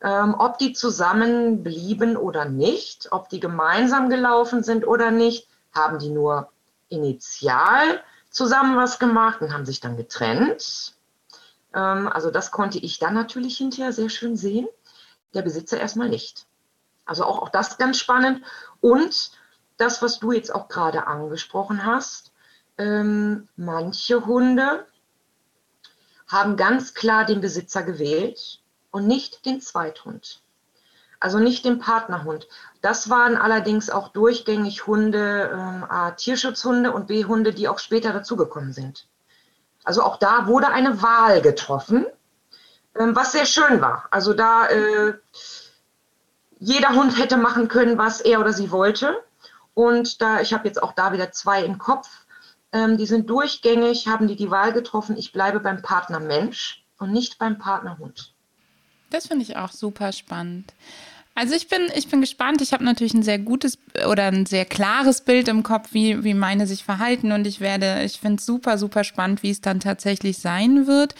ähm, 0.00 0.34
ob 0.38 0.58
die 0.58 0.72
zusammen 0.72 1.62
blieben 1.62 2.16
oder 2.16 2.44
nicht, 2.44 3.08
ob 3.12 3.28
die 3.28 3.40
gemeinsam 3.40 4.08
gelaufen 4.08 4.62
sind 4.62 4.86
oder 4.86 5.10
nicht, 5.10 5.48
haben 5.72 5.98
die 5.98 6.10
nur 6.10 6.50
initial 6.88 8.00
zusammen 8.30 8.76
was 8.76 8.98
gemacht 8.98 9.40
und 9.40 9.52
haben 9.52 9.66
sich 9.66 9.80
dann 9.80 9.96
getrennt. 9.96 10.94
Ähm, 11.74 12.08
also 12.08 12.30
das 12.30 12.50
konnte 12.50 12.78
ich 12.78 12.98
dann 12.98 13.14
natürlich 13.14 13.58
hinterher 13.58 13.92
sehr 13.92 14.08
schön 14.08 14.36
sehen. 14.36 14.68
Der 15.34 15.42
Besitzer 15.42 15.78
erstmal 15.78 16.08
nicht. 16.08 16.46
Also 17.04 17.24
auch, 17.24 17.42
auch 17.42 17.48
das 17.48 17.78
ganz 17.78 17.98
spannend. 17.98 18.42
Und 18.80 19.32
das, 19.76 20.00
was 20.00 20.18
du 20.20 20.32
jetzt 20.32 20.54
auch 20.54 20.68
gerade 20.68 21.06
angesprochen 21.06 21.84
hast, 21.84 22.32
ähm, 22.78 23.48
manche 23.56 24.24
Hunde 24.26 24.86
haben 26.28 26.56
ganz 26.56 26.94
klar 26.94 27.24
den 27.24 27.40
Besitzer 27.40 27.82
gewählt 27.82 28.60
und 28.90 29.06
nicht 29.06 29.44
den 29.46 29.60
Zweithund. 29.60 30.42
Also 31.20 31.38
nicht 31.38 31.64
den 31.64 31.80
Partnerhund. 31.80 32.46
Das 32.80 33.10
waren 33.10 33.36
allerdings 33.36 33.90
auch 33.90 34.08
durchgängig 34.08 34.86
Hunde, 34.86 35.50
ähm, 35.52 35.84
A, 35.88 36.12
Tierschutzhunde 36.12 36.92
und 36.92 37.08
B, 37.08 37.24
Hunde, 37.24 37.52
die 37.52 37.68
auch 37.68 37.80
später 37.80 38.12
dazugekommen 38.12 38.72
sind. 38.72 39.08
Also 39.82 40.02
auch 40.02 40.18
da 40.18 40.46
wurde 40.46 40.68
eine 40.68 41.02
Wahl 41.02 41.40
getroffen, 41.40 42.06
ähm, 42.94 43.16
was 43.16 43.32
sehr 43.32 43.46
schön 43.46 43.80
war. 43.80 44.06
Also 44.10 44.32
da 44.32 44.66
äh, 44.66 45.14
jeder 46.60 46.90
Hund 46.90 47.18
hätte 47.18 47.36
machen 47.36 47.68
können, 47.68 47.98
was 47.98 48.20
er 48.20 48.38
oder 48.38 48.52
sie 48.52 48.70
wollte. 48.70 49.22
Und 49.74 50.20
da, 50.20 50.40
ich 50.40 50.52
habe 50.52 50.68
jetzt 50.68 50.82
auch 50.82 50.92
da 50.92 51.12
wieder 51.12 51.32
zwei 51.32 51.64
im 51.64 51.78
Kopf. 51.78 52.08
Ähm, 52.72 52.98
die 52.98 53.06
sind 53.06 53.30
durchgängig, 53.30 54.06
haben 54.06 54.28
die 54.28 54.36
die 54.36 54.50
Wahl 54.50 54.72
getroffen, 54.72 55.16
ich 55.16 55.32
bleibe 55.32 55.60
beim 55.60 55.82
Partner 55.82 56.20
Mensch 56.20 56.84
und 56.98 57.12
nicht 57.12 57.38
beim 57.38 57.58
Partner 57.58 57.98
Hund. 57.98 58.34
Das 59.10 59.26
finde 59.26 59.44
ich 59.44 59.56
auch 59.56 59.72
super 59.72 60.12
spannend. 60.12 60.74
Also 61.34 61.54
ich 61.54 61.68
bin, 61.68 61.82
ich 61.94 62.08
bin 62.08 62.20
gespannt. 62.20 62.60
Ich 62.62 62.72
habe 62.72 62.84
natürlich 62.84 63.14
ein 63.14 63.22
sehr 63.22 63.38
gutes 63.38 63.78
oder 64.10 64.24
ein 64.24 64.44
sehr 64.44 64.64
klares 64.64 65.20
Bild 65.20 65.46
im 65.46 65.62
Kopf, 65.62 65.90
wie, 65.92 66.24
wie 66.24 66.34
meine 66.34 66.66
sich 66.66 66.82
verhalten. 66.82 67.30
Und 67.30 67.46
ich 67.46 67.60
werde, 67.60 68.02
ich 68.02 68.18
finde 68.18 68.40
es 68.40 68.46
super, 68.46 68.76
super 68.76 69.04
spannend, 69.04 69.44
wie 69.44 69.50
es 69.50 69.60
dann 69.60 69.78
tatsächlich 69.78 70.38
sein 70.38 70.88
wird. 70.88 71.14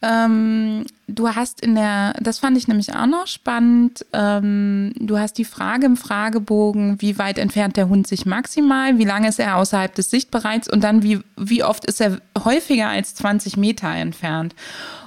Ähm, 0.00 0.86
du 1.08 1.34
hast 1.34 1.60
in 1.60 1.74
der, 1.74 2.14
das 2.20 2.38
fand 2.38 2.56
ich 2.56 2.68
nämlich 2.68 2.94
auch 2.94 3.06
noch 3.06 3.26
spannend, 3.26 4.06
ähm, 4.12 4.92
du 4.96 5.18
hast 5.18 5.38
die 5.38 5.44
Frage 5.44 5.86
im 5.86 5.96
Fragebogen, 5.96 7.00
wie 7.00 7.18
weit 7.18 7.36
entfernt 7.36 7.76
der 7.76 7.88
Hund 7.88 8.06
sich 8.06 8.24
maximal, 8.24 8.98
wie 8.98 9.04
lange 9.04 9.28
ist 9.28 9.40
er 9.40 9.56
außerhalb 9.56 9.92
des 9.92 10.10
Sichtbereichs 10.10 10.68
und 10.68 10.84
dann 10.84 11.02
wie, 11.02 11.20
wie 11.36 11.64
oft 11.64 11.84
ist 11.84 12.00
er 12.00 12.20
häufiger 12.44 12.88
als 12.88 13.16
20 13.16 13.56
Meter 13.56 13.88
entfernt. 13.88 14.54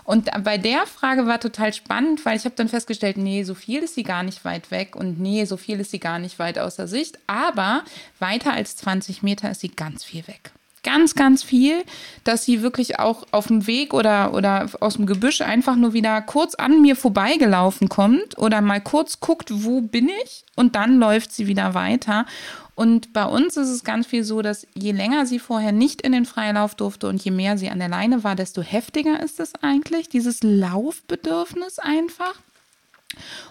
Und 0.04 0.30
bei 0.44 0.58
der 0.58 0.86
Frage 0.88 1.26
war 1.26 1.40
total 1.40 1.72
spannend, 1.72 2.26
weil 2.26 2.36
ich 2.36 2.44
habe 2.44 2.56
dann 2.56 2.68
festgestellt, 2.68 3.16
nee, 3.16 3.44
so 3.44 3.54
viel 3.54 3.84
ist 3.84 3.96
sie 3.96 4.04
gar 4.04 4.24
nicht 4.24 4.44
weit 4.44 4.72
weg 4.72 4.98
und 4.98 5.22
nee, 5.22 5.46
so 5.46 5.56
viel 5.56 5.80
ist 5.80 5.92
sie 5.92 6.00
gar 6.00 6.20
nicht 6.20 6.38
weit 6.38 6.60
außer 6.60 6.90
Sicht, 6.90 7.18
aber 7.28 7.84
weiter 8.20 8.52
als 8.52 8.76
20 8.76 9.24
Meter 9.24 9.52
ist 9.52 9.62
sie 9.62 9.70
ganz 9.70 10.04
viel 10.04 10.28
weg 10.28 10.52
ganz, 10.84 11.16
ganz 11.16 11.44
viel, 11.44 11.84
dass 12.24 12.46
sie 12.46 12.62
wirklich 12.62 13.00
auch 13.00 13.26
auf 13.32 13.48
dem 13.48 13.68
Weg 13.68 13.94
oder, 13.94 14.34
oder 14.34 14.70
aus 14.80 14.96
dem 14.96 15.06
Gebüsch 15.06 15.42
einfach 15.42 15.76
nur 15.76 15.94
wieder 15.94 16.22
kurz 16.22 16.56
an 16.56 16.82
mir 16.82 16.96
vorbeigelaufen 16.96 17.90
kommt 17.90 18.38
oder 18.38 18.62
mal 18.62 18.82
kurz 18.82 19.20
guckt, 19.20 19.50
wo 19.52 19.82
bin 19.82 20.10
ich 20.24 20.44
und 20.56 20.76
dann 20.76 20.98
läuft 20.98 21.32
sie 21.34 21.48
wieder 21.48 21.74
weiter. 21.74 22.26
Und 22.74 23.14
bei 23.14 23.26
uns 23.26 23.58
ist 23.58 23.70
es 23.70 23.84
ganz 23.84 24.08
viel 24.08 24.24
so, 24.24 24.42
dass 24.42 24.66
je 24.74 24.92
länger 24.92 25.26
sie 25.26 25.40
vorher 25.40 25.72
nicht 25.72 26.02
in 26.02 26.14
den 26.14 26.26
Freilauf 26.26 26.74
durfte 26.74 27.08
und 27.08 27.24
je 27.24 27.32
mehr 27.32 27.58
sie 27.58 27.70
an 27.70 27.80
der 27.80 27.90
Leine 27.90 28.24
war, 28.24 28.36
desto 28.36 28.62
heftiger 28.62 29.22
ist 29.22 29.40
es 29.40 29.54
eigentlich, 29.62 30.10
dieses 30.10 30.42
Laufbedürfnis 30.42 31.78
einfach. 31.78 32.36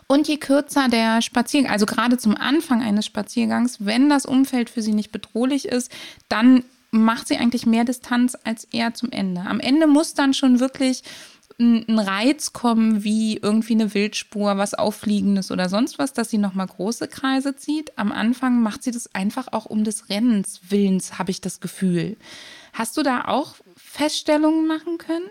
Und 0.06 0.26
je 0.26 0.38
kürzer 0.38 0.88
der 0.88 1.22
Spaziergang, 1.22 1.70
also 1.70 1.86
gerade 1.86 2.18
zum 2.18 2.36
Anfang 2.36 2.82
eines 2.82 3.06
Spaziergangs, 3.06 3.84
wenn 3.84 4.08
das 4.08 4.26
Umfeld 4.26 4.70
für 4.70 4.82
sie 4.82 4.94
nicht 4.94 5.12
bedrohlich 5.12 5.68
ist, 5.68 5.92
dann 6.28 6.64
macht 6.91 7.28
sie 7.28 7.36
eigentlich 7.36 7.66
mehr 7.66 7.84
Distanz 7.84 8.36
als 8.45 8.64
eher 8.64 8.95
zum 8.95 9.11
Ende. 9.12 9.43
Am 9.43 9.61
Ende 9.61 9.86
muss 9.86 10.14
dann 10.14 10.34
schon 10.34 10.61
wirklich 10.61 11.03
ein 11.61 11.99
Reiz 11.99 12.53
kommen, 12.53 13.05
wie 13.05 13.36
irgendwie 13.36 13.74
eine 13.74 13.93
Wildspur, 13.93 14.57
was 14.57 14.74
Auffliegendes 14.74 15.51
oder 15.51 15.68
sonst 15.68 15.99
was, 15.99 16.14
dass 16.14 16.30
sie 16.30 16.38
nochmal 16.38 16.66
große 16.66 17.07
Kreise 17.09 17.55
zieht. 17.55 17.99
Am 17.99 18.12
Anfang 18.12 18.62
macht 18.62 18.82
sie 18.82 18.91
das 18.91 19.14
einfach 19.14 19.49
auch 19.53 19.66
um 19.66 19.84
des 19.84 20.09
Rennens 20.09 20.61
Willens, 20.70 21.18
habe 21.18 21.30
ich 21.30 21.41
das 21.41 21.61
Gefühl. 21.61 22.16
Hast 22.72 22.97
du 22.97 23.03
da 23.03 23.26
auch 23.26 23.57
Feststellungen 23.76 24.66
machen 24.66 24.97
können? 24.97 25.28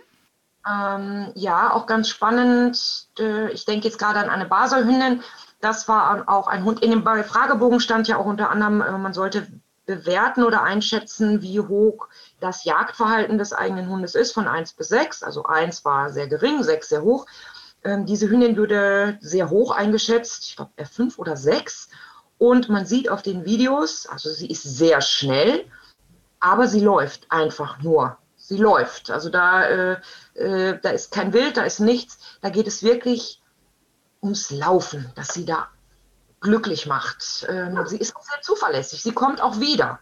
Ähm, 0.70 1.32
ja, 1.36 1.74
auch 1.74 1.88
ganz 1.88 2.10
spannend. 2.10 3.08
Äh, 3.18 3.52
ich 3.52 3.66
denke 3.66 3.88
jetzt 3.88 3.98
gerade 3.98 4.20
an 4.20 4.30
eine 4.30 4.46
Baserhündin. 4.46 5.24
Das 5.62 5.88
war 5.88 6.30
auch 6.30 6.48
ein 6.48 6.64
Hund. 6.64 6.82
In 6.84 6.92
dem 6.92 7.04
Fragebogen 7.04 7.80
stand 7.80 8.08
ja 8.08 8.18
auch 8.18 8.26
unter 8.26 8.52
anderem, 8.52 8.82
äh, 8.82 8.98
man 8.98 9.14
sollte 9.14 9.48
bewerten 9.90 10.44
oder 10.44 10.62
einschätzen, 10.62 11.42
wie 11.42 11.60
hoch 11.60 12.10
das 12.40 12.64
Jagdverhalten 12.64 13.40
des 13.40 13.54
eigenen 13.54 13.90
Hundes 13.90 14.14
ist, 14.14 14.34
von 14.34 14.48
1 14.48 14.74
bis 14.74 14.90
6. 14.90 15.24
Also 15.24 15.46
1 15.46 15.84
war 15.84 16.12
sehr 16.12 16.28
gering, 16.28 16.62
6 16.62 16.90
sehr 16.90 17.02
hoch. 17.02 17.26
Ähm, 17.84 18.06
diese 18.06 18.30
Hündin 18.30 18.56
würde 18.56 19.18
sehr 19.20 19.50
hoch 19.50 19.72
eingeschätzt, 19.72 20.46
ich 20.46 20.56
glaube 20.58 20.70
F5 20.78 21.18
oder 21.18 21.36
6. 21.36 21.90
Und 22.38 22.70
man 22.70 22.86
sieht 22.86 23.10
auf 23.10 23.24
den 23.24 23.46
Videos, 23.46 24.06
also 24.06 24.30
sie 24.30 24.52
ist 24.52 24.62
sehr 24.62 25.02
schnell, 25.02 25.66
aber 26.40 26.68
sie 26.68 26.82
läuft 26.82 27.26
einfach 27.32 27.82
nur. 27.82 28.16
Sie 28.38 28.58
läuft. 28.58 29.10
Also 29.10 29.30
da, 29.30 29.64
äh, 29.64 29.98
äh, 30.36 30.80
da 30.80 30.92
ist 30.92 31.12
kein 31.12 31.34
Wild, 31.34 31.58
da 31.58 31.64
ist 31.64 31.80
nichts. 31.80 32.20
Da 32.42 32.50
geht 32.50 32.68
es 32.68 32.84
wirklich 32.84 33.42
ums 34.22 34.52
Laufen, 34.52 35.12
dass 35.16 35.30
sie 35.30 35.46
da 35.46 35.68
glücklich 36.42 36.86
macht. 36.86 37.46
Ähm, 37.50 37.80
sie 37.86 37.98
ist 37.98 38.16
auch 38.16 38.24
sehr 38.24 38.42
zuverlässig. 38.42 39.04
Sie 39.04 39.12
kommt 39.12 39.42
auch 39.42 39.60
wieder. 39.60 40.00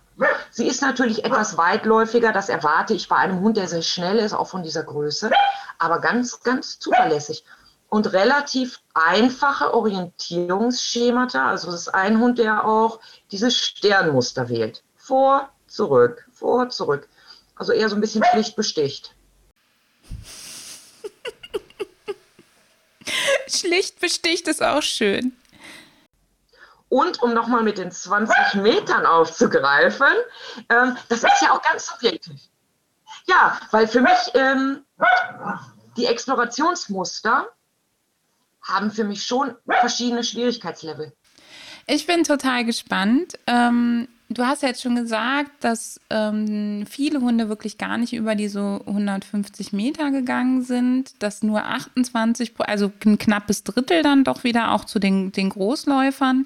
Sie 0.49 0.67
ist 0.67 0.81
natürlich 0.81 1.25
etwas 1.25 1.57
weitläufiger, 1.57 2.31
das 2.31 2.49
erwarte 2.49 2.93
ich 2.95 3.07
bei 3.07 3.17
einem 3.17 3.39
Hund, 3.41 3.57
der 3.57 3.67
sehr 3.67 3.83
schnell 3.83 4.17
ist, 4.17 4.33
auch 4.33 4.47
von 4.47 4.63
dieser 4.63 4.83
Größe, 4.83 5.29
aber 5.77 5.99
ganz, 5.99 6.39
ganz 6.41 6.79
zuverlässig. 6.79 7.43
Und 7.89 8.11
relativ 8.13 8.79
einfache 8.93 9.73
Orientierungsschemata. 9.73 11.49
Also 11.49 11.71
das 11.71 11.81
ist 11.81 11.89
ein 11.89 12.19
Hund, 12.19 12.37
der 12.39 12.65
auch 12.65 12.99
dieses 13.31 13.55
Sternmuster 13.55 14.49
wählt. 14.49 14.83
Vor, 14.97 15.49
zurück, 15.67 16.27
vor, 16.33 16.69
zurück. 16.69 17.07
Also 17.55 17.71
eher 17.71 17.87
so 17.87 17.95
ein 17.95 18.01
bisschen 18.01 18.23
pflichtbesticht. 18.23 19.13
Schlicht 23.47 23.99
besticht 23.99 24.47
ist 24.47 24.61
auch 24.61 24.81
schön. 24.81 25.33
Und 26.89 27.21
um 27.21 27.33
nochmal 27.33 27.63
mit 27.63 27.77
den 27.77 27.91
20 27.91 28.55
Metern 28.55 29.05
aufzugreifen, 29.05 30.07
ähm, 30.69 30.97
das 31.09 31.23
ist 31.23 31.41
ja 31.41 31.51
auch 31.51 31.61
ganz 31.61 31.87
subjektiv. 31.87 32.39
Ja, 33.25 33.59
weil 33.71 33.87
für 33.87 34.01
mich 34.01 34.31
ähm, 34.35 34.85
die 35.97 36.05
Explorationsmuster 36.05 37.49
haben 38.61 38.91
für 38.91 39.03
mich 39.03 39.23
schon 39.23 39.55
verschiedene 39.67 40.23
Schwierigkeitslevel. 40.23 41.13
Ich 41.87 42.05
bin 42.05 42.23
total 42.23 42.65
gespannt. 42.65 43.37
Ähm, 43.47 44.07
du 44.29 44.45
hast 44.45 44.61
ja 44.61 44.69
jetzt 44.69 44.81
schon 44.81 44.95
gesagt, 44.95 45.51
dass 45.61 45.99
ähm, 46.09 46.85
viele 46.89 47.21
Hunde 47.21 47.49
wirklich 47.49 47.77
gar 47.77 47.97
nicht 47.97 48.13
über 48.13 48.35
diese 48.35 48.81
150 48.85 49.73
Meter 49.73 50.11
gegangen 50.11 50.63
sind, 50.63 51.11
dass 51.19 51.43
nur 51.43 51.63
28, 51.63 52.53
also 52.59 52.91
ein 53.05 53.17
knappes 53.17 53.63
Drittel 53.63 54.03
dann 54.03 54.23
doch 54.23 54.43
wieder 54.43 54.71
auch 54.71 54.85
zu 54.85 54.99
den, 54.99 55.31
den 55.31 55.49
Großläufern 55.49 56.45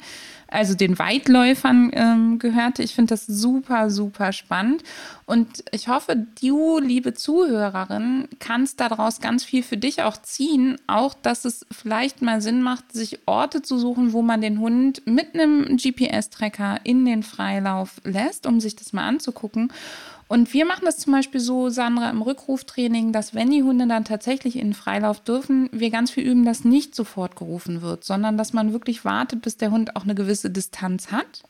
also 0.52 0.76
den 0.76 1.00
Weitläufern 1.00 1.92
ähm, 1.94 2.38
gehörte. 2.38 2.84
Ich 2.84 2.94
finde 2.94 3.10
das 3.10 3.26
super, 3.26 3.90
super 3.90 4.34
spannend. 4.34 4.84
Und 5.26 5.64
ich 5.72 5.88
hoffe, 5.88 6.28
du, 6.42 6.78
liebe 6.80 7.14
Zuhörerin, 7.14 8.28
kannst 8.40 8.82
daraus 8.82 9.22
ganz 9.22 9.46
viel 9.46 9.64
für 9.64 9.78
dich 9.78 10.04
auch 10.04 10.18
ziehen. 10.18 10.78
Auch, 10.88 11.14
dass 11.14 11.46
es 11.46 11.66
vielleicht 11.72 12.22
mal 12.22 12.42
Sinn 12.42 12.62
macht, 12.62 12.92
sich 12.92 13.20
Orte 13.26 13.62
zu 13.62 13.78
suchen, 13.78 14.12
wo 14.12 14.22
man 14.22 14.42
den 14.42 14.60
Hund 14.60 15.02
mit 15.06 15.34
einem 15.34 15.78
GPS-Tracker 15.78 16.82
in 16.84 17.06
den 17.06 17.24
Freilauf 17.24 18.02
lässt, 18.04 18.46
um 18.46 18.60
sich 18.60 18.76
das 18.76 18.92
mal 18.92 19.08
anzugucken. 19.08 19.72
Und 20.32 20.54
wir 20.54 20.66
machen 20.66 20.86
das 20.86 20.96
zum 20.96 21.12
Beispiel 21.12 21.42
so, 21.42 21.68
Sandra, 21.68 22.10
im 22.10 22.22
Rückruftraining, 22.22 23.12
dass 23.12 23.36
wenn 23.36 23.52
die 23.52 23.64
Hunde 23.64 23.86
dann 23.86 24.06
tatsächlich 24.06 24.56
in 24.56 24.68
den 24.68 24.74
Freilauf 24.74 25.20
dürfen, 25.20 25.68
wir 25.74 25.90
ganz 25.90 26.10
viel 26.10 26.24
üben, 26.24 26.46
dass 26.46 26.64
nicht 26.64 26.96
sofort 26.96 27.36
gerufen 27.36 27.82
wird, 27.82 28.06
sondern 28.06 28.38
dass 28.38 28.54
man 28.54 28.72
wirklich 28.72 29.04
wartet, 29.04 29.42
bis 29.42 29.58
der 29.58 29.72
Hund 29.72 29.98
auch 29.98 30.04
eine 30.04 30.16
gewisse 30.16 30.50
Distanz 30.50 31.12
hat. 31.12 31.44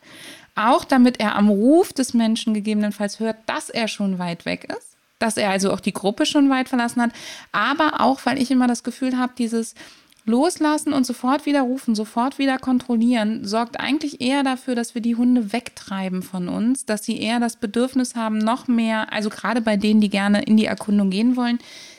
Auch 0.56 0.84
damit 0.84 1.20
er 1.20 1.36
am 1.36 1.48
Ruf 1.48 1.92
des 1.92 2.12
Menschen 2.12 2.54
gegebenenfalls 2.54 3.20
hört, 3.20 3.36
dass 3.46 3.70
er 3.70 3.86
schon 3.86 4.18
weit 4.18 4.46
weg 4.46 4.64
ist, 4.76 4.96
dass 5.20 5.36
er 5.36 5.50
also 5.50 5.72
auch 5.72 5.78
die 5.78 5.92
Gruppe 5.92 6.26
schon 6.26 6.50
weit 6.50 6.68
verlassen 6.68 7.02
hat, 7.02 7.12
aber 7.52 8.00
auch, 8.00 8.18
weil 8.24 8.42
ich 8.42 8.50
immer 8.50 8.66
das 8.66 8.82
Gefühl 8.82 9.16
habe, 9.16 9.34
dieses 9.38 9.76
Loslassen 10.24 10.92
und 10.92 11.04
sofort 11.04 11.46
wieder 11.46 11.62
rufen, 11.62 11.94
sofort 11.94 12.38
wieder 12.38 12.58
kontrollieren, 12.58 13.44
sorgt 13.44 13.80
eigentlich 13.80 14.20
eher 14.20 14.44
dafür, 14.44 14.74
dass 14.74 14.94
wir 14.94 15.02
die 15.02 15.16
Hunde 15.16 15.52
wegtreiben 15.52 16.22
von 16.22 16.48
uns, 16.48 16.84
dass 16.84 17.04
sie 17.04 17.20
eher 17.20 17.40
das 17.40 17.56
Bedürfnis 17.56 18.14
haben, 18.14 18.38
noch 18.38 18.68
mehr, 18.68 19.12
also 19.12 19.30
gerade 19.30 19.60
bei 19.60 19.76
denen, 19.76 20.00
die 20.00 20.10
gerne 20.10 20.42
in 20.42 20.56
die 20.56 20.66
Erkundung 20.66 21.10
gehen 21.10 21.36
wollen, 21.36 21.58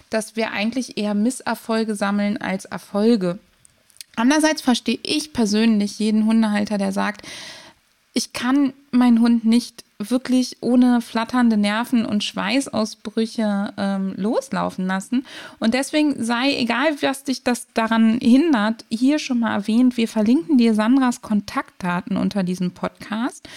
dass 0.09 0.35
wir 0.35 0.51
eigentlich 0.51 0.97
eher 0.97 1.15
Misserfolge 1.15 1.95
sammeln 1.95 2.37
als 2.37 2.65
Erfolge. 2.65 3.39
Andererseits 4.15 4.61
verstehe 4.61 4.99
ich 5.03 5.33
persönlich 5.33 5.99
jeden 5.99 6.25
Hundehalter, 6.25 6.77
der 6.77 6.91
sagt, 6.91 7.27
ich 8.13 8.31
kann 8.31 8.73
meinen 8.91 9.21
Hund 9.21 9.43
nicht 9.43 9.83
wirklich 9.97 10.57
ohne 10.61 11.01
flatternde 11.01 11.57
Nerven 11.57 12.05
und 12.05 12.23
Schweißausbrüche 12.23 13.73
ähm, 13.77 14.13
loslaufen 14.17 14.85
lassen. 14.85 15.25
Und 15.59 15.73
deswegen 15.73 16.23
sei, 16.23 16.55
egal 16.57 17.01
was 17.01 17.23
dich 17.23 17.43
das 17.43 17.67
daran 17.73 18.19
hindert, 18.21 18.85
hier 18.89 19.17
schon 19.17 19.39
mal 19.39 19.53
erwähnt, 19.53 19.97
wir 19.97 20.07
verlinken 20.07 20.57
dir 20.57 20.75
Sandras 20.75 21.21
Kontaktdaten 21.21 22.17
unter 22.17 22.43
diesem 22.43 22.71
Podcast. 22.71 23.47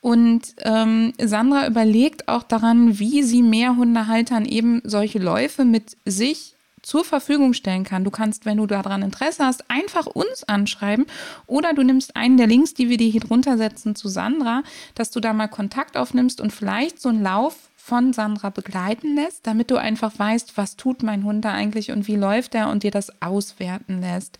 Und 0.00 0.56
ähm, 0.58 1.12
Sandra 1.22 1.66
überlegt 1.68 2.26
auch 2.26 2.42
daran, 2.42 2.98
wie 2.98 3.22
sie 3.22 3.42
mehr 3.42 3.76
Hundehaltern 3.76 4.44
eben 4.44 4.82
solche 4.84 5.20
Läufe 5.20 5.64
mit 5.64 5.96
sich 6.04 6.51
zur 6.82 7.04
Verfügung 7.04 7.54
stellen 7.54 7.84
kann. 7.84 8.04
Du 8.04 8.10
kannst, 8.10 8.44
wenn 8.44 8.58
du 8.58 8.66
daran 8.66 9.02
Interesse 9.02 9.46
hast, 9.46 9.70
einfach 9.70 10.06
uns 10.06 10.44
anschreiben 10.44 11.06
oder 11.46 11.72
du 11.72 11.82
nimmst 11.82 12.16
einen 12.16 12.36
der 12.36 12.46
Links, 12.46 12.74
die 12.74 12.88
wir 12.88 12.96
dir 12.96 13.08
hier 13.08 13.20
drunter 13.20 13.56
setzen, 13.56 13.94
zu 13.94 14.08
Sandra, 14.08 14.62
dass 14.94 15.10
du 15.10 15.20
da 15.20 15.32
mal 15.32 15.48
Kontakt 15.48 15.96
aufnimmst 15.96 16.40
und 16.40 16.52
vielleicht 16.52 17.00
so 17.00 17.08
einen 17.08 17.22
Lauf 17.22 17.56
von 17.76 18.12
Sandra 18.12 18.50
begleiten 18.50 19.16
lässt, 19.16 19.46
damit 19.46 19.70
du 19.70 19.76
einfach 19.76 20.16
weißt, 20.16 20.56
was 20.56 20.76
tut 20.76 21.02
mein 21.02 21.24
Hund 21.24 21.44
da 21.44 21.52
eigentlich 21.52 21.90
und 21.90 22.06
wie 22.06 22.14
läuft 22.14 22.54
er 22.54 22.70
und 22.70 22.84
dir 22.84 22.92
das 22.92 23.20
auswerten 23.20 24.00
lässt. 24.00 24.38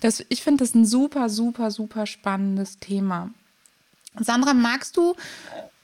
Das, 0.00 0.24
ich 0.28 0.42
finde 0.42 0.64
das 0.64 0.74
ein 0.74 0.84
super, 0.84 1.30
super, 1.30 1.70
super 1.70 2.04
spannendes 2.06 2.78
Thema. 2.78 3.30
Sandra, 4.18 4.52
magst 4.52 4.98
du 4.98 5.14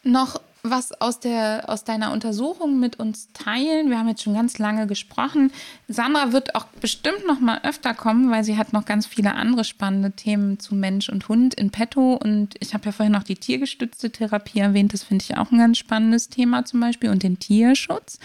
noch 0.02 0.40
was 0.62 0.92
aus, 1.00 1.20
der, 1.20 1.64
aus 1.68 1.84
deiner 1.84 2.12
Untersuchung 2.12 2.80
mit 2.80 2.98
uns 2.98 3.28
teilen? 3.32 3.90
Wir 3.90 3.98
haben 3.98 4.08
jetzt 4.08 4.22
schon 4.22 4.34
ganz 4.34 4.58
lange 4.58 4.86
gesprochen. 4.86 5.52
Sandra 5.86 6.32
wird 6.32 6.54
auch 6.54 6.66
bestimmt 6.80 7.26
noch 7.26 7.40
mal 7.40 7.60
öfter 7.62 7.94
kommen, 7.94 8.30
weil 8.30 8.44
sie 8.44 8.56
hat 8.56 8.72
noch 8.72 8.84
ganz 8.84 9.06
viele 9.06 9.34
andere 9.34 9.64
spannende 9.64 10.12
Themen 10.12 10.58
zu 10.58 10.74
Mensch 10.74 11.08
und 11.08 11.28
Hund 11.28 11.54
in 11.54 11.70
petto. 11.70 12.14
Und 12.14 12.54
ich 12.60 12.74
habe 12.74 12.86
ja 12.86 12.92
vorhin 12.92 13.12
noch 13.12 13.22
die 13.22 13.36
tiergestützte 13.36 14.10
Therapie 14.10 14.58
erwähnt. 14.58 14.92
Das 14.92 15.04
finde 15.04 15.24
ich 15.24 15.36
auch 15.36 15.50
ein 15.50 15.58
ganz 15.58 15.78
spannendes 15.78 16.28
Thema 16.28 16.64
zum 16.64 16.80
Beispiel 16.80 17.10
und 17.10 17.22
den 17.22 17.38
Tierschutz. 17.38 18.18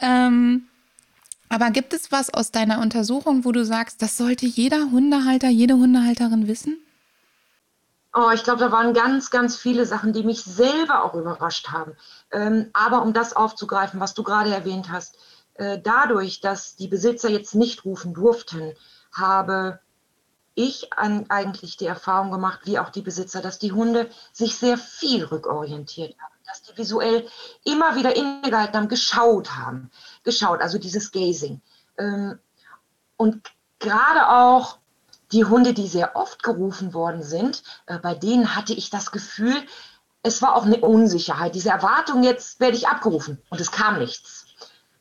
Ähm, 0.00 0.64
Aber 1.48 1.70
gibt 1.70 1.92
es 1.92 2.10
was 2.10 2.32
aus 2.32 2.52
deiner 2.52 2.80
Untersuchung, 2.80 3.44
wo 3.44 3.52
du 3.52 3.64
sagst, 3.64 4.02
das 4.02 4.16
sollte 4.16 4.46
jeder 4.46 4.90
Hundehalter, 4.90 5.48
jede 5.48 5.74
Hundehalterin 5.74 6.48
wissen? 6.48 6.78
Oh, 8.12 8.30
ich 8.34 8.42
glaube, 8.42 8.58
da 8.58 8.72
waren 8.72 8.92
ganz, 8.92 9.30
ganz 9.30 9.56
viele 9.56 9.86
Sachen, 9.86 10.12
die 10.12 10.24
mich 10.24 10.42
selber 10.42 11.04
auch 11.04 11.14
überrascht 11.14 11.68
haben. 11.68 11.96
Ähm, 12.32 12.70
aber 12.72 13.02
um 13.02 13.12
das 13.12 13.34
aufzugreifen, 13.34 14.00
was 14.00 14.14
du 14.14 14.24
gerade 14.24 14.52
erwähnt 14.52 14.90
hast, 14.90 15.16
äh, 15.54 15.80
dadurch, 15.80 16.40
dass 16.40 16.74
die 16.74 16.88
Besitzer 16.88 17.30
jetzt 17.30 17.54
nicht 17.54 17.84
rufen 17.84 18.12
durften, 18.12 18.74
habe 19.12 19.80
ich 20.54 20.92
an, 20.92 21.26
eigentlich 21.28 21.76
die 21.76 21.86
Erfahrung 21.86 22.32
gemacht, 22.32 22.60
wie 22.64 22.78
auch 22.78 22.90
die 22.90 23.02
Besitzer, 23.02 23.40
dass 23.40 23.58
die 23.58 23.72
Hunde 23.72 24.10
sich 24.32 24.56
sehr 24.56 24.76
viel 24.76 25.24
rückorientiert 25.24 26.16
haben, 26.18 26.34
dass 26.44 26.62
die 26.62 26.76
visuell 26.76 27.28
immer 27.64 27.94
wieder 27.94 28.16
innegehalten 28.16 28.76
haben, 28.76 28.88
geschaut 28.88 29.56
haben, 29.56 29.90
geschaut, 30.24 30.60
also 30.60 30.78
dieses 30.78 31.12
Gazing. 31.12 31.60
Ähm, 31.96 32.38
und 33.16 33.52
gerade 33.78 34.30
auch 34.30 34.79
die 35.32 35.44
Hunde, 35.44 35.74
die 35.74 35.86
sehr 35.86 36.16
oft 36.16 36.42
gerufen 36.42 36.94
worden 36.94 37.22
sind, 37.22 37.62
äh, 37.86 37.98
bei 37.98 38.14
denen 38.14 38.54
hatte 38.56 38.72
ich 38.72 38.90
das 38.90 39.10
Gefühl, 39.12 39.54
es 40.22 40.42
war 40.42 40.54
auch 40.54 40.64
eine 40.64 40.80
Unsicherheit, 40.80 41.54
diese 41.54 41.70
Erwartung, 41.70 42.22
jetzt 42.22 42.60
werde 42.60 42.76
ich 42.76 42.88
abgerufen 42.88 43.40
und 43.48 43.60
es 43.60 43.70
kam 43.70 43.98
nichts. 43.98 44.46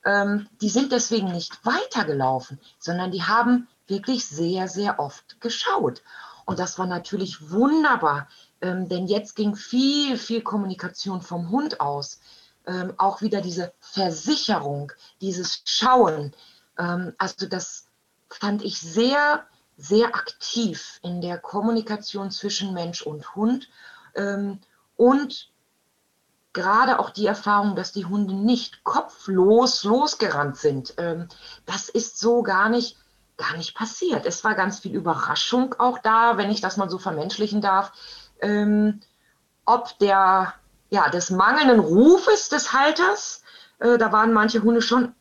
Ähm, 0.05 0.47
die 0.61 0.69
sind 0.69 0.91
deswegen 0.91 1.31
nicht 1.31 1.65
weitergelaufen, 1.65 2.59
sondern 2.79 3.11
die 3.11 3.23
haben 3.23 3.67
wirklich 3.87 4.25
sehr, 4.25 4.67
sehr 4.67 4.99
oft 4.99 5.41
geschaut. 5.41 6.01
Und 6.45 6.59
das 6.59 6.79
war 6.79 6.87
natürlich 6.87 7.51
wunderbar, 7.51 8.27
ähm, 8.61 8.87
denn 8.87 9.07
jetzt 9.07 9.35
ging 9.35 9.55
viel, 9.55 10.17
viel 10.17 10.41
Kommunikation 10.41 11.21
vom 11.21 11.49
Hund 11.49 11.81
aus. 11.81 12.21
Ähm, 12.65 12.93
auch 12.97 13.21
wieder 13.21 13.41
diese 13.41 13.73
Versicherung, 13.79 14.91
dieses 15.21 15.61
Schauen. 15.65 16.33
Ähm, 16.77 17.13
also 17.17 17.47
das 17.47 17.87
fand 18.29 18.63
ich 18.63 18.79
sehr, 18.79 19.45
sehr 19.79 20.13
aktiv 20.15 20.99
in 21.03 21.21
der 21.21 21.37
Kommunikation 21.37 22.31
zwischen 22.31 22.73
Mensch 22.73 23.01
und 23.01 23.35
Hund. 23.35 23.69
Ähm, 24.15 24.59
und 24.97 25.49
gerade 26.51 26.99
auch 26.99 27.09
die 27.09 27.25
Erfahrung, 27.25 27.75
dass 27.75 27.93
die 27.93 28.05
Hunde 28.05 28.33
nicht 28.33 28.83
kopflos 28.83 29.83
losgerannt 29.83 30.57
sind, 30.57 30.93
ähm, 30.97 31.29
das 31.65 31.87
ist 31.89 32.19
so 32.19 32.43
gar 32.43 32.69
nicht 32.69 32.97
gar 33.37 33.55
nicht 33.55 33.73
passiert. 33.73 34.25
Es 34.25 34.43
war 34.43 34.53
ganz 34.53 34.79
viel 34.79 34.93
Überraschung 34.93 35.73
auch 35.79 35.99
da, 35.99 36.37
wenn 36.37 36.51
ich 36.51 36.59
das 36.59 36.75
mal 36.75 36.89
so 36.89 36.97
vermenschlichen 36.99 37.61
darf, 37.61 37.93
ähm, 38.41 38.99
ob 39.65 39.97
der, 39.99 40.53
ja, 40.89 41.09
des 41.09 41.29
mangelnden 41.29 41.79
Rufes 41.79 42.49
des 42.49 42.73
Halters, 42.73 43.43
äh, 43.79 43.97
da 43.97 44.11
waren 44.11 44.33
manche 44.33 44.61
Hunde 44.61 44.81
schon 44.81 45.15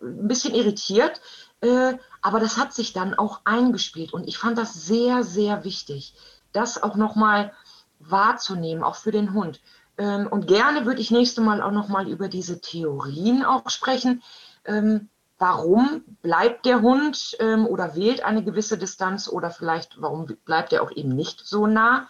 ein 0.00 0.28
bisschen 0.28 0.54
irritiert, 0.54 1.20
äh, 1.60 1.94
aber 2.22 2.40
das 2.40 2.56
hat 2.56 2.72
sich 2.72 2.92
dann 2.92 3.14
auch 3.14 3.40
eingespielt 3.44 4.12
und 4.12 4.26
ich 4.26 4.38
fand 4.38 4.58
das 4.58 4.74
sehr, 4.74 5.24
sehr 5.24 5.64
wichtig, 5.64 6.14
das 6.52 6.82
auch 6.82 6.96
nochmal 6.96 7.52
wahrzunehmen, 7.98 8.82
auch 8.82 8.96
für 8.96 9.12
den 9.12 9.32
Hund. 9.32 9.60
Ähm, 9.98 10.26
und 10.28 10.46
gerne 10.46 10.86
würde 10.86 11.00
ich 11.00 11.10
nächste 11.10 11.40
Mal 11.40 11.60
auch 11.60 11.72
nochmal 11.72 12.08
über 12.08 12.28
diese 12.28 12.60
Theorien 12.60 13.44
auch 13.44 13.68
sprechen. 13.68 14.22
Ähm, 14.64 15.08
warum 15.38 16.04
bleibt 16.22 16.66
der 16.66 16.82
Hund 16.82 17.36
ähm, 17.40 17.66
oder 17.66 17.94
wählt 17.94 18.24
eine 18.24 18.42
gewisse 18.42 18.78
Distanz 18.78 19.28
oder 19.28 19.50
vielleicht 19.50 20.00
warum 20.00 20.26
bleibt 20.44 20.72
er 20.72 20.82
auch 20.82 20.92
eben 20.92 21.10
nicht 21.10 21.40
so 21.44 21.66
nah? 21.66 22.08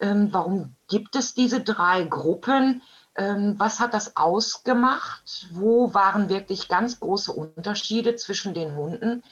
Warum 0.00 0.74
gibt 0.88 1.14
es 1.14 1.34
diese 1.34 1.60
drei 1.60 2.02
Gruppen? 2.02 2.82
Ähm, 3.16 3.54
was 3.58 3.80
hat 3.80 3.94
das 3.94 4.16
ausgemacht? 4.16 5.48
Wo 5.52 5.94
waren 5.94 6.28
wirklich 6.28 6.68
ganz 6.68 6.98
große 7.00 7.32
Unterschiede 7.32 8.16
zwischen 8.16 8.54
den 8.54 8.74
Hunden? 8.74 9.22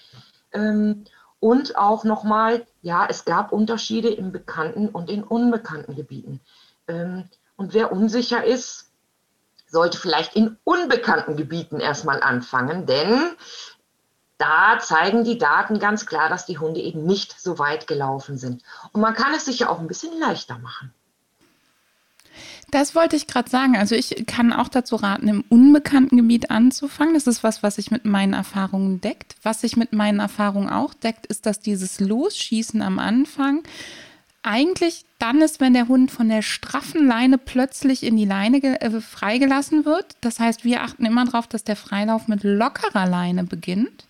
Ähm, 0.53 1.05
und 1.41 1.76
auch 1.76 2.05
nochmal, 2.05 2.66
ja, 2.83 3.07
es 3.09 3.24
gab 3.24 3.53
Unterschiede 3.53 4.09
in 4.09 4.30
bekannten 4.30 4.89
und 4.89 5.11
in 5.11 5.24
unbekannten 5.24 5.97
Gebieten. 5.97 6.41
Ähm, 6.87 7.28
und 7.57 7.74
wer 7.74 7.91
unsicher 7.91 8.45
ist, 8.45 8.93
sollte 9.66 9.99
vielleicht 9.99 10.37
in 10.37 10.57
unbekannten 10.64 11.37
Gebieten 11.37 11.80
erstmal 11.80 12.22
anfangen, 12.22 12.87
denn 12.87 13.35
da 14.39 14.78
zeigen 14.80 15.24
die 15.24 15.39
Daten 15.39 15.78
ganz 15.78 16.05
klar, 16.07 16.28
dass 16.28 16.47
die 16.47 16.59
Hunde 16.59 16.80
eben 16.80 17.05
nicht 17.05 17.41
so 17.41 17.59
weit 17.59 17.87
gelaufen 17.87 18.39
sind. 18.39 18.62
Und 18.93 19.01
man 19.01 19.14
kann 19.14 19.33
es 19.35 19.45
sich 19.45 19.61
ja 19.61 19.68
auch 19.68 19.78
ein 19.78 19.87
bisschen 19.87 20.18
leichter 20.18 20.59
machen. 20.59 20.93
Das 22.73 22.95
wollte 22.95 23.16
ich 23.16 23.27
gerade 23.27 23.51
sagen. 23.51 23.77
Also 23.77 23.95
ich 23.95 24.25
kann 24.27 24.51
auch 24.51 24.68
dazu 24.68 24.97
raten, 24.97 25.29
im 25.29 25.45
unbekannten 25.51 26.16
Gebiet 26.16 26.51
anzufangen. 26.51 27.12
Das 27.12 27.27
ist 27.27 27.45
was, 27.45 27.62
was 27.62 27.77
sich 27.77 27.91
mit 27.91 28.07
meinen 28.07 28.33
Erfahrungen 28.33 28.99
deckt. 29.03 29.37
Was 29.43 29.61
sich 29.61 29.77
mit 29.77 29.93
meinen 29.93 30.20
Erfahrungen 30.20 30.70
auch 30.70 30.95
deckt, 30.95 31.27
ist, 31.27 31.45
dass 31.45 31.61
dieses 31.61 32.01
Losschießen 32.01 32.81
am 32.81 32.99
Anfang 32.99 33.62
eigentlich 34.43 35.05
dann 35.18 35.43
ist, 35.43 35.61
wenn 35.61 35.75
der 35.75 35.87
Hund 35.87 36.11
von 36.11 36.31
der 36.31 36.41
straffen 36.41 37.07
Leine 37.07 37.37
plötzlich 37.37 38.05
in 38.05 38.16
die 38.16 38.25
Leine 38.25 38.81
äh, 38.81 39.01
freigelassen 39.03 39.85
wird. 39.85 40.16
Das 40.23 40.41
heißt, 40.41 40.64
wir 40.64 40.83
achten 40.83 41.05
immer 41.05 41.27
darauf, 41.27 41.47
dass 41.47 41.64
der 41.64 41.77
Freilauf 41.77 42.27
mit 42.27 42.43
lockerer 42.43 43.07
Leine 43.07 43.45
beginnt. 43.45 44.07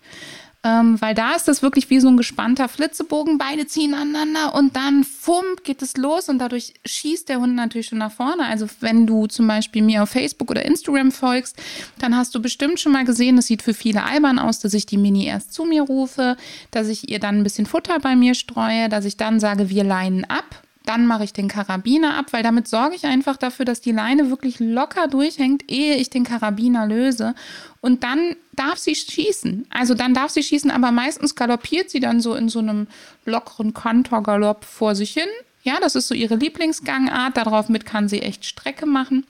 Ähm, 0.65 1.01
weil 1.01 1.13
da 1.13 1.33
ist 1.33 1.49
das 1.49 1.61
wirklich 1.61 1.89
wie 1.89 1.99
so 1.99 2.07
ein 2.07 2.15
gespannter 2.15 2.69
Flitzebogen, 2.69 3.37
beide 3.37 3.67
ziehen 3.67 3.93
aneinander 3.93 4.55
und 4.55 4.77
dann 4.77 5.03
fummt 5.03 5.65
geht 5.65 5.81
es 5.81 5.97
los 5.97 6.29
und 6.29 6.39
dadurch 6.39 6.73
schießt 6.85 7.27
der 7.27 7.41
Hund 7.41 7.55
natürlich 7.55 7.87
schon 7.87 7.97
nach 7.97 8.13
vorne. 8.13 8.45
Also 8.45 8.67
wenn 8.79 9.05
du 9.05 9.27
zum 9.27 9.45
Beispiel 9.45 9.81
mir 9.81 10.03
auf 10.03 10.09
Facebook 10.09 10.49
oder 10.49 10.65
Instagram 10.65 11.11
folgst, 11.11 11.61
dann 11.99 12.15
hast 12.15 12.33
du 12.33 12.41
bestimmt 12.41 12.79
schon 12.79 12.93
mal 12.93 13.03
gesehen, 13.03 13.37
es 13.37 13.47
sieht 13.47 13.61
für 13.61 13.73
viele 13.73 14.03
albern 14.03 14.39
aus, 14.39 14.59
dass 14.59 14.73
ich 14.73 14.85
die 14.85 14.97
Mini 14.97 15.25
erst 15.25 15.53
zu 15.53 15.65
mir 15.65 15.81
rufe, 15.81 16.37
dass 16.71 16.87
ich 16.87 17.09
ihr 17.09 17.19
dann 17.19 17.39
ein 17.39 17.43
bisschen 17.43 17.65
Futter 17.65 17.99
bei 17.99 18.15
mir 18.15 18.33
streue, 18.33 18.87
dass 18.87 19.03
ich 19.03 19.17
dann 19.17 19.41
sage, 19.41 19.69
wir 19.69 19.83
leinen 19.83 20.23
ab 20.23 20.62
dann 20.85 21.07
mache 21.07 21.23
ich 21.23 21.33
den 21.33 21.47
Karabiner 21.47 22.17
ab, 22.17 22.27
weil 22.31 22.43
damit 22.43 22.67
sorge 22.67 22.95
ich 22.95 23.05
einfach 23.05 23.37
dafür, 23.37 23.65
dass 23.65 23.81
die 23.81 23.91
Leine 23.91 24.29
wirklich 24.29 24.59
locker 24.59 25.07
durchhängt, 25.07 25.71
ehe 25.71 25.95
ich 25.95 26.09
den 26.09 26.23
Karabiner 26.23 26.85
löse. 26.85 27.35
Und 27.81 28.03
dann 28.03 28.35
darf 28.53 28.77
sie 28.77 28.95
schießen. 28.95 29.65
Also 29.69 29.93
dann 29.93 30.13
darf 30.13 30.31
sie 30.31 30.43
schießen, 30.43 30.71
aber 30.71 30.91
meistens 30.91 31.35
galoppiert 31.35 31.89
sie 31.89 31.99
dann 31.99 32.21
so 32.21 32.35
in 32.35 32.49
so 32.49 32.59
einem 32.59 32.87
lockeren 33.25 33.73
Kantorgalopp 33.73 34.65
vor 34.65 34.95
sich 34.95 35.13
hin. 35.13 35.29
Ja, 35.63 35.79
das 35.79 35.95
ist 35.95 36.07
so 36.07 36.15
ihre 36.15 36.35
Lieblingsgangart. 36.35 37.37
Darauf 37.37 37.69
mit 37.69 37.85
kann 37.85 38.09
sie 38.09 38.21
echt 38.21 38.45
Strecke 38.45 38.85
machen. 38.85 39.25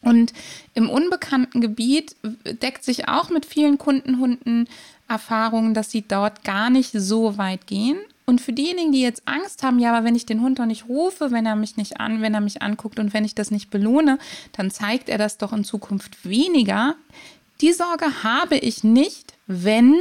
Und 0.00 0.32
im 0.74 0.88
unbekannten 0.88 1.60
Gebiet 1.60 2.16
deckt 2.62 2.84
sich 2.84 3.08
auch 3.08 3.28
mit 3.28 3.44
vielen 3.44 3.76
Kundenhunden 3.76 4.68
Erfahrungen, 5.08 5.74
dass 5.74 5.90
sie 5.90 6.02
dort 6.06 6.44
gar 6.44 6.70
nicht 6.70 6.92
so 6.92 7.38
weit 7.38 7.66
gehen. 7.66 7.98
Und 8.28 8.40
für 8.40 8.52
diejenigen, 8.52 8.90
die 8.90 9.02
jetzt 9.02 9.22
Angst 9.24 9.62
haben, 9.62 9.78
ja, 9.78 9.94
aber 9.94 10.04
wenn 10.04 10.16
ich 10.16 10.26
den 10.26 10.40
Hund 10.40 10.58
doch 10.58 10.66
nicht 10.66 10.88
rufe, 10.88 11.30
wenn 11.30 11.46
er 11.46 11.54
mich 11.54 11.76
nicht 11.76 12.00
an, 12.00 12.22
wenn 12.22 12.34
er 12.34 12.40
mich 12.40 12.60
anguckt 12.60 12.98
und 12.98 13.14
wenn 13.14 13.24
ich 13.24 13.36
das 13.36 13.52
nicht 13.52 13.70
belohne, 13.70 14.18
dann 14.50 14.72
zeigt 14.72 15.08
er 15.08 15.16
das 15.16 15.38
doch 15.38 15.52
in 15.52 15.62
Zukunft 15.62 16.24
weniger. 16.28 16.96
Die 17.60 17.72
Sorge 17.72 18.24
habe 18.24 18.56
ich 18.56 18.82
nicht, 18.82 19.34
wenn 19.46 19.94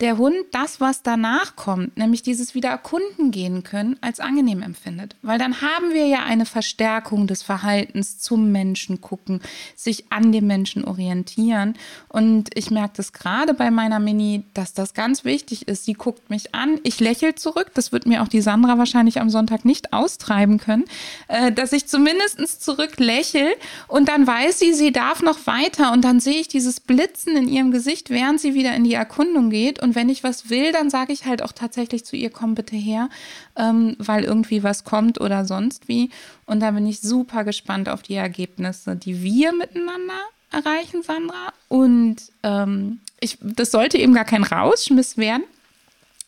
der 0.00 0.18
Hund 0.18 0.36
das, 0.52 0.80
was 0.80 1.02
danach 1.02 1.56
kommt, 1.56 1.96
nämlich 1.96 2.22
dieses 2.22 2.54
wieder 2.54 2.70
erkunden 2.70 3.30
gehen 3.30 3.62
können, 3.62 3.96
als 4.00 4.20
angenehm 4.20 4.62
empfindet. 4.62 5.16
Weil 5.22 5.38
dann 5.38 5.60
haben 5.60 5.92
wir 5.92 6.06
ja 6.06 6.24
eine 6.24 6.46
Verstärkung 6.46 7.26
des 7.26 7.42
Verhaltens 7.42 8.18
zum 8.18 8.50
Menschen 8.52 9.00
gucken, 9.00 9.40
sich 9.76 10.10
an 10.10 10.32
dem 10.32 10.46
Menschen 10.46 10.84
orientieren. 10.84 11.74
Und 12.08 12.50
ich 12.54 12.70
merke 12.70 12.94
das 12.96 13.12
gerade 13.12 13.54
bei 13.54 13.70
meiner 13.70 14.00
Mini, 14.00 14.44
dass 14.54 14.72
das 14.72 14.94
ganz 14.94 15.24
wichtig 15.24 15.68
ist. 15.68 15.84
Sie 15.84 15.94
guckt 15.94 16.30
mich 16.30 16.54
an, 16.54 16.78
ich 16.82 17.00
lächle 17.00 17.34
zurück. 17.34 17.72
Das 17.74 17.92
wird 17.92 18.06
mir 18.06 18.22
auch 18.22 18.28
die 18.28 18.40
Sandra 18.40 18.78
wahrscheinlich 18.78 19.20
am 19.20 19.30
Sonntag 19.30 19.64
nicht 19.64 19.92
austreiben 19.92 20.58
können, 20.58 20.84
äh, 21.28 21.52
dass 21.52 21.72
ich 21.72 21.86
zumindest 21.86 22.62
zurück 22.62 22.98
lächle 22.98 23.50
und 23.88 24.08
dann 24.08 24.26
weiß 24.26 24.58
sie, 24.58 24.72
sie 24.72 24.92
darf 24.92 25.22
noch 25.22 25.46
weiter 25.46 25.92
und 25.92 26.02
dann 26.02 26.20
sehe 26.20 26.40
ich 26.40 26.48
dieses 26.48 26.80
Blitzen 26.80 27.36
in 27.36 27.48
ihrem 27.48 27.70
Gesicht, 27.70 28.10
während 28.10 28.40
sie 28.40 28.54
wieder 28.54 28.74
in 28.74 28.84
die 28.84 28.94
Erkundung 28.94 29.50
geht. 29.50 29.82
Und 29.82 29.89
und 29.90 29.96
wenn 29.96 30.08
ich 30.08 30.22
was 30.22 30.50
will, 30.50 30.70
dann 30.70 30.88
sage 30.88 31.12
ich 31.12 31.24
halt 31.24 31.42
auch 31.42 31.50
tatsächlich 31.50 32.04
zu 32.04 32.14
ihr, 32.14 32.30
komm 32.30 32.54
bitte 32.54 32.76
her, 32.76 33.08
ähm, 33.56 33.96
weil 33.98 34.22
irgendwie 34.22 34.62
was 34.62 34.84
kommt 34.84 35.20
oder 35.20 35.44
sonst 35.44 35.88
wie. 35.88 36.10
Und 36.46 36.60
da 36.60 36.70
bin 36.70 36.86
ich 36.86 37.00
super 37.00 37.42
gespannt 37.42 37.88
auf 37.88 38.00
die 38.00 38.14
Ergebnisse, 38.14 38.94
die 38.94 39.24
wir 39.24 39.52
miteinander 39.52 40.20
erreichen, 40.52 41.02
Sandra. 41.02 41.52
Und 41.66 42.18
ähm, 42.44 43.00
ich, 43.18 43.36
das 43.40 43.72
sollte 43.72 43.98
eben 43.98 44.14
gar 44.14 44.24
kein 44.24 44.44
Rausschmiss 44.44 45.16
werden. 45.16 45.42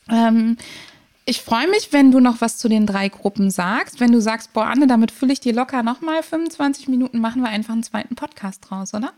Ähm, 0.08 0.56
ich 1.24 1.40
freue 1.40 1.68
mich, 1.68 1.92
wenn 1.92 2.10
du 2.10 2.18
noch 2.18 2.40
was 2.40 2.58
zu 2.58 2.68
den 2.68 2.84
drei 2.84 3.08
Gruppen 3.10 3.52
sagst. 3.52 4.00
Wenn 4.00 4.10
du 4.10 4.20
sagst, 4.20 4.52
boah, 4.54 4.66
Anne, 4.66 4.88
damit 4.88 5.12
fülle 5.12 5.34
ich 5.34 5.38
dir 5.38 5.52
locker 5.52 5.84
nochmal 5.84 6.24
25 6.24 6.88
Minuten, 6.88 7.20
machen 7.20 7.42
wir 7.42 7.48
einfach 7.48 7.74
einen 7.74 7.84
zweiten 7.84 8.16
Podcast 8.16 8.68
draus, 8.68 8.92
oder? 8.92 9.12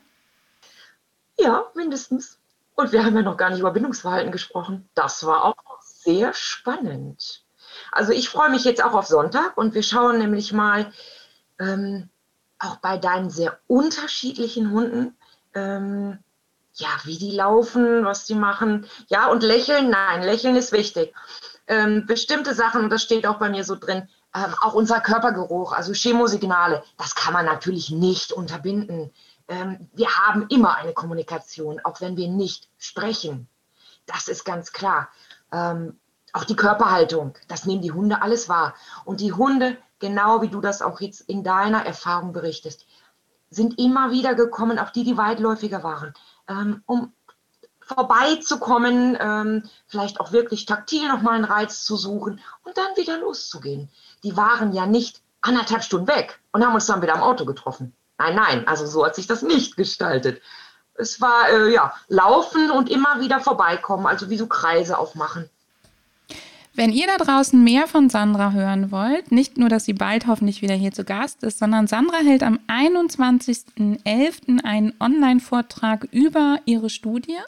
Ja, 1.39 1.65
mindestens. 1.75 2.39
Und 2.75 2.93
wir 2.93 3.05
haben 3.05 3.17
ja 3.17 3.23
noch 3.23 3.37
gar 3.37 3.51
nicht 3.51 3.61
über 3.61 3.71
Bindungsverhalten 3.71 4.33
gesprochen. 4.33 4.89
Das 4.95 5.25
war 5.25 5.45
auch 5.45 5.55
sehr 5.81 6.35
spannend. 6.35 7.45
Also 7.93 8.13
ich 8.13 8.29
freue 8.29 8.51
mich 8.51 8.65
jetzt 8.65 8.83
auch 8.83 8.95
auf 8.95 9.07
Sonntag 9.07 9.57
und 9.57 9.75
wir 9.75 9.83
schauen 9.83 10.19
nämlich 10.19 10.53
mal 10.53 10.93
ähm, 11.59 12.09
auch 12.59 12.77
bei 12.77 12.99
deinen 12.99 13.31
sehr 13.31 13.59
unterschiedlichen 13.67 14.71
Hunden, 14.71 15.17
ähm, 15.55 16.19
ja, 16.75 16.89
wie 17.05 17.19
die 17.19 17.31
laufen, 17.31 18.05
was 18.05 18.25
die 18.27 18.35
machen. 18.35 18.87
Ja, 19.09 19.29
und 19.29 19.43
lächeln, 19.43 19.91
nein, 19.91 20.23
lächeln 20.23 20.57
ist 20.57 20.73
wichtig. 20.73 21.15
Ähm, 21.67 22.07
bestimmte 22.07 22.55
Sachen, 22.55 22.83
und 22.83 22.91
das 22.91 23.03
steht 23.03 23.27
auch 23.27 23.39
bei 23.39 23.49
mir 23.49 23.65
so 23.65 23.77
drin, 23.77 24.09
ähm, 24.35 24.55
auch 24.61 24.75
unser 24.75 25.01
Körpergeruch, 25.01 25.73
also 25.73 25.93
Chemosignale, 25.93 26.83
das 26.99 27.15
kann 27.15 27.33
man 27.33 27.47
natürlich 27.47 27.91
nicht 27.91 28.33
unterbinden. 28.33 29.13
Ähm, 29.49 29.89
wir 29.95 30.09
haben 30.09 30.47
immer 30.49 30.77
eine 30.77 30.93
Kommunikation, 30.93 31.81
auch 31.85 32.01
wenn 32.01 32.17
wir 32.17 32.29
nicht 32.29 32.69
sprechen. 32.79 33.49
Das 34.07 34.29
ist 34.29 34.45
ganz 34.45 34.73
klar. 34.73 35.09
Ähm, 35.53 35.99
auch 36.33 36.45
die 36.45 36.57
Körperhaltung, 36.57 37.37
das 37.49 37.65
nehmen 37.65 37.83
die 37.83 37.93
Hunde 37.93 38.23
alles 38.23 38.49
wahr. 38.49 38.75
Und 39.05 39.21
die 39.21 39.33
Hunde, 39.33 39.79
genau 40.01 40.43
wie 40.43 40.49
du 40.49 40.61
das 40.61 40.83
auch 40.83 41.01
jetzt 41.01 41.21
in 41.23 41.45
deiner 41.45 41.87
Erfahrung 41.87 42.33
berichtest, 42.33 42.87
sind 43.51 43.79
immer 43.79 44.11
wieder 44.11 44.35
gekommen, 44.35 44.79
auch 44.79 44.91
die, 44.91 45.05
die 45.05 45.17
weitläufiger 45.17 45.85
waren, 45.85 46.13
ähm, 46.49 46.83
um 46.87 47.13
vorbeizukommen, 47.81 49.17
ähm, 49.21 49.63
vielleicht 49.87 50.21
auch 50.21 50.33
wirklich 50.33 50.67
taktil 50.67 51.07
nochmal 51.09 51.35
einen 51.35 51.45
Reiz 51.45 51.85
zu 51.85 51.97
suchen 51.97 52.41
und 52.65 52.77
dann 52.77 52.97
wieder 52.97 53.19
loszugehen. 53.19 53.91
Die 54.23 54.37
waren 54.37 54.73
ja 54.73 54.87
nicht 54.87 55.23
anderthalb 55.43 55.85
Stunden 55.85 56.09
weg 56.09 56.41
und 56.53 56.65
haben 56.65 56.75
uns 56.75 56.87
dann 56.87 57.03
wieder 57.03 57.15
am 57.15 57.23
Auto 57.23 57.45
getroffen. 57.45 57.95
Nein, 58.19 58.37
nein, 58.37 58.69
also 58.69 58.87
so 58.87 59.05
hat 59.05 59.15
sich 59.15 59.27
das 59.27 59.43
nicht 59.43 59.77
gestaltet. 59.77 60.41
Es 60.95 61.21
war 61.21 61.49
äh, 61.49 61.73
ja 61.73 61.93
laufen 62.09 62.71
und 62.71 62.89
immer 62.89 63.21
wieder 63.21 63.41
vorbeikommen, 63.41 64.07
also 64.07 64.31
wie 64.31 64.37
so 64.37 64.47
Kreise 64.47 64.97
aufmachen. 64.97 65.51
Wenn 66.77 66.91
ihr 66.91 67.07
da 67.07 67.19
draußen 67.19 67.63
mehr 67.63 67.87
von 67.87 68.11
Sandra 68.11 68.51
hören 68.51 68.91
wollt, 68.91 69.31
nicht 69.31 69.59
nur, 69.59 69.69
dass 69.69 69.85
sie 69.85 69.93
bald 69.93 70.27
hoffentlich 70.27 70.61
wieder 70.61 70.75
hier 70.75 70.91
zu 70.91 71.05
Gast 71.05 71.45
ist, 71.45 71.61
sondern 71.61 71.87
Sandra 71.87 72.17
hält 72.17 72.43
am 72.43 72.59
21.11. 72.67 74.65
einen 74.65 74.93
Online-Vortrag 74.99 76.09
über 76.11 76.59
ihre 76.65 76.91
Studie. 76.91 77.39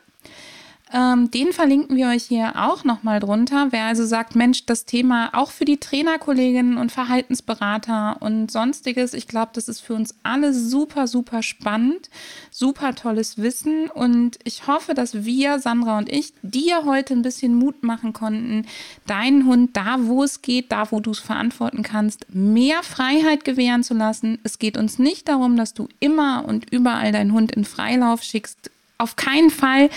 Ähm, 0.93 1.33
den 1.33 1.53
verlinken 1.53 1.97
wir 1.97 2.09
euch 2.09 2.23
hier 2.23 2.53
auch 2.57 2.85
nochmal 2.85 3.19
drunter. 3.19 3.69
Wer 3.71 3.87
also 3.87 4.07
sagt, 4.07 4.37
Mensch, 4.37 4.67
das 4.67 4.85
Thema 4.85 5.31
auch 5.33 5.51
für 5.51 5.65
die 5.65 5.79
Trainerkolleginnen 5.79 6.77
und 6.77 6.93
Verhaltensberater 6.93 8.19
und 8.21 8.53
sonstiges, 8.53 9.13
ich 9.13 9.27
glaube, 9.27 9.51
das 9.55 9.67
ist 9.69 9.81
für 9.81 9.95
uns 9.95 10.15
alle 10.23 10.55
super, 10.55 11.09
super 11.09 11.43
spannend, 11.43 12.09
super 12.53 12.95
tolles 12.95 13.37
Wissen 13.39 13.91
und 13.91 14.39
ich 14.45 14.69
hoffe, 14.69 14.95
dass 14.95 15.25
wir, 15.25 15.59
Sandra 15.59 15.99
und 15.99 16.09
ich, 16.09 16.33
dir 16.43 16.85
heute 16.85 17.15
ein 17.15 17.23
bisschen 17.23 17.57
Mut 17.57 17.83
machen 17.83 18.13
konnten, 18.13 18.65
deinen 19.09 19.45
Hund 19.45 19.77
da, 19.77 19.97
wo 20.03 20.23
es 20.23 20.41
geht, 20.41 20.71
da, 20.71 20.93
wo 20.93 21.01
du 21.01 21.11
es 21.11 21.19
verantworten 21.19 21.83
kannst, 21.83 22.27
mehr 22.33 22.85
Freiheit 22.85 23.45
gewähren 23.45 23.83
zu 23.83 23.95
lassen. 23.95 24.39
Es 24.45 24.61
geht 24.61 24.77
uns 24.77 25.01
nicht 25.01 25.27
darum, 25.27 25.57
dass 25.57 25.75
du 25.75 25.89
immer 25.99 26.45
und 26.47 26.71
überall 26.71 27.11
deinen 27.11 27.33
Hund 27.33 27.51
in 27.51 27.65
Freilauf 27.65 28.23
schickst, 28.23 28.71
auf 28.99 29.17
keinen 29.17 29.51
Fall, 29.51 29.91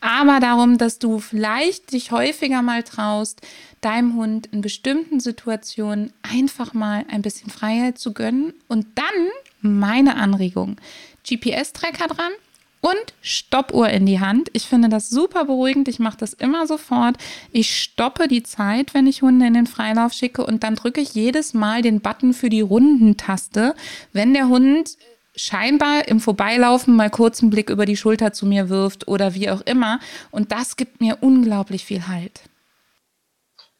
aber 0.00 0.40
darum, 0.40 0.78
dass 0.78 0.98
du 0.98 1.18
vielleicht 1.18 1.92
dich 1.92 2.10
häufiger 2.10 2.62
mal 2.62 2.82
traust, 2.82 3.40
deinem 3.80 4.14
Hund 4.14 4.48
in 4.52 4.62
bestimmten 4.62 5.20
Situationen 5.20 6.12
einfach 6.22 6.72
mal 6.72 7.04
ein 7.10 7.22
bisschen 7.22 7.50
Freiheit 7.50 7.98
zu 7.98 8.12
gönnen. 8.12 8.54
Und 8.68 8.86
dann 8.94 9.28
meine 9.60 10.16
Anregung: 10.16 10.76
GPS-Tracker 11.24 12.08
dran 12.08 12.32
und 12.80 13.14
Stoppuhr 13.20 13.88
in 13.88 14.06
die 14.06 14.20
Hand. 14.20 14.48
Ich 14.52 14.66
finde 14.66 14.88
das 14.88 15.10
super 15.10 15.44
beruhigend. 15.44 15.88
Ich 15.88 15.98
mache 15.98 16.18
das 16.18 16.32
immer 16.32 16.66
sofort. 16.66 17.16
Ich 17.52 17.76
stoppe 17.76 18.28
die 18.28 18.42
Zeit, 18.42 18.94
wenn 18.94 19.06
ich 19.06 19.22
Hunde 19.22 19.46
in 19.46 19.54
den 19.54 19.66
Freilauf 19.66 20.12
schicke 20.12 20.46
und 20.46 20.62
dann 20.62 20.76
drücke 20.76 21.00
ich 21.00 21.14
jedes 21.14 21.52
Mal 21.52 21.82
den 21.82 22.00
Button 22.00 22.32
für 22.32 22.48
die 22.48 22.60
Rundentaste, 22.60 23.74
wenn 24.12 24.34
der 24.34 24.48
Hund 24.48 24.96
scheinbar 25.36 26.08
im 26.08 26.20
Vorbeilaufen 26.20 26.96
mal 26.96 27.10
kurz 27.10 27.40
einen 27.42 27.50
Blick 27.50 27.70
über 27.70 27.86
die 27.86 27.96
Schulter 27.96 28.32
zu 28.32 28.46
mir 28.46 28.68
wirft 28.68 29.06
oder 29.06 29.34
wie 29.34 29.50
auch 29.50 29.60
immer. 29.60 30.00
Und 30.30 30.50
das 30.52 30.76
gibt 30.76 31.00
mir 31.00 31.18
unglaublich 31.20 31.84
viel 31.84 32.08
Halt. 32.08 32.40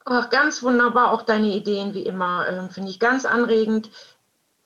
Ach, 0.04 0.30
ganz 0.30 0.62
wunderbar, 0.62 1.10
auch 1.10 1.22
deine 1.22 1.48
Ideen 1.48 1.92
wie 1.94 2.02
immer. 2.02 2.46
Ähm, 2.48 2.70
Finde 2.70 2.90
ich 2.90 3.00
ganz 3.00 3.24
anregend. 3.24 3.90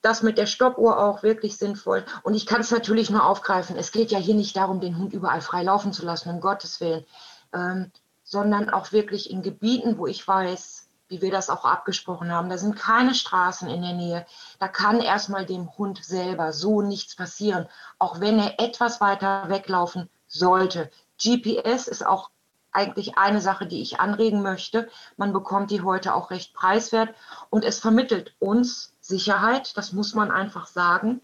Das 0.03 0.23
mit 0.23 0.39
der 0.39 0.47
Stoppuhr 0.47 0.99
auch 0.99 1.23
wirklich 1.23 1.57
sinnvoll. 1.57 2.05
Und 2.23 2.35
ich 2.35 2.47
kann 2.47 2.63
es 2.63 2.71
natürlich 2.71 3.11
nur 3.11 3.25
aufgreifen. 3.25 3.77
Es 3.77 3.93
geht 3.93 4.11
ja 4.11 4.19
hier 4.19 4.35
nicht 4.35 4.57
darum, 4.57 4.81
den 4.81 4.97
Hund 4.99 5.13
überall 5.13 5.43
frei 5.43 5.63
laufen 5.63 5.93
zu 5.93 6.05
lassen, 6.05 6.31
um 6.31 6.41
Gottes 6.41 6.81
Willen, 6.81 7.05
ähm, 7.55 7.91
sondern 8.25 8.71
auch 8.71 8.93
wirklich 8.93 9.31
in 9.31 9.43
Gebieten, 9.43 9.99
wo 9.99 10.07
ich 10.07 10.27
weiß, 10.27 10.80
wie 11.11 11.21
wir 11.21 11.31
das 11.31 11.51
auch 11.51 11.65
abgesprochen 11.65 12.33
haben. 12.33 12.49
Da 12.49 12.57
sind 12.57 12.77
keine 12.77 13.15
Straßen 13.15 13.69
in 13.69 13.83
der 13.83 13.93
Nähe. 13.93 14.27
Da 14.59 14.69
kann 14.69 15.01
erstmal 15.01 15.45
dem 15.45 15.77
Hund 15.77 16.03
selber 16.03 16.53
so 16.53 16.81
nichts 16.81 17.17
passieren, 17.17 17.69
auch 17.99 18.21
wenn 18.21 18.39
er 18.39 18.61
etwas 18.61 19.01
weiter 19.01 19.49
weglaufen 19.49 20.09
sollte. 20.29 20.91
GPS 21.23 21.89
ist 21.89 22.07
auch 22.07 22.31
eigentlich 22.73 23.19
eine 23.19 23.41
Sache, 23.41 23.67
die 23.67 23.83
ich 23.83 23.99
anregen 23.99 24.43
möchte. 24.43 24.89
Man 25.17 25.33
bekommt 25.33 25.73
die 25.73 25.83
heute 25.83 26.15
auch 26.15 26.31
recht 26.31 26.55
preiswert 26.55 27.15
und 27.51 27.65
es 27.65 27.81
vermittelt 27.81 28.35
uns 28.39 28.95
Sicherheit, 29.01 29.77
das 29.77 29.93
muss 29.93 30.15
man 30.15 30.31
einfach 30.31 30.69
sagen. 30.69 31.21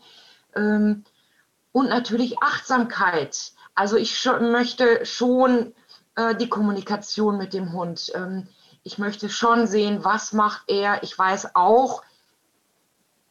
Ähm, 0.57 1.05
und 1.71 1.89
natürlich 1.89 2.43
Achtsamkeit. 2.43 3.53
Also 3.77 3.97
ich 3.97 4.29
möchte 4.41 5.07
schon 5.07 5.75
äh, 6.17 6.35
die 6.35 6.49
Kommunikation 6.49 7.39
mit 7.39 7.53
dem 7.53 7.73
Hund. 7.73 8.11
Ähm, 8.15 8.49
ich 8.87 8.99
möchte 8.99 9.29
schon 9.29 9.67
sehen, 9.67 10.05
was 10.05 10.33
macht 10.33 10.63
er. 10.69 11.03
Ich 11.03 11.19
weiß 11.19 11.57
auch, 11.57 12.05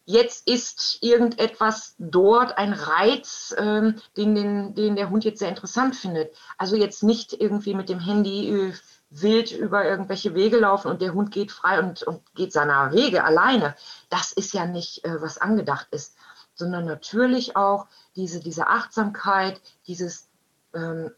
jetzt 0.04 0.50
ist 0.50 0.98
irgendetwas 1.02 1.96
dort 1.98 2.58
ein 2.58 2.74
Reiz, 2.74 3.56
ähm, 3.58 3.96
den, 4.18 4.36
den, 4.36 4.76
den 4.76 4.98
der 4.98 5.10
Hund 5.10 5.24
jetzt 5.24 5.40
sehr 5.40 5.48
interessant 5.48 5.96
findet. 5.96 6.36
Also 6.58 6.76
jetzt 6.76 7.04
nicht 7.04 7.32
irgendwie 7.32 7.74
mit 7.74 7.88
dem 7.88 8.02
Handy 8.02 8.50
äh, 8.50 8.74
wild 9.10 9.54
über 9.54 9.86
irgendwelche 9.86 10.36
Wege 10.36 10.60
laufen 10.60 10.92
und 10.92 11.02
der 11.02 11.14
Hund 11.14 11.32
geht 11.32 11.54
frei 11.54 11.80
und, 11.80 12.04
und 12.04 12.22
geht 12.36 12.52
seiner 12.52 12.92
Wege 12.92 13.24
alleine. 13.24 13.78
Das 14.10 14.34
ist 14.34 14.54
ja 14.54 14.66
nicht, 14.66 15.06
äh, 15.06 15.22
was 15.22 15.38
angedacht 15.38 15.88
ist, 15.92 16.18
sondern 16.54 16.84
natürlich 16.84 17.56
auch 17.56 17.88
diese, 18.18 18.42
diese 18.42 18.68
Achtsamkeit, 18.68 19.62
dieses 19.88 20.28
ähm, 20.74 21.12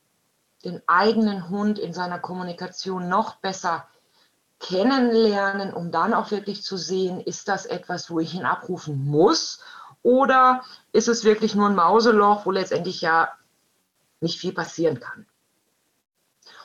den 0.63 0.83
eigenen 0.85 1.49
Hund 1.49 1.79
in 1.79 1.91
seiner 1.91 2.19
Kommunikation 2.19 3.09
noch 3.09 3.38
besser 3.38 3.88
kennenlernen, 4.60 5.74
um 5.74 5.91
dann 5.91 6.14
auch 6.14 6.32
wirklich 6.32 6.64
zu 6.64 6.78
sehen, 6.78 7.22
ist 7.22 7.47
das 7.47 7.66
etwas, 7.66 8.10
wo 8.10 8.20
ich 8.20 8.34
ihn 8.34 8.45
abrufen 8.45 9.05
muss 9.05 9.60
oder 10.01 10.64
ist 10.91 11.08
es 11.08 11.24
wirklich 11.24 11.53
nur 11.53 11.68
ein 11.68 11.76
Mauseloch, 11.76 12.45
wo 12.45 12.51
letztendlich 12.51 13.01
ja 13.01 13.30
nicht 14.20 14.39
viel 14.39 14.53
passieren 14.53 14.99
kann. 14.99 15.26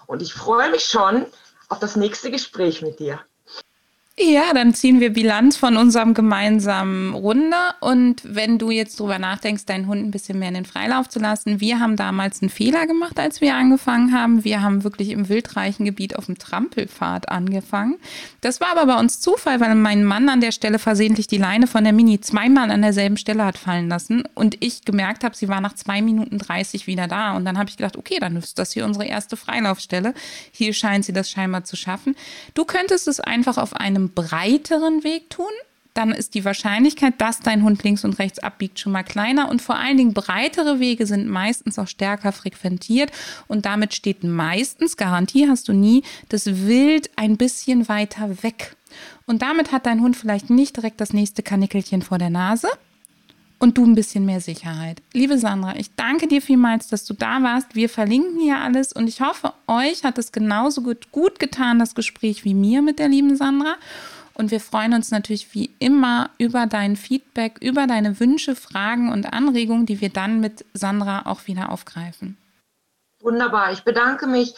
Und 0.07 0.23
ich 0.23 0.33
freue 0.33 0.71
mich 0.71 0.85
schon 0.85 1.27
auf 1.69 1.79
das 1.79 1.97
nächste 1.97 2.31
Gespräch 2.31 2.83
mit 2.83 2.99
dir. 2.99 3.21
Ja, 4.19 4.53
dann 4.53 4.75
ziehen 4.75 5.01
wir 5.01 5.11
Bilanz 5.11 5.57
von 5.57 5.79
unserem 5.79 6.13
gemeinsamen 6.13 7.15
Runde. 7.15 7.57
Und 7.81 8.21
wenn 8.25 8.59
du 8.59 8.71
jetzt 8.71 9.01
drüber 9.01 9.19
nachdenkst, 9.19 9.65
deinen 9.65 9.87
Hund 9.87 10.05
ein 10.05 10.11
bisschen 10.11 10.39
mehr 10.39 10.49
in 10.49 10.55
den 10.55 10.67
Freilauf 10.67 11.09
zu 11.09 11.19
lassen, 11.19 11.61
wir 11.61 11.81
haben 11.81 11.97
damals 11.97 12.43
einen 12.43 12.51
Fehler 12.51 12.87
gemacht, 12.87 13.19
als 13.19 13.41
wir 13.41 13.55
angefangen 13.55 14.13
haben. 14.13 14.45
Wir 14.45 14.61
haben 14.61 14.85
wirklich 14.85 15.09
im 15.09 15.31
wildreichen 15.31 15.87
Gebiet 15.87 16.15
auf 16.17 16.27
dem 16.27 16.37
Trampelpfad 16.37 17.31
angefangen. 17.31 17.97
Das 18.43 18.61
war 18.61 18.69
aber 18.77 18.85
bei 18.85 19.01
uns 19.01 19.19
Zufall, 19.19 19.61
weil 19.61 19.75
mein 19.77 20.05
Mann 20.05 20.29
an 20.29 20.43
der 20.43 20.53
Stelle 20.53 20.79
versehentlich 20.79 21.27
die 21.27 21.39
Leine 21.39 21.67
von 21.67 21.83
der 21.83 21.95
Mini 21.95 22.21
zweimal 22.21 22.71
an 22.71 22.83
derselben 22.83 23.17
Stelle 23.17 23.47
hat 23.47 23.57
fallen 23.57 23.89
lassen 23.89 24.25
und 24.35 24.59
ich 24.61 24.85
gemerkt 24.85 25.25
habe, 25.25 25.35
sie 25.35 25.49
war 25.49 25.63
nach 25.63 25.75
zwei 25.75 26.03
Minuten 26.03 26.37
30 26.37 26.87
wieder 26.87 27.09
da. 27.09 27.33
Und 27.35 27.47
dann 27.47 27.57
habe 27.57 27.71
ich 27.71 27.79
gedacht, 27.79 27.97
okay, 27.97 28.19
dann 28.21 28.37
ist 28.37 28.59
das 28.59 28.73
hier 28.73 28.85
unsere 28.85 29.07
erste 29.07 29.39
Freilaufstelle. 29.39 30.13
Hier 30.51 30.75
scheint 30.75 31.07
sie 31.07 31.15
das 31.15 31.31
scheinbar 31.31 31.65
zu 31.65 31.77
schaffen. 31.77 32.15
Du 32.53 32.67
könntest 32.67 33.09
es 33.09 33.19
einfach 33.19 33.57
auf 33.57 33.75
einem 33.75 34.02
einem 34.03 34.13
breiteren 34.13 35.05
Weg 35.05 35.31
tun, 35.31 35.47
dann 35.95 36.11
ist 36.11 36.35
die 36.35 36.45
Wahrscheinlichkeit, 36.45 37.21
dass 37.21 37.41
dein 37.41 37.63
Hund 37.63 37.83
links 37.85 38.05
und 38.05 38.19
rechts 38.19 38.39
abbiegt, 38.39 38.79
schon 38.79 38.93
mal 38.93 39.03
kleiner. 39.03 39.51
Und 39.51 39.61
vor 39.61 39.77
allen 39.77 39.99
Dingen 39.99 40.15
breitere 40.15 40.81
Wege 40.81 41.07
sind 41.07 41.29
meistens 41.29 41.79
auch 41.79 41.87
stärker 41.87 42.33
frequentiert. 42.33 43.13
Und 43.47 43.67
damit 43.67 43.95
steht 43.95 44.25
meistens, 44.25 44.97
Garantie 44.97 45.49
hast 45.49 45.69
du 45.69 45.75
nie, 45.75 46.03
das 46.31 46.47
Wild 46.67 47.11
ein 47.17 47.37
bisschen 47.37 47.89
weiter 47.89 48.43
weg. 48.43 48.77
Und 49.27 49.43
damit 49.43 49.71
hat 49.71 49.87
dein 49.87 50.01
Hund 50.01 50.17
vielleicht 50.17 50.49
nicht 50.49 50.77
direkt 50.77 51.01
das 51.01 51.13
nächste 51.13 51.43
Kanickelchen 51.43 52.01
vor 52.01 52.19
der 52.19 52.31
Nase. 52.31 52.69
Und 53.63 53.79
du 53.79 53.85
ein 53.85 53.95
bisschen 53.95 54.27
mehr 54.27 54.41
Sicherheit. 54.41 55.01
Liebe 55.13 55.39
Sandra, 55.39 55.77
ich 55.77 55.95
danke 55.95 56.27
dir 56.27 56.43
vielmals, 56.43 56.89
dass 56.89 57.05
du 57.05 57.15
da 57.15 57.45
warst. 57.45 57.77
Wir 57.77 57.89
verlinken 57.89 58.41
hier 58.41 58.59
alles 58.59 58.93
und 58.93 59.07
ich 59.07 59.21
hoffe, 59.21 59.53
euch 59.69 60.03
hat 60.03 60.19
es 60.19 60.33
genauso 60.33 60.83
gut, 60.83 61.13
gut 61.13 61.39
getan, 61.39 61.79
das 61.79 61.95
Gespräch 61.95 62.45
wie 62.45 62.55
mir 62.55 62.83
mit 62.83 62.99
der 62.99 63.07
lieben 63.07 63.37
Sandra. 63.37 63.77
Und 64.35 64.51
wir 64.51 64.59
freuen 64.59 64.95
uns 64.95 65.13
natürlich 65.13 65.55
wie 65.55 65.71
immer 65.79 66.31
über 66.39 66.67
dein 66.67 66.97
Feedback, 66.97 67.59
über 67.61 67.87
deine 67.87 68.19
Wünsche, 68.19 68.57
Fragen 68.57 69.13
und 69.13 69.33
Anregungen, 69.33 69.87
die 69.87 70.01
wir 70.01 70.09
dann 70.09 70.41
mit 70.41 70.65
Sandra 70.75 71.27
auch 71.27 71.47
wieder 71.47 71.71
aufgreifen. 71.71 72.37
Wunderbar. 73.21 73.71
Ich 73.71 73.85
bedanke 73.85 74.27
mich 74.27 74.57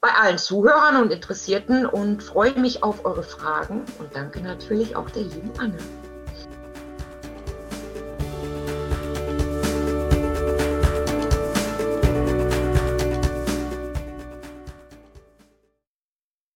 bei 0.00 0.08
allen 0.08 0.38
Zuhörern 0.38 1.02
und 1.02 1.12
Interessierten 1.12 1.84
und 1.84 2.22
freue 2.22 2.58
mich 2.58 2.82
auf 2.82 3.04
eure 3.04 3.22
Fragen 3.22 3.84
und 3.98 4.14
danke 4.14 4.40
natürlich 4.40 4.96
auch 4.96 5.10
der 5.10 5.24
lieben 5.24 5.50
Anne. 5.58 5.76